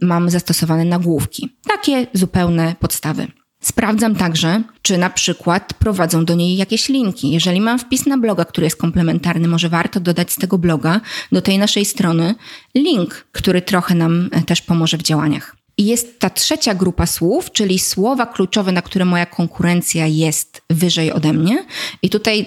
mam 0.00 0.30
zastosowane 0.30 0.84
nagłówki. 0.84 1.48
Takie 1.68 2.06
zupełne 2.12 2.76
podstawy. 2.80 3.26
Sprawdzam 3.60 4.14
także, 4.16 4.62
czy 4.82 4.98
na 4.98 5.10
przykład 5.10 5.74
prowadzą 5.74 6.24
do 6.24 6.34
niej 6.34 6.56
jakieś 6.56 6.88
linki. 6.88 7.30
Jeżeli 7.30 7.60
mam 7.60 7.78
wpis 7.78 8.06
na 8.06 8.18
bloga, 8.18 8.44
który 8.44 8.64
jest 8.64 8.76
komplementarny, 8.76 9.48
może 9.48 9.68
warto 9.68 10.00
dodać 10.00 10.32
z 10.32 10.36
tego 10.36 10.58
bloga 10.58 11.00
do 11.32 11.42
tej 11.42 11.58
naszej 11.58 11.84
strony 11.84 12.34
link, 12.74 13.26
który 13.32 13.62
trochę 13.62 13.94
nam 13.94 14.28
e, 14.32 14.42
też 14.42 14.62
pomoże 14.62 14.98
w 14.98 15.02
działaniach. 15.02 15.57
I 15.78 15.86
jest 15.86 16.18
ta 16.18 16.30
trzecia 16.30 16.74
grupa 16.74 17.06
słów, 17.06 17.52
czyli 17.52 17.78
słowa 17.78 18.26
kluczowe, 18.26 18.72
na 18.72 18.82
które 18.82 19.04
moja 19.04 19.26
konkurencja 19.26 20.06
jest 20.06 20.62
wyżej 20.70 21.12
ode 21.12 21.32
mnie. 21.32 21.64
I 22.02 22.10
tutaj 22.10 22.46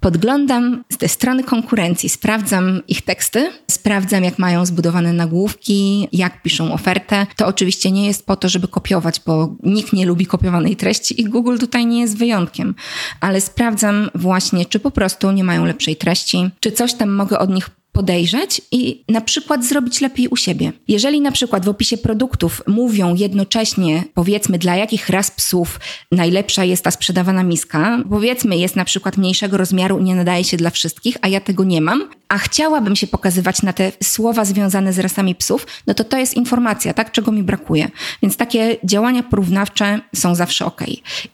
podglądam 0.00 0.84
z 0.92 0.96
tej 0.96 1.08
strony 1.08 1.44
konkurencji, 1.44 2.08
sprawdzam 2.08 2.82
ich 2.88 3.02
teksty, 3.02 3.50
sprawdzam 3.70 4.24
jak 4.24 4.38
mają 4.38 4.66
zbudowane 4.66 5.12
nagłówki, 5.12 6.08
jak 6.12 6.42
piszą 6.42 6.72
ofertę. 6.72 7.26
To 7.36 7.46
oczywiście 7.46 7.90
nie 7.90 8.06
jest 8.06 8.26
po 8.26 8.36
to, 8.36 8.48
żeby 8.48 8.68
kopiować, 8.68 9.20
bo 9.26 9.56
nikt 9.62 9.92
nie 9.92 10.06
lubi 10.06 10.26
kopiowanej 10.26 10.76
treści 10.76 11.20
i 11.20 11.24
Google 11.24 11.58
tutaj 11.58 11.86
nie 11.86 12.00
jest 12.00 12.18
wyjątkiem, 12.18 12.74
ale 13.20 13.40
sprawdzam 13.40 14.10
właśnie, 14.14 14.66
czy 14.66 14.80
po 14.80 14.90
prostu 14.90 15.30
nie 15.32 15.44
mają 15.44 15.64
lepszej 15.64 15.96
treści, 15.96 16.50
czy 16.60 16.72
coś 16.72 16.94
tam 16.94 17.10
mogę 17.10 17.38
od 17.38 17.50
nich 17.50 17.70
podejrzeć 17.92 18.60
i 18.72 19.04
na 19.08 19.20
przykład 19.20 19.64
zrobić 19.64 20.00
lepiej 20.00 20.28
u 20.28 20.36
siebie. 20.36 20.72
Jeżeli 20.88 21.20
na 21.20 21.32
przykład 21.32 21.64
w 21.64 21.68
opisie 21.68 21.98
produktów 21.98 22.62
mówią 22.66 23.14
jednocześnie, 23.14 24.04
powiedzmy, 24.14 24.58
dla 24.58 24.76
jakich 24.76 25.08
ras 25.08 25.30
psów 25.30 25.80
najlepsza 26.12 26.64
jest 26.64 26.84
ta 26.84 26.90
sprzedawana 26.90 27.42
miska, 27.42 27.98
powiedzmy, 28.10 28.56
jest 28.56 28.76
na 28.76 28.84
przykład 28.84 29.16
mniejszego 29.16 29.56
rozmiaru 29.56 29.98
i 29.98 30.02
nie 30.02 30.14
nadaje 30.14 30.44
się 30.44 30.56
dla 30.56 30.70
wszystkich, 30.70 31.16
a 31.22 31.28
ja 31.28 31.40
tego 31.40 31.64
nie 31.64 31.80
mam, 31.80 32.08
a 32.28 32.38
chciałabym 32.38 32.96
się 32.96 33.06
pokazywać 33.06 33.62
na 33.62 33.72
te 33.72 33.92
słowa 34.02 34.44
związane 34.44 34.92
z 34.92 34.98
rasami 34.98 35.34
psów, 35.34 35.66
no 35.86 35.94
to 35.94 36.04
to 36.04 36.18
jest 36.18 36.34
informacja, 36.34 36.94
tak, 36.94 37.12
czego 37.12 37.32
mi 37.32 37.42
brakuje. 37.42 37.90
Więc 38.22 38.36
takie 38.36 38.76
działania 38.84 39.22
porównawcze 39.22 40.00
są 40.14 40.34
zawsze 40.34 40.66
ok. 40.66 40.80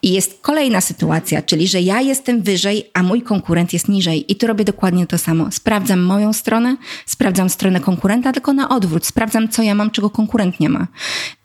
I 0.01 0.13
jest 0.13 0.39
kolejna 0.41 0.81
sytuacja, 0.81 1.41
czyli 1.41 1.67
że 1.67 1.81
ja 1.81 2.01
jestem 2.01 2.41
wyżej, 2.41 2.89
a 2.93 3.03
mój 3.03 3.21
konkurent 3.21 3.73
jest 3.73 3.89
niżej 3.89 4.31
i 4.31 4.35
tu 4.35 4.47
robię 4.47 4.65
dokładnie 4.65 5.07
to 5.07 5.17
samo. 5.17 5.51
Sprawdzam 5.51 5.99
moją 5.99 6.33
stronę, 6.33 6.46
stronę, 6.47 6.77
sprawdzam 7.05 7.49
stronę 7.49 7.79
konkurenta, 7.79 8.33
tylko 8.33 8.53
na 8.53 8.69
odwrót. 8.69 9.05
Sprawdzam, 9.05 9.49
co 9.49 9.63
ja 9.63 9.75
mam, 9.75 9.91
czego 9.91 10.09
konkurent 10.09 10.59
nie 10.59 10.69
ma. 10.69 10.87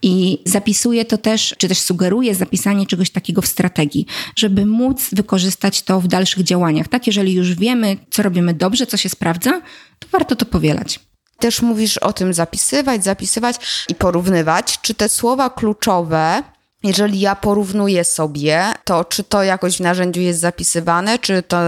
I 0.02 0.38
zapisuję 0.46 1.04
to 1.04 1.18
też, 1.18 1.54
czy 1.58 1.68
też 1.68 1.78
sugeruję 1.78 2.34
zapisanie 2.34 2.86
czegoś 2.86 3.10
takiego 3.10 3.42
w 3.42 3.46
strategii, 3.46 4.06
żeby 4.36 4.66
móc 4.66 5.10
wykorzystać 5.12 5.82
to 5.82 6.00
w 6.00 6.06
dalszych 6.06 6.42
działaniach. 6.42 6.88
Tak, 6.88 7.06
jeżeli 7.06 7.34
już 7.34 7.54
wiemy, 7.54 7.96
co 8.10 8.22
robimy 8.22 8.54
dobrze, 8.54 8.86
co 8.86 8.96
się 8.96 9.08
sprawdza, 9.08 9.62
to 9.98 10.08
warto 10.12 10.36
to 10.36 10.46
powielać 10.46 11.00
też 11.38 11.62
mówisz 11.62 11.98
o 11.98 12.12
tym 12.12 12.34
zapisywać, 12.34 13.04
zapisywać 13.04 13.84
i 13.88 13.94
porównywać, 13.94 14.80
czy 14.82 14.94
te 14.94 15.08
słowa 15.08 15.50
kluczowe, 15.50 16.42
jeżeli 16.82 17.20
ja 17.20 17.36
porównuję 17.36 18.04
sobie, 18.04 18.72
to 18.84 19.04
czy 19.04 19.24
to 19.24 19.42
jakoś 19.42 19.76
w 19.76 19.80
narzędziu 19.80 20.20
jest 20.20 20.40
zapisywane, 20.40 21.18
czy 21.18 21.42
to 21.42 21.60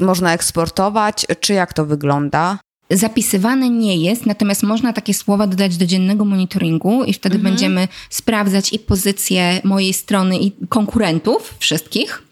można 0.00 0.32
eksportować, 0.32 1.26
czy 1.40 1.52
jak 1.52 1.72
to 1.72 1.84
wygląda? 1.84 2.58
Zapisywane 2.90 3.70
nie 3.70 3.96
jest, 3.96 4.26
natomiast 4.26 4.62
można 4.62 4.92
takie 4.92 5.14
słowa 5.14 5.46
dodać 5.46 5.76
do 5.76 5.86
dziennego 5.86 6.24
monitoringu 6.24 7.04
i 7.04 7.12
wtedy 7.12 7.36
mhm. 7.36 7.54
będziemy 7.54 7.88
sprawdzać 8.10 8.72
i 8.72 8.78
pozycję 8.78 9.60
mojej 9.64 9.92
strony 9.92 10.38
i 10.38 10.52
konkurentów 10.68 11.54
wszystkich 11.58 12.22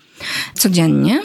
codziennie. 0.54 1.22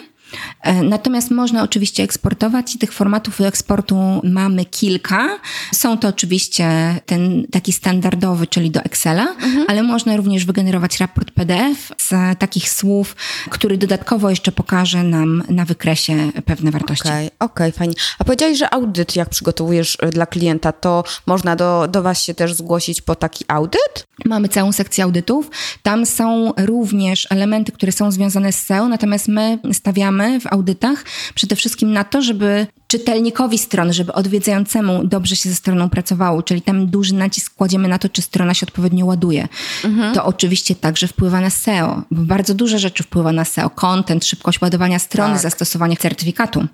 E, 0.61 0.84
natomiast 0.84 1.32
można 1.32 1.63
oczywiście 1.63 2.03
eksportować 2.03 2.75
i 2.75 2.77
tych 2.77 2.93
formatów 2.93 3.41
eksportu 3.41 4.21
mamy 4.23 4.65
kilka. 4.65 5.39
Są 5.73 5.97
to 5.97 6.07
oczywiście 6.07 6.95
ten 7.05 7.45
taki 7.51 7.73
standardowy, 7.73 8.47
czyli 8.47 8.71
do 8.71 8.82
Excela, 8.82 9.27
mhm. 9.27 9.65
ale 9.67 9.84
można 9.84 10.17
również 10.17 10.45
wygenerować 10.45 10.99
raport 10.99 11.32
PDF 11.32 11.91
z 11.97 12.39
takich 12.39 12.69
słów, 12.69 13.15
który 13.49 13.77
dodatkowo 13.77 14.29
jeszcze 14.29 14.51
pokaże 14.51 15.03
nam 15.03 15.43
na 15.49 15.65
wykresie 15.65 16.32
pewne 16.45 16.71
wartości. 16.71 17.07
Okej, 17.07 17.27
okay, 17.39 17.47
okay, 17.49 17.71
fajnie. 17.71 17.93
A 18.19 18.23
powiedziałeś, 18.23 18.57
że 18.57 18.73
audyt, 18.73 19.15
jak 19.15 19.29
przygotowujesz 19.29 19.97
y, 20.03 20.09
dla 20.09 20.25
klienta, 20.25 20.71
to 20.71 21.03
można 21.25 21.55
do, 21.55 21.88
do 21.88 22.03
Was 22.03 22.23
się 22.23 22.34
też 22.34 22.53
zgłosić 22.53 23.01
po 23.01 23.15
taki 23.15 23.45
audyt? 23.47 24.07
Mamy 24.25 24.49
całą 24.49 24.71
sekcję 24.71 25.03
audytów. 25.03 25.49
Tam 25.84 26.05
są 26.05 26.53
również 26.57 27.27
elementy, 27.29 27.71
które 27.71 27.91
są 27.91 28.11
związane 28.11 28.53
z 28.53 28.61
SEO, 28.61 28.88
natomiast 28.88 29.27
my 29.27 29.59
stawiamy 29.73 30.20
w 30.39 30.47
audytach 30.47 31.03
przede 31.36 31.55
wszystkim 31.55 31.93
na 31.93 32.03
to, 32.03 32.22
żeby 32.22 32.67
czytelnikowi 32.88 33.57
strony, 33.57 33.93
żeby 33.93 34.13
odwiedzającemu 34.13 35.03
dobrze 35.03 35.36
się 35.36 35.49
ze 35.49 35.55
stroną 35.55 35.89
pracowało, 35.89 36.43
czyli 36.43 36.61
tam 36.61 36.88
duży 36.88 37.15
nacisk 37.15 37.55
kładziemy 37.55 37.88
na 37.88 37.99
to, 37.99 38.09
czy 38.09 38.22
strona 38.22 38.53
się 38.53 38.65
odpowiednio 38.65 39.05
ładuje. 39.05 39.47
Mhm. 39.84 40.13
To 40.13 40.26
oczywiście 40.26 40.76
także 40.76 41.07
wpływa 41.07 41.41
na 41.41 41.49
SEO, 41.49 42.01
bo 42.11 42.24
bardzo 42.24 42.53
dużo 42.53 42.80
rzeczy 42.80 43.03
wpływa 43.03 43.32
na 43.32 43.45
SEO. 43.45 43.69
Content, 43.69 44.26
szybkość 44.26 44.61
ładowania 44.61 44.99
strony, 44.99 45.34
tak. 45.34 45.41
zastosowanie 45.41 45.97
certyfikatu 45.97 46.67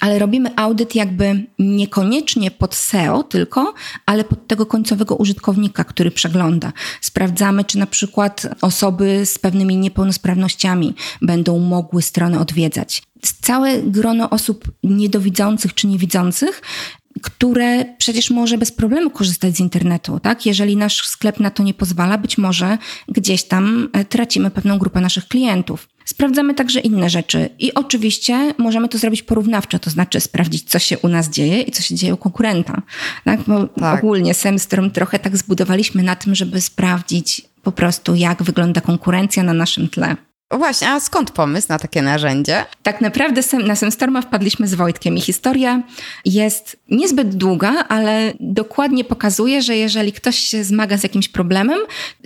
ale 0.00 0.18
robimy 0.18 0.50
audyt 0.56 0.94
jakby 0.94 1.46
niekoniecznie 1.58 2.50
pod 2.50 2.74
SEO 2.74 3.22
tylko, 3.22 3.74
ale 4.06 4.24
pod 4.24 4.46
tego 4.46 4.66
końcowego 4.66 5.16
użytkownika, 5.16 5.84
który 5.84 6.10
przegląda. 6.10 6.72
Sprawdzamy, 7.00 7.64
czy 7.64 7.78
na 7.78 7.86
przykład 7.86 8.46
osoby 8.60 9.26
z 9.26 9.38
pewnymi 9.38 9.76
niepełnosprawnościami 9.76 10.94
będą 11.22 11.58
mogły 11.58 12.02
stronę 12.02 12.40
odwiedzać. 12.40 13.02
Całe 13.40 13.82
grono 13.82 14.30
osób 14.30 14.64
niedowidzących 14.82 15.74
czy 15.74 15.86
niewidzących 15.86 16.62
które 17.22 17.84
przecież 17.98 18.30
może 18.30 18.58
bez 18.58 18.72
problemu 18.72 19.10
korzystać 19.10 19.56
z 19.56 19.60
internetu, 19.60 20.20
tak? 20.20 20.46
Jeżeli 20.46 20.76
nasz 20.76 21.06
sklep 21.06 21.40
na 21.40 21.50
to 21.50 21.62
nie 21.62 21.74
pozwala, 21.74 22.18
być 22.18 22.38
może 22.38 22.78
gdzieś 23.08 23.44
tam 23.44 23.88
e, 23.92 24.04
tracimy 24.04 24.50
pewną 24.50 24.78
grupę 24.78 25.00
naszych 25.00 25.28
klientów. 25.28 25.88
Sprawdzamy 26.04 26.54
także 26.54 26.80
inne 26.80 27.10
rzeczy 27.10 27.48
i 27.58 27.74
oczywiście 27.74 28.54
możemy 28.58 28.88
to 28.88 28.98
zrobić 28.98 29.22
porównawczo, 29.22 29.78
to 29.78 29.90
znaczy 29.90 30.20
sprawdzić, 30.20 30.70
co 30.70 30.78
się 30.78 30.98
u 30.98 31.08
nas 31.08 31.30
dzieje 31.30 31.60
i 31.60 31.72
co 31.72 31.82
się 31.82 31.94
dzieje 31.94 32.14
u 32.14 32.16
konkurenta. 32.16 32.82
Tak? 33.24 33.40
Bo 33.46 33.66
tak. 33.66 33.98
ogólnie 33.98 34.34
Semstrom 34.34 34.90
trochę 34.90 35.18
tak 35.18 35.36
zbudowaliśmy 35.36 36.02
na 36.02 36.16
tym, 36.16 36.34
żeby 36.34 36.60
sprawdzić 36.60 37.42
po 37.62 37.72
prostu, 37.72 38.14
jak 38.14 38.42
wygląda 38.42 38.80
konkurencja 38.80 39.42
na 39.42 39.52
naszym 39.52 39.88
tle. 39.88 40.16
Właśnie, 40.50 40.88
a 40.88 41.00
skąd 41.00 41.30
pomysł 41.30 41.66
na 41.70 41.78
takie 41.78 42.02
narzędzie? 42.02 42.64
Tak 42.82 43.00
naprawdę 43.00 43.42
na 43.64 43.76
Semstorma 43.76 44.22
wpadliśmy 44.22 44.68
z 44.68 44.74
Wojtkiem 44.74 45.16
i 45.16 45.20
historia 45.20 45.82
jest 46.24 46.76
niezbyt 46.90 47.36
długa, 47.36 47.84
ale 47.88 48.32
dokładnie 48.40 49.04
pokazuje, 49.04 49.62
że 49.62 49.76
jeżeli 49.76 50.12
ktoś 50.12 50.38
się 50.38 50.64
zmaga 50.64 50.98
z 50.98 51.02
jakimś 51.02 51.28
problemem, 51.28 51.78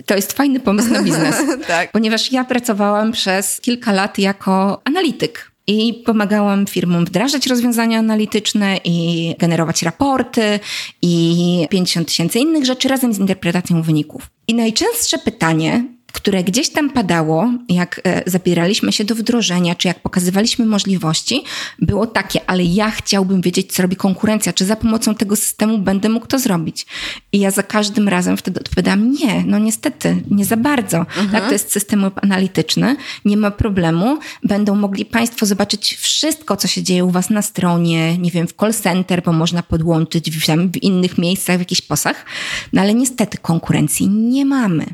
to 0.05 0.15
jest 0.15 0.33
fajny 0.33 0.59
pomysł 0.59 0.89
na 0.89 1.03
biznes. 1.03 1.35
tak. 1.67 1.91
Ponieważ 1.91 2.31
ja 2.31 2.43
pracowałam 2.43 3.11
przez 3.11 3.61
kilka 3.61 3.91
lat 3.91 4.17
jako 4.17 4.81
analityk 4.85 5.51
i 5.67 6.03
pomagałam 6.05 6.67
firmom 6.67 7.05
wdrażać 7.05 7.47
rozwiązania 7.47 7.99
analityczne 7.99 8.77
i 8.83 9.35
generować 9.39 9.83
raporty 9.83 10.59
i 11.01 11.67
50 11.69 12.07
tysięcy 12.07 12.39
innych 12.39 12.65
rzeczy 12.65 12.87
razem 12.87 13.13
z 13.13 13.19
interpretacją 13.19 13.81
wyników. 13.81 14.29
I 14.47 14.53
najczęstsze 14.53 15.17
pytanie, 15.17 15.83
które 16.11 16.43
gdzieś 16.43 16.69
tam 16.69 16.89
padało, 16.89 17.51
jak 17.69 18.01
e, 18.03 18.23
zabieraliśmy 18.25 18.91
się 18.91 19.03
do 19.03 19.15
wdrożenia, 19.15 19.75
czy 19.75 19.87
jak 19.87 19.99
pokazywaliśmy 19.99 20.65
możliwości, 20.65 21.43
było 21.79 22.07
takie, 22.07 22.39
ale 22.47 22.63
ja 22.63 22.91
chciałbym 22.91 23.41
wiedzieć, 23.41 23.73
co 23.73 23.81
robi 23.81 23.95
konkurencja, 23.95 24.53
czy 24.53 24.65
za 24.65 24.75
pomocą 24.75 25.15
tego 25.15 25.35
systemu 25.35 25.77
będę 25.77 26.09
mógł 26.09 26.27
to 26.27 26.39
zrobić. 26.39 26.85
I 27.31 27.39
ja 27.39 27.51
za 27.51 27.63
każdym 27.63 28.07
razem 28.07 28.37
wtedy 28.37 28.59
odpowiadam, 28.59 29.11
nie, 29.11 29.43
no 29.45 29.59
niestety, 29.59 30.23
nie 30.31 30.45
za 30.45 30.57
bardzo. 30.57 30.97
Mhm. 30.97 31.29
Tak, 31.29 31.45
to 31.45 31.51
jest 31.51 31.71
system 31.71 32.11
analityczny, 32.21 32.95
nie 33.25 33.37
ma 33.37 33.51
problemu. 33.51 34.19
Będą 34.43 34.75
mogli 34.75 35.05
Państwo 35.05 35.45
zobaczyć 35.45 35.95
wszystko, 35.95 36.57
co 36.57 36.67
się 36.67 36.83
dzieje 36.83 37.05
u 37.05 37.09
Was 37.09 37.29
na 37.29 37.41
stronie, 37.41 38.17
nie 38.17 38.31
wiem, 38.31 38.47
w 38.47 38.53
call 38.53 38.73
center, 38.73 39.23
bo 39.23 39.33
można 39.33 39.63
podłączyć 39.63 40.31
w, 40.31 40.39
w 40.71 40.83
innych 40.83 41.17
miejscach, 41.17 41.55
w 41.57 41.59
jakichś 41.59 41.81
posach, 41.81 42.25
no 42.73 42.81
ale 42.81 42.93
niestety 42.93 43.37
konkurencji 43.37 44.09
nie 44.09 44.45
mamy. 44.45 44.85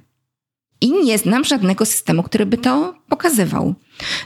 I 0.82 0.92
nie 0.92 1.18
znam 1.18 1.44
żadnego 1.44 1.86
systemu, 1.86 2.24
który 2.24 2.46
by 2.46 2.58
to 2.58 2.96
pokazywał. 3.10 3.76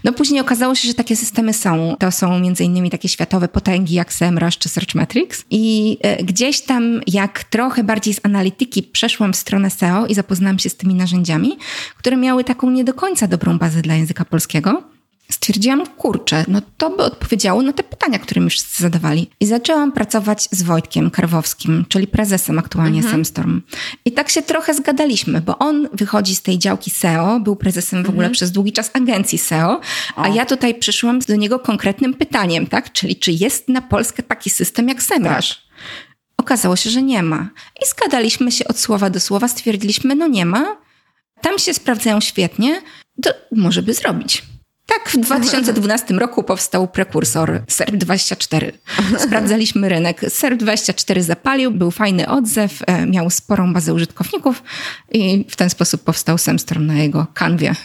No 0.03 0.13
później 0.13 0.41
okazało 0.41 0.75
się, 0.75 0.87
że 0.87 0.93
takie 0.93 1.15
systemy 1.15 1.53
są. 1.53 1.95
To 1.99 2.11
są 2.11 2.39
między 2.39 2.63
innymi 2.63 2.89
takie 2.89 3.09
światowe 3.09 3.47
potęgi 3.47 3.95
jak 3.95 4.13
SEMrush 4.13 4.57
czy 4.57 4.69
Searchmetrics. 4.69 5.45
I 5.49 5.97
e, 6.01 6.23
gdzieś 6.23 6.61
tam, 6.61 7.01
jak 7.07 7.43
trochę 7.43 7.83
bardziej 7.83 8.13
z 8.13 8.19
analityki 8.23 8.83
przeszłam 8.83 9.33
w 9.33 9.35
stronę 9.35 9.69
SEO 9.69 10.07
i 10.07 10.15
zapoznałam 10.15 10.59
się 10.59 10.69
z 10.69 10.75
tymi 10.75 10.95
narzędziami, 10.95 11.57
które 11.97 12.17
miały 12.17 12.43
taką 12.43 12.69
nie 12.69 12.83
do 12.83 12.93
końca 12.93 13.27
dobrą 13.27 13.57
bazę 13.57 13.81
dla 13.81 13.95
języka 13.95 14.25
polskiego, 14.25 14.83
stwierdziłam, 15.31 15.87
kurczę, 15.87 16.45
no 16.47 16.61
to 16.77 16.89
by 16.89 17.03
odpowiedziało 17.03 17.61
na 17.61 17.73
te 17.73 17.83
pytania, 17.83 18.19
które 18.19 18.41
mi 18.41 18.49
wszyscy 18.49 18.83
zadawali. 18.83 19.29
I 19.39 19.45
zaczęłam 19.45 19.91
pracować 19.91 20.49
z 20.51 20.63
Wojtkiem 20.63 21.11
Karwowskim, 21.11 21.85
czyli 21.89 22.07
prezesem 22.07 22.59
aktualnie 22.59 22.97
mhm. 22.97 23.11
Semstorm. 23.13 23.61
I 24.05 24.11
tak 24.11 24.29
się 24.29 24.41
trochę 24.41 24.73
zgadaliśmy, 24.73 25.41
bo 25.41 25.57
on 25.57 25.87
wychodzi 25.93 26.35
z 26.35 26.41
tej 26.41 26.59
działki 26.59 26.91
SEO, 26.91 27.39
był 27.39 27.55
prezesem 27.55 28.03
w 28.03 28.09
ogóle 28.09 28.25
mhm. 28.25 28.33
przez 28.33 28.51
długi 28.51 28.71
czas 28.71 28.91
agencji 28.93 29.37
SEO, 29.37 29.81
a 30.15 30.29
o. 30.29 30.33
ja 30.33 30.45
tutaj 30.45 30.75
przyszłam 30.75 31.19
do 31.19 31.35
niego 31.35 31.59
konkretnym 31.59 32.13
pytaniem, 32.13 32.67
tak? 32.67 32.91
Czyli 32.93 33.15
czy 33.15 33.31
jest 33.31 33.69
na 33.69 33.81
Polskę 33.81 34.23
taki 34.23 34.49
system 34.49 34.89
jak 34.89 35.03
Semrush? 35.03 35.49
Tak. 35.49 35.57
Okazało 36.37 36.75
się, 36.75 36.89
że 36.89 37.01
nie 37.01 37.23
ma. 37.23 37.49
I 37.83 37.85
zgadaliśmy 37.87 38.51
się 38.51 38.67
od 38.67 38.79
słowa 38.79 39.09
do 39.09 39.19
słowa, 39.19 39.47
stwierdziliśmy, 39.47 40.15
no 40.15 40.27
nie 40.27 40.45
ma, 40.45 40.77
tam 41.41 41.59
się 41.59 41.73
sprawdzają 41.73 42.21
świetnie, 42.21 42.81
to 43.23 43.29
może 43.51 43.81
by 43.81 43.93
zrobić. 43.93 44.43
Tak, 44.89 45.09
w 45.09 45.17
2012 45.17 46.13
roku 46.13 46.43
powstał 46.43 46.87
prekursor 46.87 47.61
SERP24. 47.67 48.71
Sprawdzaliśmy 49.17 49.89
rynek. 49.89 50.21
SERP24 50.21 51.21
zapalił, 51.21 51.71
był 51.71 51.91
fajny 51.91 52.29
odzew, 52.29 52.83
e, 52.87 53.05
miał 53.05 53.29
sporą 53.29 53.73
bazę 53.73 53.93
użytkowników 53.93 54.63
i 55.11 55.45
w 55.49 55.55
ten 55.55 55.69
sposób 55.69 56.03
powstał 56.03 56.37
Semstorm 56.37 56.85
na 56.85 56.93
jego 56.93 57.27
kanwie. 57.33 57.75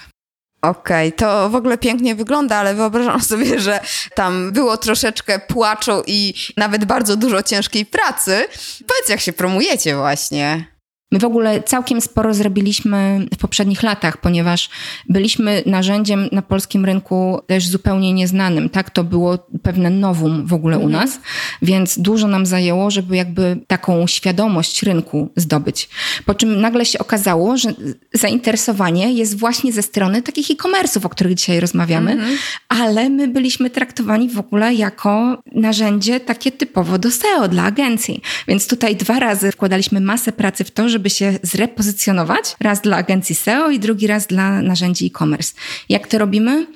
Okej, 0.62 1.09
okay, 1.09 1.18
to 1.18 1.50
w 1.50 1.55
ogóle 1.55 1.78
pięknie 1.78 2.14
wygląda, 2.14 2.57
ale 2.57 2.74
wyobrażam 2.74 3.20
sobie, 3.30 3.61
że 3.61 3.80
tam 4.14 4.52
było 4.52 4.76
troszeczkę 4.76 5.38
płaczu 5.38 6.02
i 6.07 6.34
nawet 6.57 6.84
bardzo 6.84 7.16
dużo 7.16 7.42
ciężkiej 7.42 7.86
pracy. 7.86 8.46
Powiedz, 8.86 9.09
jak 9.09 9.20
się 9.20 9.32
promujecie 9.32 9.96
właśnie? 9.96 10.74
My 11.15 11.21
w 11.21 11.25
ogóle 11.25 11.62
całkiem 11.62 12.01
sporo 12.01 12.35
zrobiliśmy 12.35 13.27
w 13.35 13.39
poprzednich 13.39 13.83
latach, 13.83 14.17
ponieważ 14.17 14.71
byliśmy 15.09 15.62
narzędziem 15.67 16.29
na 16.33 16.43
polskim 16.43 16.85
rynku 16.85 17.41
też 17.47 17.69
zupełnie 17.69 18.12
nieznanym. 18.12 18.69
Tak, 18.69 18.91
to 18.91 19.05
było 19.05 19.39
pewne 19.62 19.91
nowum 19.91 20.47
w 20.47 20.53
ogóle 20.53 20.79
u 20.79 20.85
mhm. 20.85 21.03
nas, 21.03 21.21
więc 21.62 21.99
dużo 21.99 22.29
nam 22.29 22.47
zajęło, 22.47 22.91
żeby 22.91 23.17
jakby 23.17 23.61
taką 23.67 24.07
świadomość 24.07 24.83
rynku 24.83 25.31
zdobyć. 25.37 25.89
Po 26.25 26.35
czym 26.35 26.61
nagle 26.61 26.85
się 26.85 26.99
okazało, 26.99 27.57
że 27.57 27.75
zainteresowanie 28.12 29.12
jest 29.12 29.39
właśnie 29.39 29.73
ze 29.73 29.83
strony 29.83 30.23
takich 30.23 30.51
e-commerce'ów, 30.51 31.07
o 31.07 31.09
których 31.09 31.35
dzisiaj 31.35 31.61
rozmawiamy, 31.61 32.12
mhm. 32.12 32.37
ale 32.69 33.11
my 33.11 33.29
byliśmy 33.29 33.71
traktowani 33.71 34.29
w 34.29 34.39
ogóle 34.39 34.75
jako 34.75 35.43
narzędzie 35.53 36.21
takie 36.21 36.53
typowo 36.53 36.99
do 36.99 37.11
SEO 37.11 37.49
dla 37.49 37.62
agencji. 37.62 38.23
Więc 38.49 38.67
tutaj 38.67 38.97
dwa 38.97 39.19
razy 39.19 39.53
wkładaliśmy 39.53 40.01
masę 40.01 40.33
pracy 40.33 40.65
w 40.65 40.71
to, 40.71 40.89
żeby 40.89 41.03
się 41.11 41.38
zrepozycjonować. 41.42 42.57
Raz 42.61 42.80
dla 42.80 42.96
agencji 42.96 43.34
SEO 43.34 43.70
i 43.70 43.78
drugi 43.78 44.07
raz 44.07 44.26
dla 44.26 44.62
narzędzi 44.62 45.07
e-commerce. 45.07 45.55
Jak 45.88 46.07
to 46.07 46.18
robimy? 46.18 46.66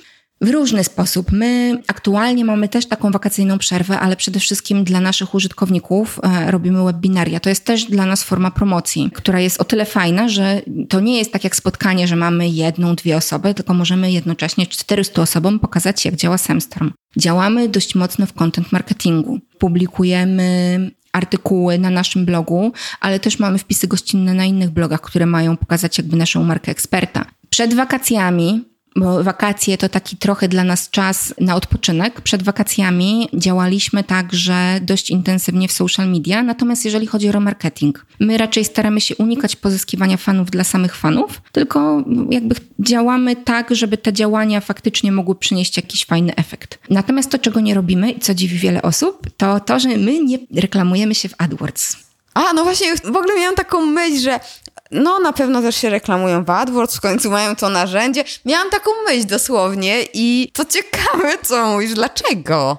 W 0.41 0.51
różny 0.51 0.85
sposób. 0.85 1.33
My 1.33 1.83
aktualnie 1.87 2.45
mamy 2.45 2.69
też 2.69 2.87
taką 2.87 3.11
wakacyjną 3.11 3.59
przerwę, 3.59 4.01
ale 4.01 4.17
przede 4.17 4.41
wszystkim 4.41 4.85
dla 4.85 5.01
naszych 5.01 5.35
użytkowników 5.35 6.21
e, 6.23 6.51
robimy 6.51 6.85
webinaria. 6.85 7.41
To 7.41 7.49
jest 7.49 7.65
też 7.65 7.85
dla 7.85 8.07
nas 8.07 8.25
forma 8.25 8.51
promocji, 8.51 9.11
która 9.15 9.41
jest 9.41 9.61
o 9.61 9.65
tyle 9.65 9.85
fajna, 9.85 10.29
że 10.29 10.63
to 10.89 11.01
nie 11.01 11.19
jest 11.19 11.33
tak 11.33 11.45
jak 11.45 11.57
spotkanie, 11.57 12.09
że 12.09 12.17
mamy 12.17 12.49
jedną, 12.49 12.95
dwie 12.95 13.17
osoby, 13.17 13.55
tylko 13.55 13.75
możemy 13.75 14.13
jednocześnie 14.13 14.67
400 14.67 15.23
osobom 15.23 15.59
pokazać, 15.59 16.05
jak 16.05 16.17
działa 16.17 16.39
Semstorm. 16.39 16.93
Działamy 17.17 17.69
dość 17.69 17.95
mocno 17.95 18.27
w 18.27 18.33
content 18.33 18.73
marketingu. 18.73 19.39
Publikujemy 19.59 20.91
artykuły 21.13 21.79
na 21.79 21.91
naszym 21.91 22.25
blogu, 22.25 22.73
ale 23.01 23.21
też 23.21 23.39
mamy 23.39 23.59
wpisy 23.59 23.89
gościnne 23.89 24.35
na 24.35 24.45
innych 24.45 24.71
blogach, 24.71 25.01
które 25.01 25.27
mają 25.27 25.57
pokazać 25.57 25.99
jakby 25.99 26.17
naszą 26.17 26.45
markę 26.45 26.73
eksperta. 26.73 27.25
Przed 27.51 27.75
wakacjami 27.75 28.65
bo 28.97 29.25
wakacje 29.25 29.79
to 29.79 29.89
taki 29.89 30.17
trochę 30.17 30.49
dla 30.49 30.65
nas 30.65 30.91
czas 30.91 31.35
na 31.41 31.55
odpoczynek. 31.55 32.21
Przed 32.21 32.43
wakacjami 32.43 33.29
działaliśmy 33.35 34.05
także 34.05 34.81
dość 34.83 35.11
intensywnie 35.11 35.69
w 35.69 35.73
social 35.73 36.09
media, 36.11 36.43
natomiast 36.43 36.85
jeżeli 36.85 37.07
chodzi 37.07 37.29
o 37.29 37.33
remarketing, 37.33 38.07
my 38.21 38.39
raczej 38.39 38.65
staramy 38.65 39.01
się 39.01 39.17
unikać 39.17 39.57
pozyskiwania 39.57 40.17
fanów 40.17 40.51
dla 40.51 40.65
samych 40.65 40.97
fanów, 40.97 41.43
tylko 41.53 42.05
jakby 42.31 42.55
działamy 42.79 43.37
tak, 43.37 43.75
żeby 43.75 43.99
te 43.99 44.13
działania 44.13 44.61
faktycznie 44.61 45.13
mogły 45.13 45.35
przynieść 45.35 45.77
jakiś 45.77 46.05
fajny 46.05 46.35
efekt. 46.37 46.79
Natomiast 46.91 47.31
to, 47.31 47.39
czego 47.39 47.61
nie 47.61 47.75
robimy 47.75 48.11
i 48.11 48.21
co 48.21 48.35
dziwi 48.35 48.59
wiele 48.59 48.83
osób, 48.83 49.27
to 49.37 49.61
to, 49.61 49.79
że 49.79 49.89
my 49.89 50.25
nie 50.25 50.39
reklamujemy 50.55 51.15
się 51.15 51.29
w 51.29 51.35
AdWords. 51.39 52.09
A, 52.35 52.53
no 52.53 52.65
właśnie, 52.65 52.97
w 52.97 53.17
ogóle 53.17 53.39
miałam 53.39 53.55
taką 53.55 53.87
myśl, 53.87 54.21
że 54.21 54.41
no 54.91 55.19
na 55.19 55.33
pewno 55.33 55.63
też 55.63 55.77
się 55.77 55.91
reklamują 55.91 56.45
w 56.45 56.51
AdWords, 56.51 56.97
w 56.97 57.01
końcu 57.01 57.31
mają 57.31 57.57
to 57.57 57.69
narzędzie. 57.69 58.25
Miałam 58.45 58.71
taką 58.71 58.91
myśl 59.09 59.27
dosłownie 59.27 60.05
i 60.15 60.51
to 60.53 60.65
ciekawe, 60.65 61.33
co 61.43 61.67
mówisz, 61.67 61.95
dlaczego? 61.95 62.79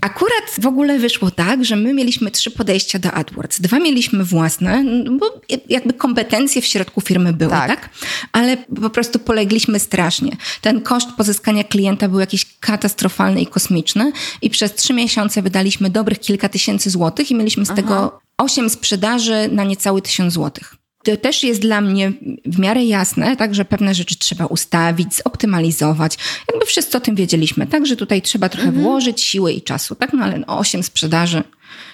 Akurat 0.00 0.44
w 0.60 0.66
ogóle 0.66 0.98
wyszło 0.98 1.30
tak, 1.30 1.64
że 1.64 1.76
my 1.76 1.94
mieliśmy 1.94 2.30
trzy 2.30 2.50
podejścia 2.50 2.98
do 2.98 3.12
AdWords. 3.12 3.60
Dwa 3.60 3.78
mieliśmy 3.78 4.24
własne, 4.24 4.84
bo 5.18 5.40
jakby 5.68 5.92
kompetencje 5.92 6.62
w 6.62 6.66
środku 6.66 7.00
firmy 7.00 7.32
były, 7.32 7.50
tak? 7.50 7.68
tak? 7.68 7.88
Ale 8.32 8.56
po 8.56 8.90
prostu 8.90 9.18
polegliśmy 9.18 9.78
strasznie. 9.78 10.36
Ten 10.60 10.80
koszt 10.80 11.08
pozyskania 11.16 11.64
klienta 11.64 12.08
był 12.08 12.20
jakiś 12.20 12.58
katastrofalny 12.60 13.40
i 13.40 13.46
kosmiczny 13.46 14.12
i 14.42 14.50
przez 14.50 14.74
trzy 14.74 14.92
miesiące 14.92 15.42
wydaliśmy 15.42 15.90
dobrych 15.90 16.20
kilka 16.20 16.48
tysięcy 16.48 16.90
złotych 16.90 17.30
i 17.30 17.34
mieliśmy 17.34 17.66
z 17.66 17.70
Aha. 17.70 17.82
tego 17.82 18.20
osiem 18.38 18.70
sprzedaży 18.70 19.48
na 19.52 19.64
niecały 19.64 20.02
tysiąc 20.02 20.32
złotych 20.32 20.83
to 21.04 21.16
też 21.16 21.44
jest 21.44 21.60
dla 21.60 21.80
mnie 21.80 22.12
w 22.46 22.58
miarę 22.58 22.84
jasne, 22.84 23.36
tak, 23.36 23.54
że 23.54 23.64
pewne 23.64 23.94
rzeczy 23.94 24.18
trzeba 24.18 24.46
ustawić, 24.46 25.14
zoptymalizować. 25.14 26.18
Jakby 26.52 26.66
wszyscy 26.66 26.96
o 26.96 27.00
tym 27.00 27.14
wiedzieliśmy, 27.14 27.66
tak, 27.66 27.86
że 27.86 27.96
tutaj 27.96 28.22
trzeba 28.22 28.48
trochę 28.48 28.68
mhm. 28.68 28.84
włożyć 28.84 29.20
siły 29.20 29.52
i 29.52 29.62
czasu, 29.62 29.94
tak, 29.94 30.12
no 30.12 30.24
ale 30.24 30.38
no, 30.38 30.58
8 30.58 30.82
sprzedaży 30.82 31.42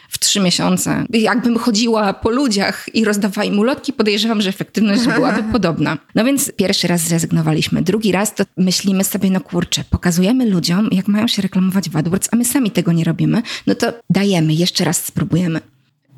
w 0.08 0.18
trzy 0.18 0.40
miesiące. 0.40 1.04
Jakbym 1.10 1.58
chodziła 1.58 2.12
po 2.12 2.30
ludziach 2.30 2.86
i 2.94 3.04
rozdawała 3.04 3.44
im 3.44 3.58
ulotki, 3.58 3.92
podejrzewam, 3.92 4.42
że 4.42 4.48
efektywność 4.48 5.06
byłaby 5.16 5.42
podobna. 5.52 5.98
No 6.14 6.24
więc 6.24 6.52
pierwszy 6.56 6.88
raz 6.88 7.00
zrezygnowaliśmy. 7.00 7.82
Drugi 7.82 8.12
raz 8.12 8.34
to 8.34 8.44
myślimy 8.56 9.04
sobie, 9.04 9.30
no 9.30 9.40
kurczę, 9.40 9.84
pokazujemy 9.90 10.46
ludziom, 10.46 10.88
jak 10.92 11.08
mają 11.08 11.28
się 11.28 11.42
reklamować 11.42 11.90
w 11.90 11.96
AdWords, 11.96 12.28
a 12.32 12.36
my 12.36 12.44
sami 12.44 12.70
tego 12.70 12.92
nie 12.92 13.04
robimy, 13.04 13.42
no 13.66 13.74
to 13.74 13.92
dajemy, 14.10 14.54
jeszcze 14.54 14.84
raz 14.84 15.04
spróbujemy. 15.04 15.60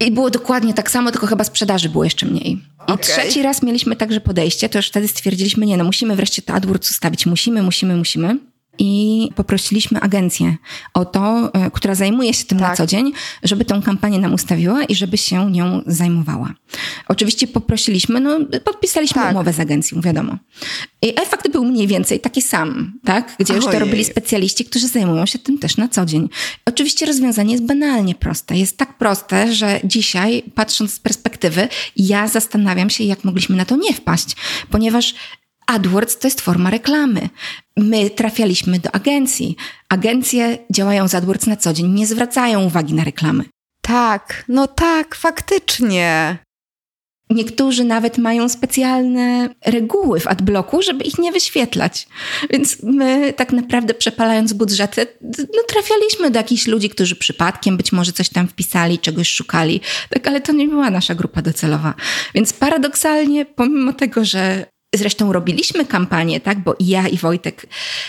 I 0.07 0.11
było 0.11 0.31
dokładnie 0.31 0.75
tak 0.75 0.91
samo, 0.91 1.11
tylko 1.11 1.27
chyba 1.27 1.45
sprzedaży 1.45 1.89
było 1.89 2.05
jeszcze 2.05 2.27
mniej. 2.27 2.53
I 2.53 2.93
okay. 2.93 2.99
trzeci 2.99 3.43
raz 3.43 3.63
mieliśmy 3.63 3.97
także 3.97 4.21
podejście, 4.21 4.69
to 4.69 4.79
już 4.79 4.89
wtedy 4.89 5.09
stwierdziliśmy, 5.09 5.67
nie 5.67 5.77
no, 5.77 5.85
musimy 5.85 6.17
wreszcie 6.17 6.43
to 6.43 6.53
AdWords 6.53 6.91
ustawić, 6.91 7.27
musimy, 7.27 7.63
musimy, 7.63 7.97
musimy 7.97 8.39
i 8.79 9.29
poprosiliśmy 9.35 10.01
agencję 10.01 10.57
o 10.95 11.05
to, 11.05 11.51
e, 11.55 11.71
która 11.71 11.95
zajmuje 11.95 12.35
się 12.35 12.45
tym 12.45 12.59
tak. 12.59 12.69
na 12.69 12.77
co 12.77 12.87
dzień, 12.87 13.13
żeby 13.43 13.65
tą 13.65 13.83
kampanię 13.83 14.19
nam 14.19 14.35
ustawiła 14.35 14.85
i 14.85 14.95
żeby 14.95 15.19
się 15.19 15.51
nią 15.51 15.83
zajmowała. 15.87 16.55
Oczywiście 17.09 17.47
poprosiliśmy, 17.47 18.21
no 18.21 18.39
podpisaliśmy 18.65 19.23
tak. 19.23 19.31
umowę 19.31 19.53
z 19.53 19.61
agencją, 19.61 20.01
wiadomo. 20.01 20.37
I 21.03 21.09
efekt 21.21 21.53
był 21.53 21.65
mniej 21.65 21.87
więcej 21.87 22.21
taki 22.21 22.43
sam, 22.43 22.93
tak? 23.05 23.37
Gdzie 23.39 23.55
już 23.55 23.65
to 23.65 23.79
robili 23.79 24.05
specjaliści, 24.05 24.65
którzy 24.65 24.89
zajmują 24.89 25.27
się 25.27 25.39
tym 25.39 25.59
też 25.59 25.77
na 25.77 25.89
co 25.89 26.07
dzień. 26.07 26.29
Oczywiście 26.65 27.07
rozwiązanie 27.07 27.53
jest 27.53 27.67
banalnie 27.67 28.15
proste. 28.15 28.57
Jest 28.57 28.77
tak 28.77 28.99
proste, 28.99 29.55
że 29.55 29.81
dzisiaj, 29.85 30.43
patrząc 30.55 30.95
z 30.95 31.01
perspektywy, 31.01 31.69
ja 31.97 32.29
zastanawiam 32.29 32.91
się, 32.91 33.05
jak 33.05 33.25
mogliśmy 33.25 33.57
na 33.57 33.65
to 33.65 33.77
nie 33.77 33.95
wpaść, 33.95 34.37
ponieważ 34.71 35.15
AdWords 35.67 36.19
to 36.19 36.27
jest 36.27 36.41
forma 36.41 36.71
reklamy. 36.71 37.29
My 37.77 38.11
trafialiśmy 38.11 38.79
do 38.79 38.95
agencji. 38.95 39.57
Agencje 39.89 40.59
działają 40.71 41.09
z 41.09 41.15
AdWords 41.15 41.47
na 41.47 41.57
co 41.57 41.73
dzień, 41.73 41.87
nie 41.93 42.07
zwracają 42.07 42.65
uwagi 42.65 42.95
na 42.95 43.05
reklamy. 43.05 43.45
Tak, 43.83 44.45
no 44.49 44.67
tak, 44.67 45.15
faktycznie. 45.15 46.39
Niektórzy 47.31 47.85
nawet 47.85 48.19
mają 48.19 48.49
specjalne 48.49 49.49
reguły 49.67 50.21
w 50.21 50.27
adblocku, 50.27 50.83
żeby 50.83 51.05
ich 51.05 51.19
nie 51.19 51.33
wyświetlać. 51.33 52.09
Więc 52.51 52.83
my 52.83 53.33
tak 53.37 53.53
naprawdę 53.53 53.95
przepalając 53.95 54.53
budżety, 54.53 55.07
no, 55.39 55.63
trafialiśmy 55.69 56.31
do 56.31 56.39
jakichś 56.39 56.67
ludzi, 56.67 56.89
którzy 56.89 57.17
przypadkiem 57.17 57.77
być 57.77 57.93
może 57.93 58.13
coś 58.13 58.29
tam 58.29 58.49
wpisali, 58.49 58.99
czegoś 58.99 59.29
szukali, 59.29 59.81
tak, 60.11 60.27
ale 60.27 60.41
to 60.41 60.53
nie 60.53 60.69
była 60.69 60.91
nasza 60.91 61.15
grupa 61.15 61.43
docelowa. 61.43 61.95
Więc 62.35 62.53
paradoksalnie, 62.53 63.45
pomimo 63.45 63.93
tego, 63.93 64.25
że 64.25 64.67
Zresztą 64.95 65.33
robiliśmy 65.33 65.85
kampanię, 65.87 66.41
tak? 66.41 66.59
Bo 66.59 66.77
i 66.79 66.87
ja, 66.87 67.09
i 67.09 67.19
Wojtek 67.19 67.67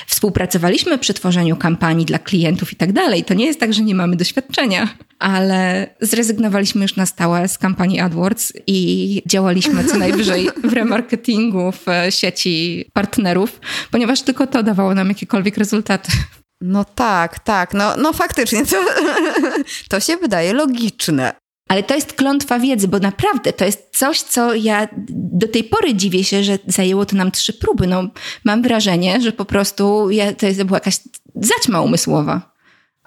współpracowaliśmy 0.08 0.98
przy 0.98 1.14
tworzeniu 1.14 1.58
kampanii 1.58 2.06
dla 2.06 2.20
klientów 2.20 2.74
i 2.74 2.76
tak 2.76 2.94
dalej. 2.94 3.24
To 3.24 3.34
nie 3.34 3.46
jest 3.46 3.60
tak, 3.60 3.74
że 3.74 3.82
nie 3.82 3.96
mamy 3.96 4.16
doświadczenia, 4.16 4.90
ale 5.20 5.90
zrezygnowaliśmy 6.02 6.82
już 6.82 6.96
na 6.96 7.06
stałe 7.06 7.48
z 7.48 7.58
kampanii 7.58 8.00
AdWords 8.00 8.54
i 8.68 9.22
działaliśmy 9.26 9.84
co 9.86 9.98
najwyżej 9.98 10.50
w 10.64 10.74
remarketingu, 10.74 11.72
w 11.72 11.86
sieci 12.10 12.86
partnerów, 12.94 13.60
ponieważ 13.92 14.22
tylko 14.22 14.48
to 14.48 14.64
dawało 14.64 14.96
nam 14.96 15.10
jakiekolwiek 15.10 15.58
rezultaty. 15.58 16.12
No 16.62 16.86
tak, 16.86 17.40
tak. 17.40 17.74
No, 17.74 17.98
no 17.98 18.14
faktycznie 18.14 18.66
to, 18.66 18.86
to 19.90 20.00
się 20.00 20.18
wydaje 20.18 20.54
logiczne. 20.54 21.43
Ale 21.74 21.84
to 21.84 21.96
jest 21.96 22.14
klątwa 22.14 22.60
wiedzy, 22.60 22.88
bo 22.88 23.00
naprawdę 23.00 23.54
to 23.54 23.66
jest 23.66 23.90
coś, 23.92 24.22
co 24.22 24.54
ja 24.54 24.88
do 25.10 25.48
tej 25.48 25.64
pory 25.64 25.94
dziwię 25.94 26.24
się, 26.24 26.44
że 26.44 26.60
zajęło 26.68 27.06
to 27.06 27.16
nam 27.16 27.32
trzy 27.32 27.54
próby. 27.54 27.88
No, 27.88 28.08
mam 28.44 28.62
wrażenie, 28.62 29.22
że 29.22 29.32
po 29.32 29.46
prostu 29.46 30.10
ja, 30.12 30.34
to 30.34 30.66
była 30.66 30.78
jakaś 30.78 31.00
zaćma 31.36 31.82
umysłowa. 31.82 32.54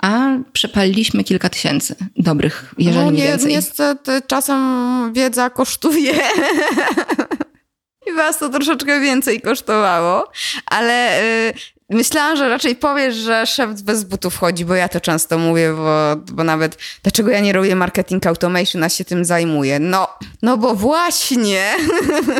A 0.02 0.28
przepaliliśmy 0.52 1.24
kilka 1.24 1.48
tysięcy 1.48 1.94
dobrych, 2.16 2.74
jeżeli 2.78 3.04
no, 3.04 3.10
nie, 3.10 3.18
nie 3.18 3.28
więcej. 3.28 3.52
Niestety 3.52 4.22
czasem 4.26 5.12
wiedza 5.12 5.50
kosztuje. 5.50 6.12
I 8.10 8.12
was 8.16 8.38
to 8.38 8.48
troszeczkę 8.48 9.00
więcej 9.00 9.40
kosztowało, 9.40 10.30
ale 10.66 11.22
y, 11.22 11.52
Myślałam, 11.90 12.36
że 12.36 12.48
raczej 12.48 12.76
powiesz, 12.76 13.14
że 13.14 13.46
szef 13.46 13.82
bez 13.82 14.04
butów 14.04 14.36
chodzi, 14.36 14.64
bo 14.64 14.74
ja 14.74 14.88
to 14.88 15.00
często 15.00 15.38
mówię, 15.38 15.72
bo, 15.72 16.16
bo 16.32 16.44
nawet 16.44 16.78
dlaczego 17.02 17.30
ja 17.30 17.40
nie 17.40 17.52
robię 17.52 17.76
marketing 17.76 18.26
automation, 18.26 18.84
a 18.84 18.88
się 18.88 19.04
tym 19.04 19.24
zajmuję. 19.24 19.78
No, 19.78 20.08
no 20.42 20.56
bo 20.56 20.74
właśnie. 20.74 21.70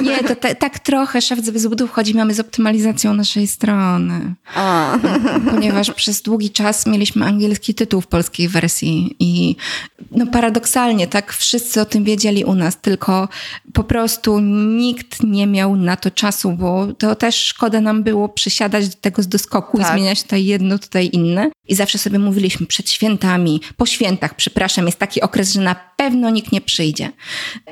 Nie, 0.03 0.25
to 0.25 0.37
te, 0.37 0.55
tak 0.55 0.79
trochę 0.79 1.23
szef 1.23 1.51
bez 1.51 1.67
butów 1.67 1.91
chodzi, 1.91 2.15
mamy 2.15 2.35
z 2.35 2.41
optymalizacją 2.41 3.15
naszej 3.15 3.47
strony. 3.47 4.35
A. 4.55 4.99
Ponieważ 5.51 5.91
przez 5.91 6.23
długi 6.23 6.51
czas 6.51 6.87
mieliśmy 6.87 7.27
angielski 7.27 7.75
tytuł 7.75 8.01
w 8.01 8.07
polskiej 8.07 8.49
wersji 8.49 9.17
i 9.19 9.57
no 10.11 10.27
paradoksalnie, 10.27 11.07
tak 11.07 11.33
wszyscy 11.33 11.81
o 11.81 11.85
tym 11.85 12.05
wiedzieli 12.05 12.45
u 12.45 12.55
nas, 12.55 12.81
tylko 12.81 13.29
po 13.73 13.85
prostu 13.85 14.41
nikt 14.41 15.23
nie 15.23 15.47
miał 15.47 15.77
na 15.77 15.97
to 15.97 16.11
czasu, 16.11 16.53
bo 16.53 16.87
to 16.99 17.15
też 17.15 17.37
szkoda 17.37 17.81
nam 17.81 18.03
było 18.03 18.29
przysiadać 18.29 18.89
do 18.89 18.97
tego 19.01 19.23
z 19.23 19.27
do 19.37 19.43
skoku 19.43 19.79
tak. 19.79 19.87
i 19.87 19.93
zmieniać 19.93 20.23
tutaj 20.23 20.45
jedno, 20.45 20.79
tutaj 20.79 21.11
inne. 21.13 21.51
I 21.69 21.75
zawsze 21.75 21.99
sobie 21.99 22.19
mówiliśmy 22.19 22.67
przed 22.67 22.91
świętami, 22.91 23.61
po 23.77 23.87
świętach, 23.87 24.35
przepraszam, 24.35 24.87
jest 24.87 24.99
taki 24.99 25.21
okres, 25.21 25.53
że 25.53 25.61
na 25.61 25.77
pewno 25.97 26.31
nikt 26.31 26.53
nie 26.53 26.61
przyjdzie. 26.61 27.13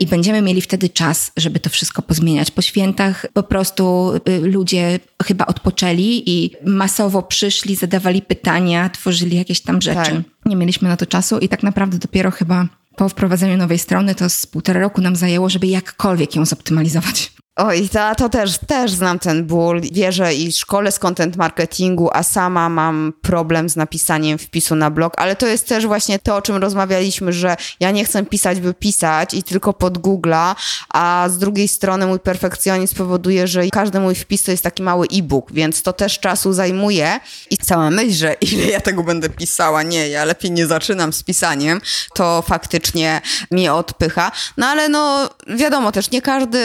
I 0.01 0.07
będziemy 0.07 0.43
mieli 0.43 0.61
wtedy 0.61 0.89
czas, 0.89 1.33
żeby 1.37 1.61
to 1.61 1.71
wszystko 1.71 2.03
pozmieniać. 2.03 2.51
Po 2.51 2.63
świętach 2.63 3.27
po 3.33 3.43
prostu 3.43 4.13
y, 4.29 4.41
ludzie 4.41 5.01
chyba 5.25 5.47
odpoczęli 5.47 6.23
i 6.27 6.51
masowo 6.65 7.23
przyszli, 7.23 7.77
zadawali 7.77 8.23
pytania, 8.23 8.91
tworzyli 8.91 9.37
jakieś 9.37 9.61
tam 9.61 9.83
rzeczy. 9.83 10.11
Tak. 10.11 10.47
Nie 10.47 10.57
mieliśmy 10.57 10.89
na 10.89 10.97
to 10.97 11.07
czasu 11.07 11.39
i 11.39 11.49
tak 11.49 11.63
naprawdę 11.63 11.99
dopiero 11.99 12.31
chyba 12.31 12.69
po 12.97 13.09
wprowadzeniu 13.09 13.57
nowej 13.57 13.79
strony 13.79 14.15
to 14.15 14.29
z 14.29 14.47
półtora 14.47 14.81
roku 14.81 15.01
nam 15.01 15.17
zajęło, 15.17 15.49
żeby 15.49 15.67
jakkolwiek 15.67 16.37
ją 16.37 16.47
zoptymalizować. 16.47 17.33
Oj, 17.57 17.89
to, 17.89 18.15
to 18.15 18.29
też, 18.29 18.59
też 18.59 18.93
znam 18.93 19.19
ten 19.19 19.47
ból. 19.47 19.81
Wierzę 19.81 20.35
i 20.35 20.53
szkole 20.53 20.93
z 20.93 20.99
content 20.99 21.37
marketingu, 21.37 22.11
a 22.13 22.23
sama 22.23 22.69
mam 22.69 23.13
problem 23.23 23.69
z 23.69 23.77
napisaniem 23.77 24.39
wpisu 24.39 24.75
na 24.75 24.91
blog, 24.91 25.13
ale 25.17 25.37
to 25.37 25.47
jest 25.47 25.69
też 25.69 25.87
właśnie 25.87 26.19
to, 26.19 26.37
o 26.37 26.43
czym 26.43 26.57
rozmawialiśmy, 26.57 27.33
że 27.33 27.57
ja 27.81 27.91
nie 27.91 28.05
chcę 28.05 28.25
pisać, 28.25 28.61
by 28.61 28.75
pisać 28.75 29.35
i 29.35 29.43
tylko 29.43 29.73
pod 29.73 29.99
Google'a, 29.99 30.55
a 30.89 31.27
z 31.31 31.39
drugiej 31.39 31.69
strony 31.69 32.07
mój 32.07 32.21
perfekcjonizm 32.21 32.97
powoduje, 32.97 33.49
że 33.49 33.69
każdy 33.69 34.01
mój 34.01 34.15
wpis 34.15 34.43
to 34.43 34.51
jest 34.51 34.63
taki 34.63 34.83
mały 34.83 35.07
e-book, 35.13 35.53
więc 35.53 35.83
to 35.83 35.93
też 35.93 36.19
czasu 36.19 36.53
zajmuje 36.53 37.21
i 37.51 37.57
cała 37.57 37.91
myśl, 37.91 38.13
że 38.13 38.33
ile 38.41 38.67
ja 38.67 38.81
tego 38.81 39.03
będę 39.03 39.29
pisała, 39.29 39.83
nie, 39.83 40.09
ja 40.09 40.25
lepiej 40.25 40.51
nie 40.51 40.67
zaczynam 40.67 41.13
z 41.13 41.23
pisaniem, 41.23 41.81
to 42.15 42.43
faktycznie 42.43 43.21
mnie 43.51 43.75
odpycha. 43.75 44.33
No 44.57 44.67
ale 44.67 44.89
no 44.89 45.31
wiadomo 45.57 45.93
też, 45.93 46.11
nie 46.11 46.23
każdy 46.23 46.61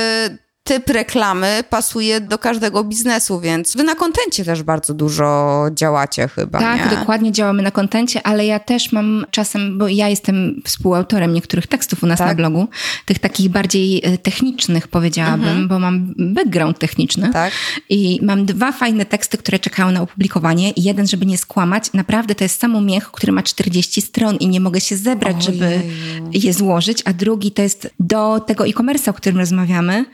typ 0.70 0.90
reklamy 0.90 1.64
pasuje 1.70 2.22
do 2.22 2.38
każdego 2.38 2.84
biznesu, 2.84 3.40
więc 3.40 3.78
wy 3.78 3.84
na 3.84 3.96
kontencie 3.96 4.46
też 4.46 4.64
bardzo 4.64 4.94
dużo 4.94 5.66
działacie 5.74 6.28
chyba. 6.28 6.60
Tak, 6.60 6.92
nie? 6.92 6.98
dokładnie 6.98 7.32
działamy 7.32 7.64
na 7.64 7.72
kontencie, 7.72 8.28
ale 8.28 8.46
ja 8.46 8.60
też 8.60 8.92
mam 8.92 9.26
czasem, 9.32 9.78
bo 9.78 9.88
ja 9.88 10.10
jestem 10.10 10.62
współautorem 10.66 11.34
niektórych 11.34 11.68
tekstów 11.68 12.04
u 12.04 12.08
nas 12.08 12.20
tak? 12.20 12.28
na 12.28 12.36
blogu, 12.36 12.68
tych 13.06 13.20
takich 13.20 13.50
bardziej 13.50 14.02
e, 14.04 14.18
technicznych 14.18 14.88
powiedziałabym, 14.88 15.48
mhm. 15.48 15.68
bo 15.68 15.80
mam 15.80 16.14
background 16.18 16.80
techniczny 16.80 17.30
tak? 17.34 17.54
i 17.90 18.20
mam 18.22 18.46
dwa 18.46 18.72
fajne 18.72 19.06
teksty, 19.06 19.38
które 19.38 19.60
czekają 19.60 19.92
na 19.92 20.02
opublikowanie 20.02 20.72
i 20.72 20.84
jeden, 20.84 21.08
żeby 21.08 21.26
nie 21.26 21.38
skłamać, 21.38 21.94
naprawdę 21.94 22.36
to 22.36 22.44
jest 22.44 22.60
samo 22.60 22.82
miech, 22.82 23.12
który 23.12 23.34
ma 23.34 23.44
40 23.44 24.02
stron 24.02 24.36
i 24.36 24.48
nie 24.48 24.60
mogę 24.60 24.82
się 24.82 24.98
zebrać, 24.98 25.36
Ojej. 25.36 25.60
żeby 25.60 25.82
je 26.34 26.54
złożyć, 26.54 27.02
a 27.06 27.14
drugi 27.14 27.52
to 27.52 27.62
jest 27.62 27.90
do 28.00 28.40
tego 28.40 28.68
e-commerce, 28.68 29.12
o 29.12 29.14
którym 29.14 29.40
rozmawiamy, 29.40 30.06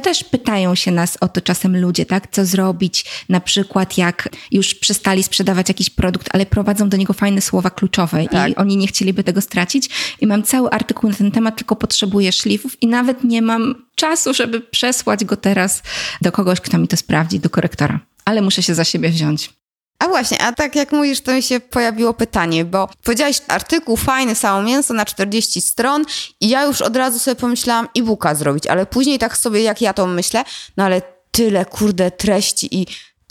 to 0.00 0.04
też 0.04 0.24
pytają 0.24 0.74
się 0.74 0.90
nas 0.90 1.18
o 1.20 1.28
to 1.28 1.40
czasem 1.40 1.80
ludzie, 1.80 2.06
tak? 2.06 2.28
Co 2.30 2.46
zrobić, 2.46 3.04
na 3.28 3.40
przykład 3.40 3.98
jak 3.98 4.28
już 4.50 4.74
przestali 4.74 5.22
sprzedawać 5.22 5.68
jakiś 5.68 5.90
produkt, 5.90 6.28
ale 6.32 6.46
prowadzą 6.46 6.88
do 6.88 6.96
niego 6.96 7.12
fajne 7.12 7.40
słowa 7.40 7.70
kluczowe 7.70 8.28
tak. 8.28 8.50
i 8.50 8.56
oni 8.56 8.76
nie 8.76 8.86
chcieliby 8.86 9.24
tego 9.24 9.40
stracić. 9.40 9.90
I 10.20 10.26
mam 10.26 10.42
cały 10.42 10.70
artykuł 10.70 11.10
na 11.10 11.16
ten 11.16 11.30
temat, 11.30 11.56
tylko 11.56 11.76
potrzebuję 11.76 12.32
szlifów 12.32 12.82
i 12.82 12.86
nawet 12.86 13.24
nie 13.24 13.42
mam 13.42 13.74
czasu, 13.94 14.34
żeby 14.34 14.60
przesłać 14.60 15.24
go 15.24 15.36
teraz 15.36 15.82
do 16.22 16.32
kogoś, 16.32 16.60
kto 16.60 16.78
mi 16.78 16.88
to 16.88 16.96
sprawdzi, 16.96 17.40
do 17.40 17.50
korektora. 17.50 18.00
Ale 18.24 18.42
muszę 18.42 18.62
się 18.62 18.74
za 18.74 18.84
siebie 18.84 19.08
wziąć. 19.08 19.50
A 19.98 20.08
właśnie, 20.08 20.42
a 20.42 20.52
tak 20.52 20.76
jak 20.76 20.92
mówisz, 20.92 21.20
to 21.20 21.32
mi 21.32 21.42
się 21.42 21.60
pojawiło 21.60 22.14
pytanie, 22.14 22.64
bo 22.64 22.88
powiedziałeś 23.04 23.40
artykuł 23.48 23.96
fajny, 23.96 24.34
samo 24.34 24.62
mięso 24.62 24.94
na 24.94 25.04
40 25.04 25.60
stron 25.60 26.04
i 26.40 26.48
ja 26.48 26.64
już 26.64 26.82
od 26.82 26.96
razu 26.96 27.18
sobie 27.18 27.34
pomyślałam 27.34 27.88
e-booka 27.98 28.34
zrobić, 28.34 28.66
ale 28.66 28.86
później 28.86 29.18
tak 29.18 29.36
sobie, 29.36 29.62
jak 29.62 29.80
ja 29.80 29.92
to 29.92 30.06
myślę, 30.06 30.44
no 30.76 30.84
ale 30.84 31.02
tyle, 31.30 31.64
kurde, 31.64 32.10
treści 32.10 32.80
i 32.80 32.86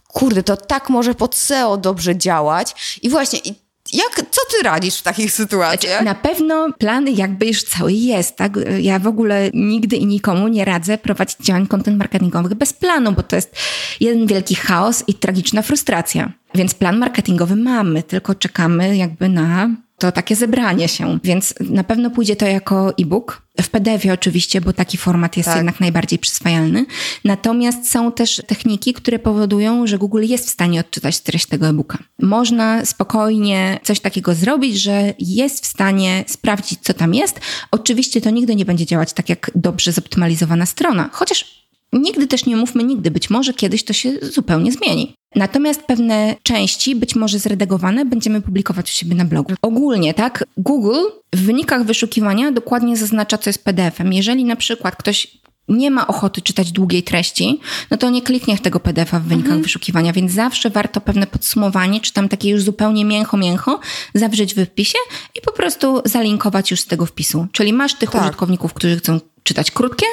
kurde, 0.07 0.43
to 0.43 0.57
tak 0.57 0.89
może 0.89 1.15
pod 1.15 1.35
SEO 1.35 1.77
dobrze 1.77 2.15
działać 2.15 2.99
i 3.01 3.09
właśnie, 3.09 3.39
i 3.39 3.65
jak, 3.93 4.15
co 4.31 4.41
ty 4.51 4.63
radzisz 4.63 4.99
w 4.99 5.01
takich 5.01 5.31
sytuacjach? 5.31 6.01
Znaczy, 6.01 6.05
na 6.05 6.15
pewno 6.15 6.73
plan 6.73 7.07
jakby 7.07 7.45
już 7.45 7.63
cały 7.63 7.93
jest, 7.93 8.35
tak? 8.35 8.53
Ja 8.81 8.99
w 8.99 9.07
ogóle 9.07 9.49
nigdy 9.53 9.95
i 9.95 10.05
nikomu 10.05 10.47
nie 10.47 10.65
radzę 10.65 10.97
prowadzić 10.97 11.37
działań 11.39 11.67
content 11.67 11.97
marketingowych 11.97 12.53
bez 12.53 12.73
planu, 12.73 13.11
bo 13.11 13.23
to 13.23 13.35
jest 13.35 13.55
jeden 13.99 14.27
wielki 14.27 14.55
chaos 14.55 15.03
i 15.07 15.13
tragiczna 15.13 15.61
frustracja. 15.61 16.31
Więc 16.55 16.73
plan 16.73 16.97
marketingowy 16.97 17.55
mamy, 17.55 18.03
tylko 18.03 18.35
czekamy 18.35 18.97
jakby 18.97 19.29
na 19.29 19.69
to 19.97 20.11
takie 20.11 20.35
zebranie 20.35 20.87
się. 20.87 21.19
Więc 21.23 21.53
na 21.59 21.83
pewno 21.83 22.09
pójdzie 22.09 22.35
to 22.35 22.45
jako 22.45 22.93
e-book. 22.99 23.41
W 23.61 23.69
PDF-ie 23.69 24.13
oczywiście, 24.13 24.61
bo 24.61 24.73
taki 24.73 24.97
format 24.97 25.37
jest 25.37 25.49
tak. 25.49 25.57
jednak 25.57 25.79
najbardziej 25.79 26.19
przyswajalny. 26.19 26.85
Natomiast 27.23 27.91
są 27.91 28.11
też 28.11 28.41
techniki, 28.47 28.93
które 28.93 29.19
powodują, 29.19 29.87
że 29.87 29.97
Google 29.97 30.23
jest 30.23 30.47
w 30.47 30.49
stanie 30.49 30.79
odczytać 30.79 31.19
treść 31.19 31.45
tego 31.45 31.67
e-booka. 31.67 31.97
Można 32.21 32.85
spokojnie 32.85 33.79
coś 33.83 33.99
takiego 33.99 34.33
zrobić, 34.33 34.81
że 34.81 35.13
jest 35.19 35.63
w 35.63 35.67
stanie 35.67 36.23
sprawdzić, 36.27 36.79
co 36.81 36.93
tam 36.93 37.13
jest. 37.13 37.39
Oczywiście 37.71 38.21
to 38.21 38.29
nigdy 38.29 38.55
nie 38.55 38.65
będzie 38.65 38.85
działać 38.85 39.13
tak 39.13 39.29
jak 39.29 39.51
dobrze 39.55 39.91
zoptymalizowana 39.91 40.65
strona, 40.65 41.09
chociaż 41.13 41.54
Nigdy 41.93 42.27
też 42.27 42.45
nie 42.45 42.55
mówmy 42.55 42.83
nigdy, 42.83 43.11
być 43.11 43.29
może 43.29 43.53
kiedyś 43.53 43.83
to 43.83 43.93
się 43.93 44.11
zupełnie 44.21 44.71
zmieni. 44.71 45.15
Natomiast 45.35 45.81
pewne 45.81 46.35
części, 46.43 46.95
być 46.95 47.15
może 47.15 47.39
zredagowane, 47.39 48.05
będziemy 48.05 48.41
publikować 48.41 48.91
u 48.91 48.93
siebie 48.93 49.15
na 49.15 49.25
blogu. 49.25 49.53
Ogólnie, 49.61 50.13
tak, 50.13 50.43
Google 50.57 51.01
w 51.33 51.41
wynikach 51.41 51.83
wyszukiwania 51.83 52.51
dokładnie 52.51 52.97
zaznacza, 52.97 53.37
co 53.37 53.49
jest 53.49 53.63
PDF-em. 53.63 54.13
Jeżeli 54.13 54.45
na 54.45 54.55
przykład 54.55 54.95
ktoś 54.95 55.37
nie 55.67 55.91
ma 55.91 56.07
ochoty 56.07 56.41
czytać 56.41 56.71
długiej 56.71 57.03
treści, 57.03 57.59
no 57.91 57.97
to 57.97 58.09
nie 58.09 58.21
kliknie 58.21 58.57
tego 58.57 58.79
PDF-a 58.79 59.19
w 59.19 59.23
wynikach 59.23 59.45
mhm. 59.45 59.63
wyszukiwania, 59.63 60.13
więc 60.13 60.31
zawsze 60.31 60.69
warto 60.69 61.01
pewne 61.01 61.27
podsumowanie, 61.27 61.99
czy 61.99 62.13
tam 62.13 62.29
takie 62.29 62.49
już 62.49 62.63
zupełnie 62.63 63.05
mięcho-mięcho, 63.05 63.79
zawrzeć 64.13 64.55
w 64.55 64.65
wpisie 64.65 64.97
i 65.35 65.41
po 65.41 65.51
prostu 65.51 66.01
zalinkować 66.05 66.71
już 66.71 66.79
z 66.79 66.85
tego 66.85 67.05
wpisu. 67.05 67.47
Czyli 67.51 67.73
masz 67.73 67.93
tych 67.93 68.11
tak. 68.11 68.21
użytkowników, 68.21 68.73
którzy 68.73 68.97
chcą 68.97 69.19
czytać 69.43 69.71
krótkie 69.71 70.05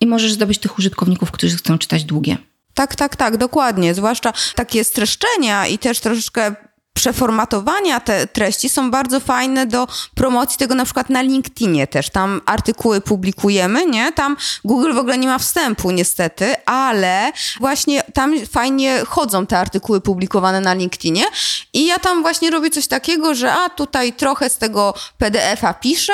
i 0.00 0.06
możesz 0.06 0.32
zdobyć 0.32 0.58
tych 0.58 0.78
użytkowników, 0.78 1.30
którzy 1.30 1.56
chcą 1.56 1.78
czytać 1.78 2.04
długie. 2.04 2.36
Tak, 2.74 2.96
tak, 2.96 3.16
tak, 3.16 3.36
dokładnie. 3.36 3.94
Zwłaszcza 3.94 4.32
takie 4.54 4.84
streszczenia 4.84 5.66
i 5.66 5.78
też 5.78 6.00
troszeczkę 6.00 6.54
przeformatowania 7.00 8.00
te 8.00 8.26
treści 8.26 8.68
są 8.68 8.90
bardzo 8.90 9.20
fajne 9.20 9.66
do 9.66 9.88
promocji 10.14 10.58
tego 10.58 10.74
na 10.74 10.84
przykład 10.84 11.10
na 11.10 11.22
LinkedInie 11.22 11.86
też. 11.86 12.10
Tam 12.10 12.40
artykuły 12.46 13.00
publikujemy, 13.00 13.86
nie? 13.86 14.12
Tam 14.12 14.36
Google 14.64 14.92
w 14.92 14.98
ogóle 14.98 15.18
nie 15.18 15.28
ma 15.28 15.38
wstępu 15.38 15.90
niestety, 15.90 16.54
ale 16.66 17.32
właśnie 17.60 18.02
tam 18.02 18.34
fajnie 18.46 19.02
chodzą 19.08 19.46
te 19.46 19.58
artykuły 19.58 20.00
publikowane 20.00 20.60
na 20.60 20.74
LinkedInie 20.74 21.24
i 21.72 21.86
ja 21.86 21.98
tam 21.98 22.22
właśnie 22.22 22.50
robię 22.50 22.70
coś 22.70 22.86
takiego, 22.86 23.34
że 23.34 23.52
a 23.52 23.68
tutaj 23.68 24.12
trochę 24.12 24.50
z 24.50 24.58
tego 24.58 24.94
PDF-a 25.18 25.74
piszę, 25.74 26.12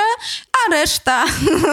a 0.53 0.71
reszta 0.73 1.25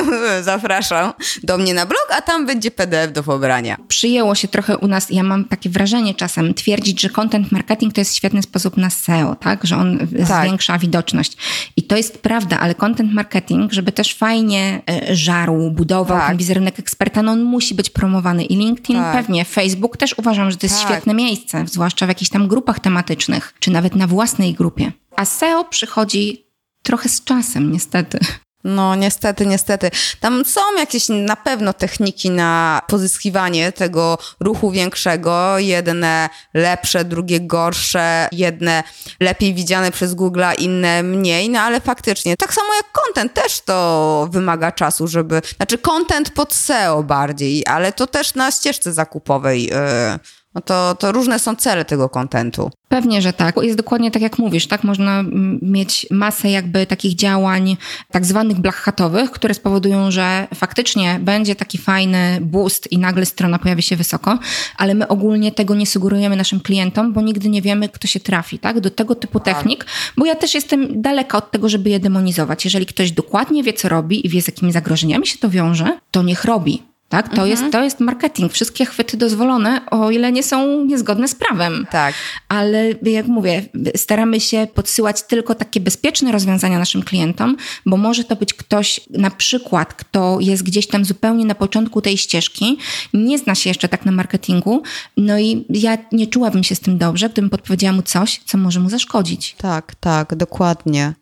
zapraszam 0.51 1.13
do 1.43 1.57
mnie 1.57 1.73
na 1.73 1.85
blog, 1.85 2.07
a 2.17 2.21
tam 2.21 2.45
będzie 2.45 2.71
PDF 2.71 3.11
do 3.11 3.23
pobrania. 3.23 3.77
Przyjęło 3.87 4.35
się 4.35 4.47
trochę 4.47 4.77
u 4.77 4.87
nas, 4.87 5.07
ja 5.09 5.23
mam 5.23 5.45
takie 5.45 5.69
wrażenie 5.69 6.15
czasem, 6.15 6.53
twierdzić, 6.53 7.01
że 7.01 7.09
content 7.09 7.51
marketing 7.51 7.93
to 7.93 8.01
jest 8.01 8.15
świetny 8.15 8.41
sposób 8.43 8.77
na 8.77 8.89
SEO, 9.03 9.35
tak? 9.35 9.63
Że 9.63 9.77
on 9.77 9.99
tak. 10.27 10.45
zwiększa 10.45 10.77
widoczność. 10.77 11.37
I 11.77 11.83
to 11.83 11.97
jest 11.97 12.17
prawda, 12.17 12.59
ale 12.59 12.75
content 12.75 13.13
marketing, 13.13 13.73
żeby 13.73 13.91
też 13.91 14.15
fajnie 14.15 14.81
e, 14.89 15.15
żarł, 15.15 15.71
budował 15.71 16.17
tak. 16.17 16.27
ten 16.27 16.37
wizerunek 16.37 16.79
eksperta, 16.79 17.23
no 17.23 17.31
on 17.31 17.43
musi 17.43 17.75
być 17.75 17.89
promowany. 17.89 18.45
I 18.45 18.55
LinkedIn 18.55 18.95
tak. 18.95 19.13
pewnie, 19.13 19.45
Facebook 19.45 19.97
też 19.97 20.15
uważam, 20.17 20.51
że 20.51 20.57
to 20.57 20.65
jest 20.65 20.79
tak. 20.79 20.91
świetne 20.91 21.13
miejsce, 21.13 21.65
zwłaszcza 21.67 22.05
w 22.05 22.09
jakichś 22.09 22.31
tam 22.31 22.47
grupach 22.47 22.79
tematycznych, 22.79 23.53
czy 23.59 23.71
nawet 23.71 23.95
na 23.95 24.07
własnej 24.07 24.53
grupie. 24.53 24.91
A 25.15 25.25
SEO 25.25 25.65
przychodzi 25.65 26.45
trochę 26.83 27.09
z 27.09 27.23
czasem, 27.23 27.71
niestety. 27.71 28.19
No, 28.63 28.95
niestety, 28.95 29.45
niestety. 29.45 29.91
Tam 30.19 30.45
są 30.45 30.61
jakieś 30.77 31.09
na 31.09 31.35
pewno 31.35 31.73
techniki 31.73 32.29
na 32.29 32.81
pozyskiwanie 32.87 33.71
tego 33.71 34.17
ruchu 34.39 34.71
większego. 34.71 35.59
Jedne 35.59 36.29
lepsze, 36.53 37.05
drugie 37.05 37.39
gorsze, 37.41 38.29
jedne 38.31 38.83
lepiej 39.19 39.53
widziane 39.53 39.91
przez 39.91 40.13
Google, 40.13 40.43
inne 40.57 41.03
mniej, 41.03 41.49
no 41.49 41.59
ale 41.59 41.81
faktycznie. 41.81 42.37
Tak 42.37 42.53
samo 42.53 42.73
jak 42.73 42.91
content 42.91 43.33
też 43.33 43.61
to 43.61 44.27
wymaga 44.31 44.71
czasu, 44.71 45.07
żeby. 45.07 45.41
Znaczy, 45.55 45.77
content 45.77 46.29
pod 46.29 46.53
SEO 46.53 47.03
bardziej, 47.03 47.63
ale 47.65 47.91
to 47.91 48.07
też 48.07 48.35
na 48.35 48.51
ścieżce 48.51 48.93
zakupowej. 48.93 49.63
Yy 49.63 50.42
no 50.55 50.61
to, 50.61 50.95
to 50.95 51.11
różne 51.11 51.39
są 51.39 51.55
cele 51.55 51.85
tego 51.85 52.09
kontentu. 52.09 52.71
Pewnie, 52.87 53.21
że 53.21 53.33
tak. 53.33 53.55
Jest 53.61 53.77
dokładnie 53.77 54.11
tak, 54.11 54.21
jak 54.21 54.39
mówisz, 54.39 54.67
tak? 54.67 54.83
Można 54.83 55.23
mieć 55.61 56.07
masę 56.11 56.49
jakby 56.49 56.85
takich 56.85 57.15
działań 57.15 57.77
tak 58.11 58.25
zwanych 58.25 58.59
black 58.59 58.77
hatowych, 58.77 59.31
które 59.31 59.53
spowodują, 59.53 60.11
że 60.11 60.47
faktycznie 60.55 61.19
będzie 61.21 61.55
taki 61.55 61.77
fajny 61.77 62.37
boost 62.41 62.91
i 62.91 62.97
nagle 62.97 63.25
strona 63.25 63.59
pojawi 63.59 63.81
się 63.81 63.95
wysoko, 63.95 64.39
ale 64.77 64.95
my 64.95 65.07
ogólnie 65.07 65.51
tego 65.51 65.75
nie 65.75 65.87
sugerujemy 65.87 66.35
naszym 66.35 66.59
klientom, 66.59 67.13
bo 67.13 67.21
nigdy 67.21 67.49
nie 67.49 67.61
wiemy, 67.61 67.89
kto 67.89 68.07
się 68.07 68.19
trafi, 68.19 68.59
tak? 68.59 68.79
Do 68.79 68.89
tego 68.89 69.15
typu 69.15 69.39
tak. 69.39 69.55
technik, 69.55 69.85
bo 70.17 70.25
ja 70.25 70.35
też 70.35 70.53
jestem 70.53 71.01
daleka 71.01 71.37
od 71.37 71.51
tego, 71.51 71.69
żeby 71.69 71.89
je 71.89 71.99
demonizować. 71.99 72.65
Jeżeli 72.65 72.85
ktoś 72.85 73.11
dokładnie 73.11 73.63
wie, 73.63 73.73
co 73.73 73.89
robi 73.89 74.25
i 74.25 74.29
wie, 74.29 74.41
z 74.41 74.47
jakimi 74.47 74.71
zagrożeniami 74.71 75.27
się 75.27 75.37
to 75.37 75.49
wiąże, 75.49 75.99
to 76.11 76.23
niech 76.23 76.45
robi 76.45 76.92
tak? 77.13 77.25
To, 77.25 77.31
mhm. 77.31 77.49
jest, 77.49 77.63
to 77.71 77.83
jest 77.83 77.99
marketing. 77.99 78.53
Wszystkie 78.53 78.85
chwyty 78.85 79.17
dozwolone, 79.17 79.81
o 79.91 80.11
ile 80.11 80.31
nie 80.31 80.43
są 80.43 80.85
niezgodne 80.85 81.27
z 81.27 81.35
prawem. 81.35 81.87
Tak. 81.91 82.15
Ale 82.49 82.89
jak 83.03 83.27
mówię, 83.27 83.65
staramy 83.95 84.39
się 84.39 84.67
podsyłać 84.73 85.23
tylko 85.23 85.55
takie 85.55 85.79
bezpieczne 85.79 86.31
rozwiązania 86.31 86.79
naszym 86.79 87.03
klientom, 87.03 87.57
bo 87.85 87.97
może 87.97 88.23
to 88.23 88.35
być 88.35 88.53
ktoś 88.53 88.99
na 89.09 89.31
przykład, 89.31 89.93
kto 89.93 90.37
jest 90.39 90.63
gdzieś 90.63 90.87
tam 90.87 91.05
zupełnie 91.05 91.45
na 91.45 91.55
początku 91.55 92.01
tej 92.01 92.17
ścieżki, 92.17 92.77
nie 93.13 93.37
zna 93.37 93.55
się 93.55 93.69
jeszcze 93.69 93.89
tak 93.89 94.05
na 94.05 94.11
marketingu, 94.11 94.83
no 95.17 95.39
i 95.39 95.65
ja 95.69 95.97
nie 96.11 96.27
czułabym 96.27 96.63
się 96.63 96.75
z 96.75 96.79
tym 96.79 96.97
dobrze, 96.97 97.29
gdybym 97.29 97.49
podpowiedziała 97.49 97.93
mu 97.93 98.01
coś, 98.01 98.41
co 98.45 98.57
może 98.57 98.79
mu 98.79 98.89
zaszkodzić. 98.89 99.55
Tak, 99.57 99.95
tak, 99.95 100.35
dokładnie. 100.35 101.13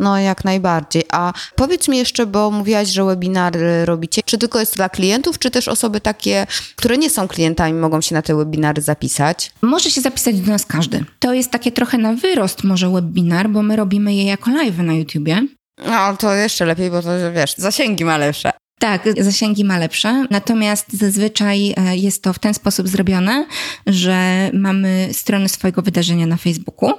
No, 0.00 0.18
jak 0.18 0.44
najbardziej. 0.44 1.02
A 1.12 1.32
powiedz 1.56 1.88
mi 1.88 1.98
jeszcze, 1.98 2.26
bo 2.26 2.50
mówiłaś, 2.50 2.88
że 2.88 3.04
webinary 3.04 3.84
robicie. 3.84 4.22
Czy 4.24 4.38
tylko 4.38 4.60
jest 4.60 4.72
to 4.72 4.76
dla 4.76 4.88
klientów, 4.88 5.38
czy 5.38 5.50
też 5.50 5.68
osoby 5.68 6.00
takie, 6.00 6.46
które 6.76 6.98
nie 6.98 7.10
są 7.10 7.28
klientami, 7.28 7.72
mogą 7.72 8.00
się 8.00 8.14
na 8.14 8.22
te 8.22 8.36
webinary 8.36 8.82
zapisać? 8.82 9.52
Może 9.62 9.90
się 9.90 10.00
zapisać 10.00 10.40
do 10.40 10.52
nas 10.52 10.66
każdy. 10.66 11.04
To 11.18 11.34
jest 11.34 11.50
takie 11.50 11.72
trochę 11.72 11.98
na 11.98 12.12
wyrost 12.12 12.64
może 12.64 12.90
webinar, 12.90 13.50
bo 13.50 13.62
my 13.62 13.76
robimy 13.76 14.14
je 14.14 14.24
jako 14.24 14.50
live 14.50 14.78
na 14.78 14.94
YouTubie. 14.94 15.46
No, 15.86 16.16
to 16.16 16.34
jeszcze 16.34 16.64
lepiej, 16.64 16.90
bo 16.90 17.02
to 17.02 17.08
wiesz, 17.34 17.54
zasięgi 17.56 18.04
ma 18.04 18.16
lepsze. 18.16 18.50
Tak, 18.78 19.02
zasięgi 19.18 19.64
ma 19.64 19.78
lepsze, 19.78 20.26
natomiast 20.30 20.92
zazwyczaj 20.92 21.74
e, 21.76 21.96
jest 21.96 22.22
to 22.22 22.32
w 22.32 22.38
ten 22.38 22.54
sposób 22.54 22.88
zrobione, 22.88 23.46
że 23.86 24.50
mamy 24.52 25.08
stronę 25.12 25.48
swojego 25.48 25.82
wydarzenia 25.82 26.26
na 26.26 26.36
Facebooku, 26.36 26.92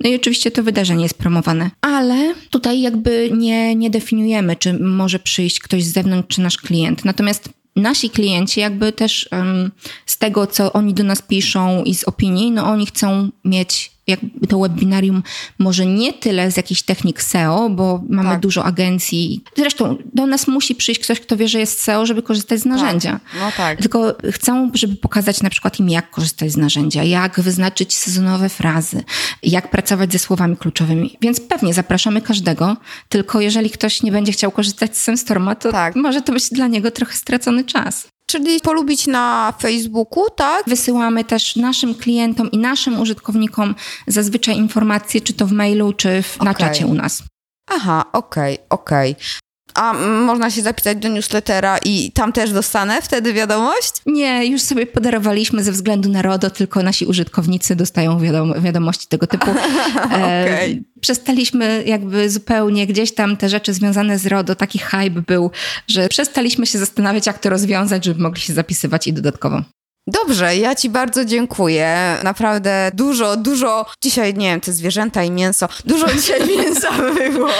no 0.00 0.10
i 0.10 0.16
oczywiście 0.16 0.50
to 0.50 0.62
wydarzenie 0.62 1.02
jest 1.02 1.18
promowane, 1.18 1.70
ale 1.80 2.34
tutaj 2.50 2.80
jakby 2.80 3.30
nie, 3.36 3.74
nie 3.74 3.90
definiujemy, 3.90 4.56
czy 4.56 4.72
może 4.72 5.18
przyjść 5.18 5.60
ktoś 5.60 5.84
z 5.84 5.92
zewnątrz, 5.92 6.34
czy 6.34 6.40
nasz 6.40 6.56
klient. 6.56 7.04
Natomiast 7.04 7.48
nasi 7.76 8.10
klienci 8.10 8.60
jakby 8.60 8.92
też 8.92 9.28
um, 9.32 9.70
z 10.06 10.18
tego, 10.18 10.46
co 10.46 10.72
oni 10.72 10.94
do 10.94 11.04
nas 11.04 11.22
piszą 11.22 11.84
i 11.84 11.94
z 11.94 12.04
opinii, 12.04 12.50
no 12.50 12.66
oni 12.66 12.86
chcą 12.86 13.28
mieć 13.44 13.93
jakby 14.06 14.46
to 14.46 14.58
webinarium 14.58 15.22
może 15.58 15.86
nie 15.86 16.12
tyle 16.12 16.50
z 16.50 16.56
jakichś 16.56 16.82
technik 16.82 17.22
SEO, 17.22 17.70
bo 17.70 18.02
mamy 18.08 18.28
tak. 18.28 18.40
dużo 18.40 18.64
agencji. 18.64 19.44
Zresztą 19.56 19.96
do 20.14 20.26
nas 20.26 20.46
musi 20.46 20.74
przyjść 20.74 21.00
ktoś, 21.00 21.20
kto 21.20 21.36
wie, 21.36 21.48
że 21.48 21.58
jest 21.58 21.82
SEO, 21.82 22.06
żeby 22.06 22.22
korzystać 22.22 22.60
z 22.60 22.64
narzędzia. 22.64 23.12
Tak. 23.12 23.40
No 23.40 23.52
tak. 23.56 23.78
Tylko 23.78 24.14
chcą, 24.32 24.70
żeby 24.74 24.96
pokazać 24.96 25.42
na 25.42 25.50
przykład 25.50 25.80
im, 25.80 25.88
jak 25.88 26.10
korzystać 26.10 26.52
z 26.52 26.56
narzędzia, 26.56 27.02
jak 27.02 27.40
wyznaczyć 27.40 27.94
sezonowe 27.94 28.48
frazy, 28.48 29.04
jak 29.42 29.70
pracować 29.70 30.12
ze 30.12 30.18
słowami 30.18 30.56
kluczowymi. 30.56 31.16
Więc 31.20 31.40
pewnie 31.40 31.74
zapraszamy 31.74 32.20
każdego, 32.20 32.76
tylko 33.08 33.40
jeżeli 33.40 33.70
ktoś 33.70 34.02
nie 34.02 34.12
będzie 34.12 34.32
chciał 34.32 34.50
korzystać 34.50 34.96
z 34.96 35.02
SEMstorma, 35.02 35.54
to 35.54 35.72
tak. 35.72 35.96
może 35.96 36.22
to 36.22 36.32
być 36.32 36.50
dla 36.50 36.66
niego 36.66 36.90
trochę 36.90 37.14
stracony 37.14 37.64
czas. 37.64 38.13
Czyli 38.26 38.60
polubić 38.60 39.06
na 39.06 39.54
Facebooku, 39.60 40.30
tak? 40.36 40.64
Wysyłamy 40.66 41.24
też 41.24 41.56
naszym 41.56 41.94
klientom 41.94 42.50
i 42.50 42.58
naszym 42.58 43.00
użytkownikom 43.00 43.74
zazwyczaj 44.06 44.56
informacje, 44.56 45.20
czy 45.20 45.32
to 45.32 45.46
w 45.46 45.52
mailu, 45.52 45.92
czy 45.92 46.22
w, 46.22 46.36
okay. 46.36 46.44
na 46.44 46.54
czacie 46.54 46.86
u 46.86 46.94
nas. 46.94 47.22
Aha, 47.70 48.04
okej, 48.12 48.54
okay, 48.54 48.68
okej. 48.68 49.12
Okay. 49.12 49.43
A 49.74 49.92
można 50.26 50.50
się 50.50 50.62
zapisać 50.62 50.98
do 50.98 51.08
newslettera 51.08 51.78
i 51.84 52.12
tam 52.12 52.32
też 52.32 52.52
dostanę 52.52 53.02
wtedy 53.02 53.32
wiadomość? 53.32 53.92
Nie, 54.06 54.46
już 54.46 54.62
sobie 54.62 54.86
podarowaliśmy 54.86 55.64
ze 55.64 55.72
względu 55.72 56.08
na 56.08 56.22
RODO, 56.22 56.50
tylko 56.50 56.82
nasi 56.82 57.06
użytkownicy 57.06 57.76
dostają 57.76 58.20
wiadom 58.20 58.62
wiadomości 58.62 59.06
tego 59.08 59.26
typu. 59.26 59.50
okay. 59.50 60.20
e, 60.20 60.68
przestaliśmy 61.00 61.82
jakby 61.86 62.30
zupełnie 62.30 62.86
gdzieś 62.86 63.14
tam 63.14 63.36
te 63.36 63.48
rzeczy 63.48 63.72
związane 63.72 64.18
z 64.18 64.26
RODO, 64.26 64.54
taki 64.54 64.78
hype 64.78 65.22
był, 65.26 65.50
że 65.88 66.08
przestaliśmy 66.08 66.66
się 66.66 66.78
zastanawiać, 66.78 67.26
jak 67.26 67.38
to 67.38 67.50
rozwiązać, 67.50 68.04
żeby 68.04 68.22
mogli 68.22 68.40
się 68.40 68.52
zapisywać 68.52 69.06
i 69.06 69.12
dodatkowo. 69.12 69.62
Dobrze, 70.06 70.56
ja 70.56 70.74
Ci 70.74 70.90
bardzo 70.90 71.24
dziękuję. 71.24 72.18
Naprawdę 72.24 72.90
dużo, 72.94 73.36
dużo. 73.36 73.86
Dzisiaj, 74.02 74.34
nie 74.34 74.50
wiem, 74.50 74.60
te 74.60 74.72
zwierzęta 74.72 75.22
i 75.22 75.30
mięso. 75.30 75.68
Dużo 75.84 76.12
dzisiaj 76.14 76.48
mięsa 76.48 76.90
było. 77.14 77.50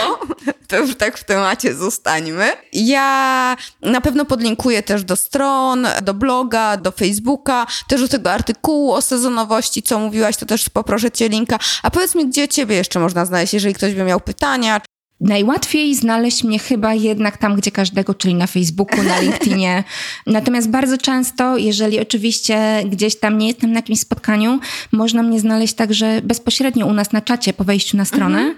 To 0.67 0.77
już 0.77 0.95
tak 0.95 1.17
w 1.17 1.23
temacie 1.23 1.75
zostańmy. 1.75 2.51
Ja 2.73 3.57
na 3.81 4.01
pewno 4.01 4.25
podlinkuję 4.25 4.83
też 4.83 5.03
do 5.03 5.15
stron, 5.15 5.87
do 6.01 6.13
bloga, 6.13 6.77
do 6.77 6.91
Facebooka, 6.91 7.67
też 7.87 8.01
do 8.01 8.07
tego 8.07 8.31
artykułu 8.31 8.93
o 8.93 9.01
sezonowości, 9.01 9.83
co 9.83 9.99
mówiłaś, 9.99 10.37
to 10.37 10.45
też 10.45 10.69
poproszę 10.69 11.11
Cię 11.11 11.29
linka. 11.29 11.59
A 11.83 11.91
powiedz 11.91 12.15
mi, 12.15 12.27
gdzie 12.29 12.47
Ciebie 12.47 12.75
jeszcze 12.75 12.99
można 12.99 13.25
znaleźć, 13.25 13.53
jeżeli 13.53 13.73
ktoś 13.73 13.93
by 13.93 14.03
miał 14.03 14.19
pytania, 14.19 14.81
Najłatwiej 15.19 15.95
znaleźć 15.95 16.43
mnie 16.43 16.59
chyba 16.59 16.93
jednak 16.93 17.37
tam, 17.37 17.55
gdzie 17.55 17.71
każdego, 17.71 18.13
czyli 18.13 18.35
na 18.35 18.47
Facebooku, 18.47 19.03
na 19.03 19.19
LinkedInie. 19.19 19.83
Natomiast 20.27 20.69
bardzo 20.69 20.97
często, 20.97 21.57
jeżeli 21.57 21.99
oczywiście 21.99 22.83
gdzieś 22.85 23.19
tam 23.19 23.37
nie 23.37 23.47
jestem 23.47 23.71
na 23.71 23.79
jakimś 23.79 23.99
spotkaniu, 23.99 24.59
można 24.91 25.23
mnie 25.23 25.39
znaleźć 25.39 25.73
także 25.73 26.21
bezpośrednio 26.23 26.85
u 26.85 26.93
nas 26.93 27.11
na 27.11 27.21
czacie 27.21 27.53
po 27.53 27.63
wejściu 27.63 27.97
na 27.97 28.05
stronę. 28.05 28.39
Mhm. 28.39 28.57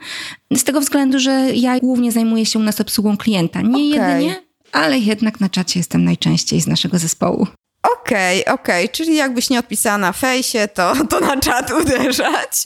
Z 0.55 0.64
tego 0.64 0.82
względu, 0.82 1.20
że 1.20 1.32
ja 1.53 1.80
głównie 1.80 2.12
zajmuję 2.12 2.45
się 2.45 2.60
u 2.60 2.64
nas 2.64 2.82
obsługą 2.82 3.18
klienta. 3.18 3.62
Nie 3.62 3.70
okay. 3.70 4.12
jedynie, 4.12 4.36
ale 4.72 4.99
jednak 4.99 5.39
na 5.39 5.49
czacie 5.49 5.80
jestem 5.80 6.03
najczęściej 6.03 6.62
z 6.62 6.68
naszego 6.68 6.99
zespołu. 6.99 7.47
Okej, 7.84 8.41
okay, 8.45 8.53
okej, 8.53 8.86
okay. 8.86 8.95
czyli 8.95 9.16
jakbyś 9.16 9.49
nie 9.49 9.60
odpisała 9.60 9.97
na 9.97 10.12
fejsie, 10.12 10.68
to, 10.74 10.93
to 11.10 11.20
na 11.20 11.38
czat 11.38 11.72
uderzać. 11.72 12.64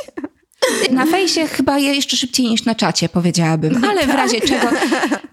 Na 0.91 1.05
fejsie 1.05 1.47
chyba 1.47 1.79
jeszcze 1.79 2.17
szybciej 2.17 2.45
niż 2.45 2.65
na 2.65 2.75
czacie, 2.75 3.09
powiedziałabym. 3.09 3.85
Ale 3.85 4.07
w 4.07 4.09
razie 4.09 4.41
czego, 4.41 4.67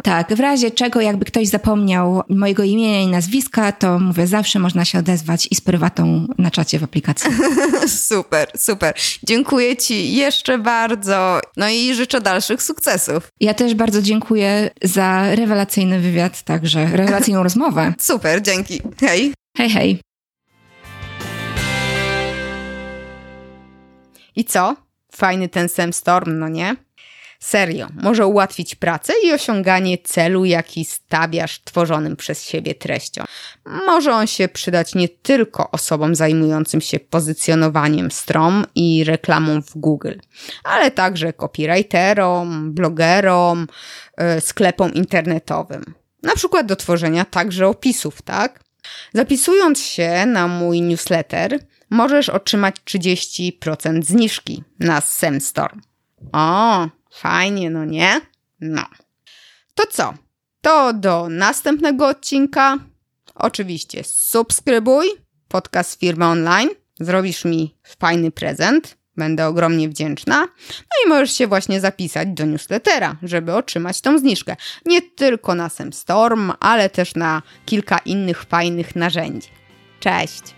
tak, 0.02 0.34
w 0.34 0.40
razie 0.40 0.70
czego 0.70 1.00
jakby 1.00 1.24
ktoś 1.24 1.48
zapomniał 1.48 2.22
mojego 2.28 2.62
imienia 2.62 3.00
i 3.00 3.06
nazwiska, 3.06 3.72
to 3.72 3.98
mówię, 3.98 4.26
zawsze 4.26 4.58
można 4.58 4.84
się 4.84 4.98
odezwać 4.98 5.48
i 5.50 5.54
z 5.54 5.60
prywatą 5.60 6.26
na 6.38 6.50
czacie 6.50 6.78
w 6.78 6.84
aplikacji. 6.84 7.30
Super, 8.08 8.50
super. 8.56 8.94
Dziękuję 9.22 9.76
Ci 9.76 10.14
jeszcze 10.14 10.58
bardzo. 10.58 11.40
No 11.56 11.68
i 11.68 11.94
życzę 11.94 12.20
dalszych 12.20 12.62
sukcesów. 12.62 13.28
Ja 13.40 13.54
też 13.54 13.74
bardzo 13.74 14.02
dziękuję 14.02 14.70
za 14.82 15.34
rewelacyjny 15.34 16.00
wywiad, 16.00 16.42
także 16.42 16.86
rewelacyjną 16.96 17.42
rozmowę. 17.42 17.94
Super, 18.00 18.42
dzięki. 18.42 18.80
Hej. 19.00 19.32
Hej, 19.56 19.70
hej. 19.70 20.00
I 24.36 24.44
co? 24.44 24.87
Fajny 25.12 25.48
ten 25.48 25.68
Sam 25.68 25.92
Storm, 25.92 26.38
no 26.38 26.48
nie? 26.48 26.76
Serio, 27.40 27.86
może 27.94 28.26
ułatwić 28.26 28.74
pracę 28.74 29.12
i 29.24 29.32
osiąganie 29.32 29.98
celu, 29.98 30.44
jaki 30.44 30.84
stawiasz 30.84 31.60
tworzonym 31.64 32.16
przez 32.16 32.44
siebie 32.44 32.74
treścią. 32.74 33.24
Może 33.64 34.12
on 34.12 34.26
się 34.26 34.48
przydać 34.48 34.94
nie 34.94 35.08
tylko 35.08 35.70
osobom 35.70 36.14
zajmującym 36.14 36.80
się 36.80 37.00
pozycjonowaniem 37.00 38.10
stron 38.10 38.66
i 38.74 39.04
reklamą 39.04 39.62
w 39.62 39.76
Google, 39.76 40.14
ale 40.64 40.90
także 40.90 41.32
copywriterom, 41.32 42.72
blogerom, 42.72 43.66
yy, 44.18 44.40
sklepom 44.40 44.94
internetowym. 44.94 45.94
Na 46.22 46.34
przykład 46.34 46.66
do 46.66 46.76
tworzenia 46.76 47.24
także 47.24 47.68
opisów, 47.68 48.22
tak? 48.22 48.60
Zapisując 49.14 49.82
się 49.82 50.26
na 50.26 50.48
mój 50.48 50.80
newsletter, 50.80 51.58
możesz 51.90 52.28
otrzymać 52.28 52.76
30% 52.84 54.02
zniżki 54.02 54.64
na 54.78 55.00
SemStorm. 55.00 55.80
O, 56.32 56.88
fajnie, 57.10 57.70
no 57.70 57.84
nie? 57.84 58.20
No. 58.60 58.84
To 59.74 59.86
co? 59.90 60.14
To 60.60 60.92
do 60.92 61.28
następnego 61.28 62.08
odcinka. 62.08 62.78
Oczywiście 63.34 64.04
subskrybuj 64.04 65.06
podcast 65.48 66.00
Firma 66.00 66.30
Online. 66.30 66.68
Zrobisz 67.00 67.44
mi 67.44 67.74
fajny 67.98 68.30
prezent, 68.30 68.98
Będę 69.18 69.46
ogromnie 69.46 69.88
wdzięczna. 69.88 70.40
No 70.70 71.06
i 71.06 71.08
możesz 71.08 71.32
się 71.32 71.46
właśnie 71.46 71.80
zapisać 71.80 72.28
do 72.28 72.46
newslettera, 72.46 73.16
żeby 73.22 73.54
otrzymać 73.54 74.00
tą 74.00 74.18
zniżkę. 74.18 74.56
Nie 74.86 75.02
tylko 75.02 75.54
na 75.54 75.68
SemStorm, 75.68 76.52
ale 76.60 76.90
też 76.90 77.14
na 77.14 77.42
kilka 77.66 77.98
innych 77.98 78.42
fajnych 78.42 78.96
narzędzi. 78.96 79.48
Cześć! 80.00 80.57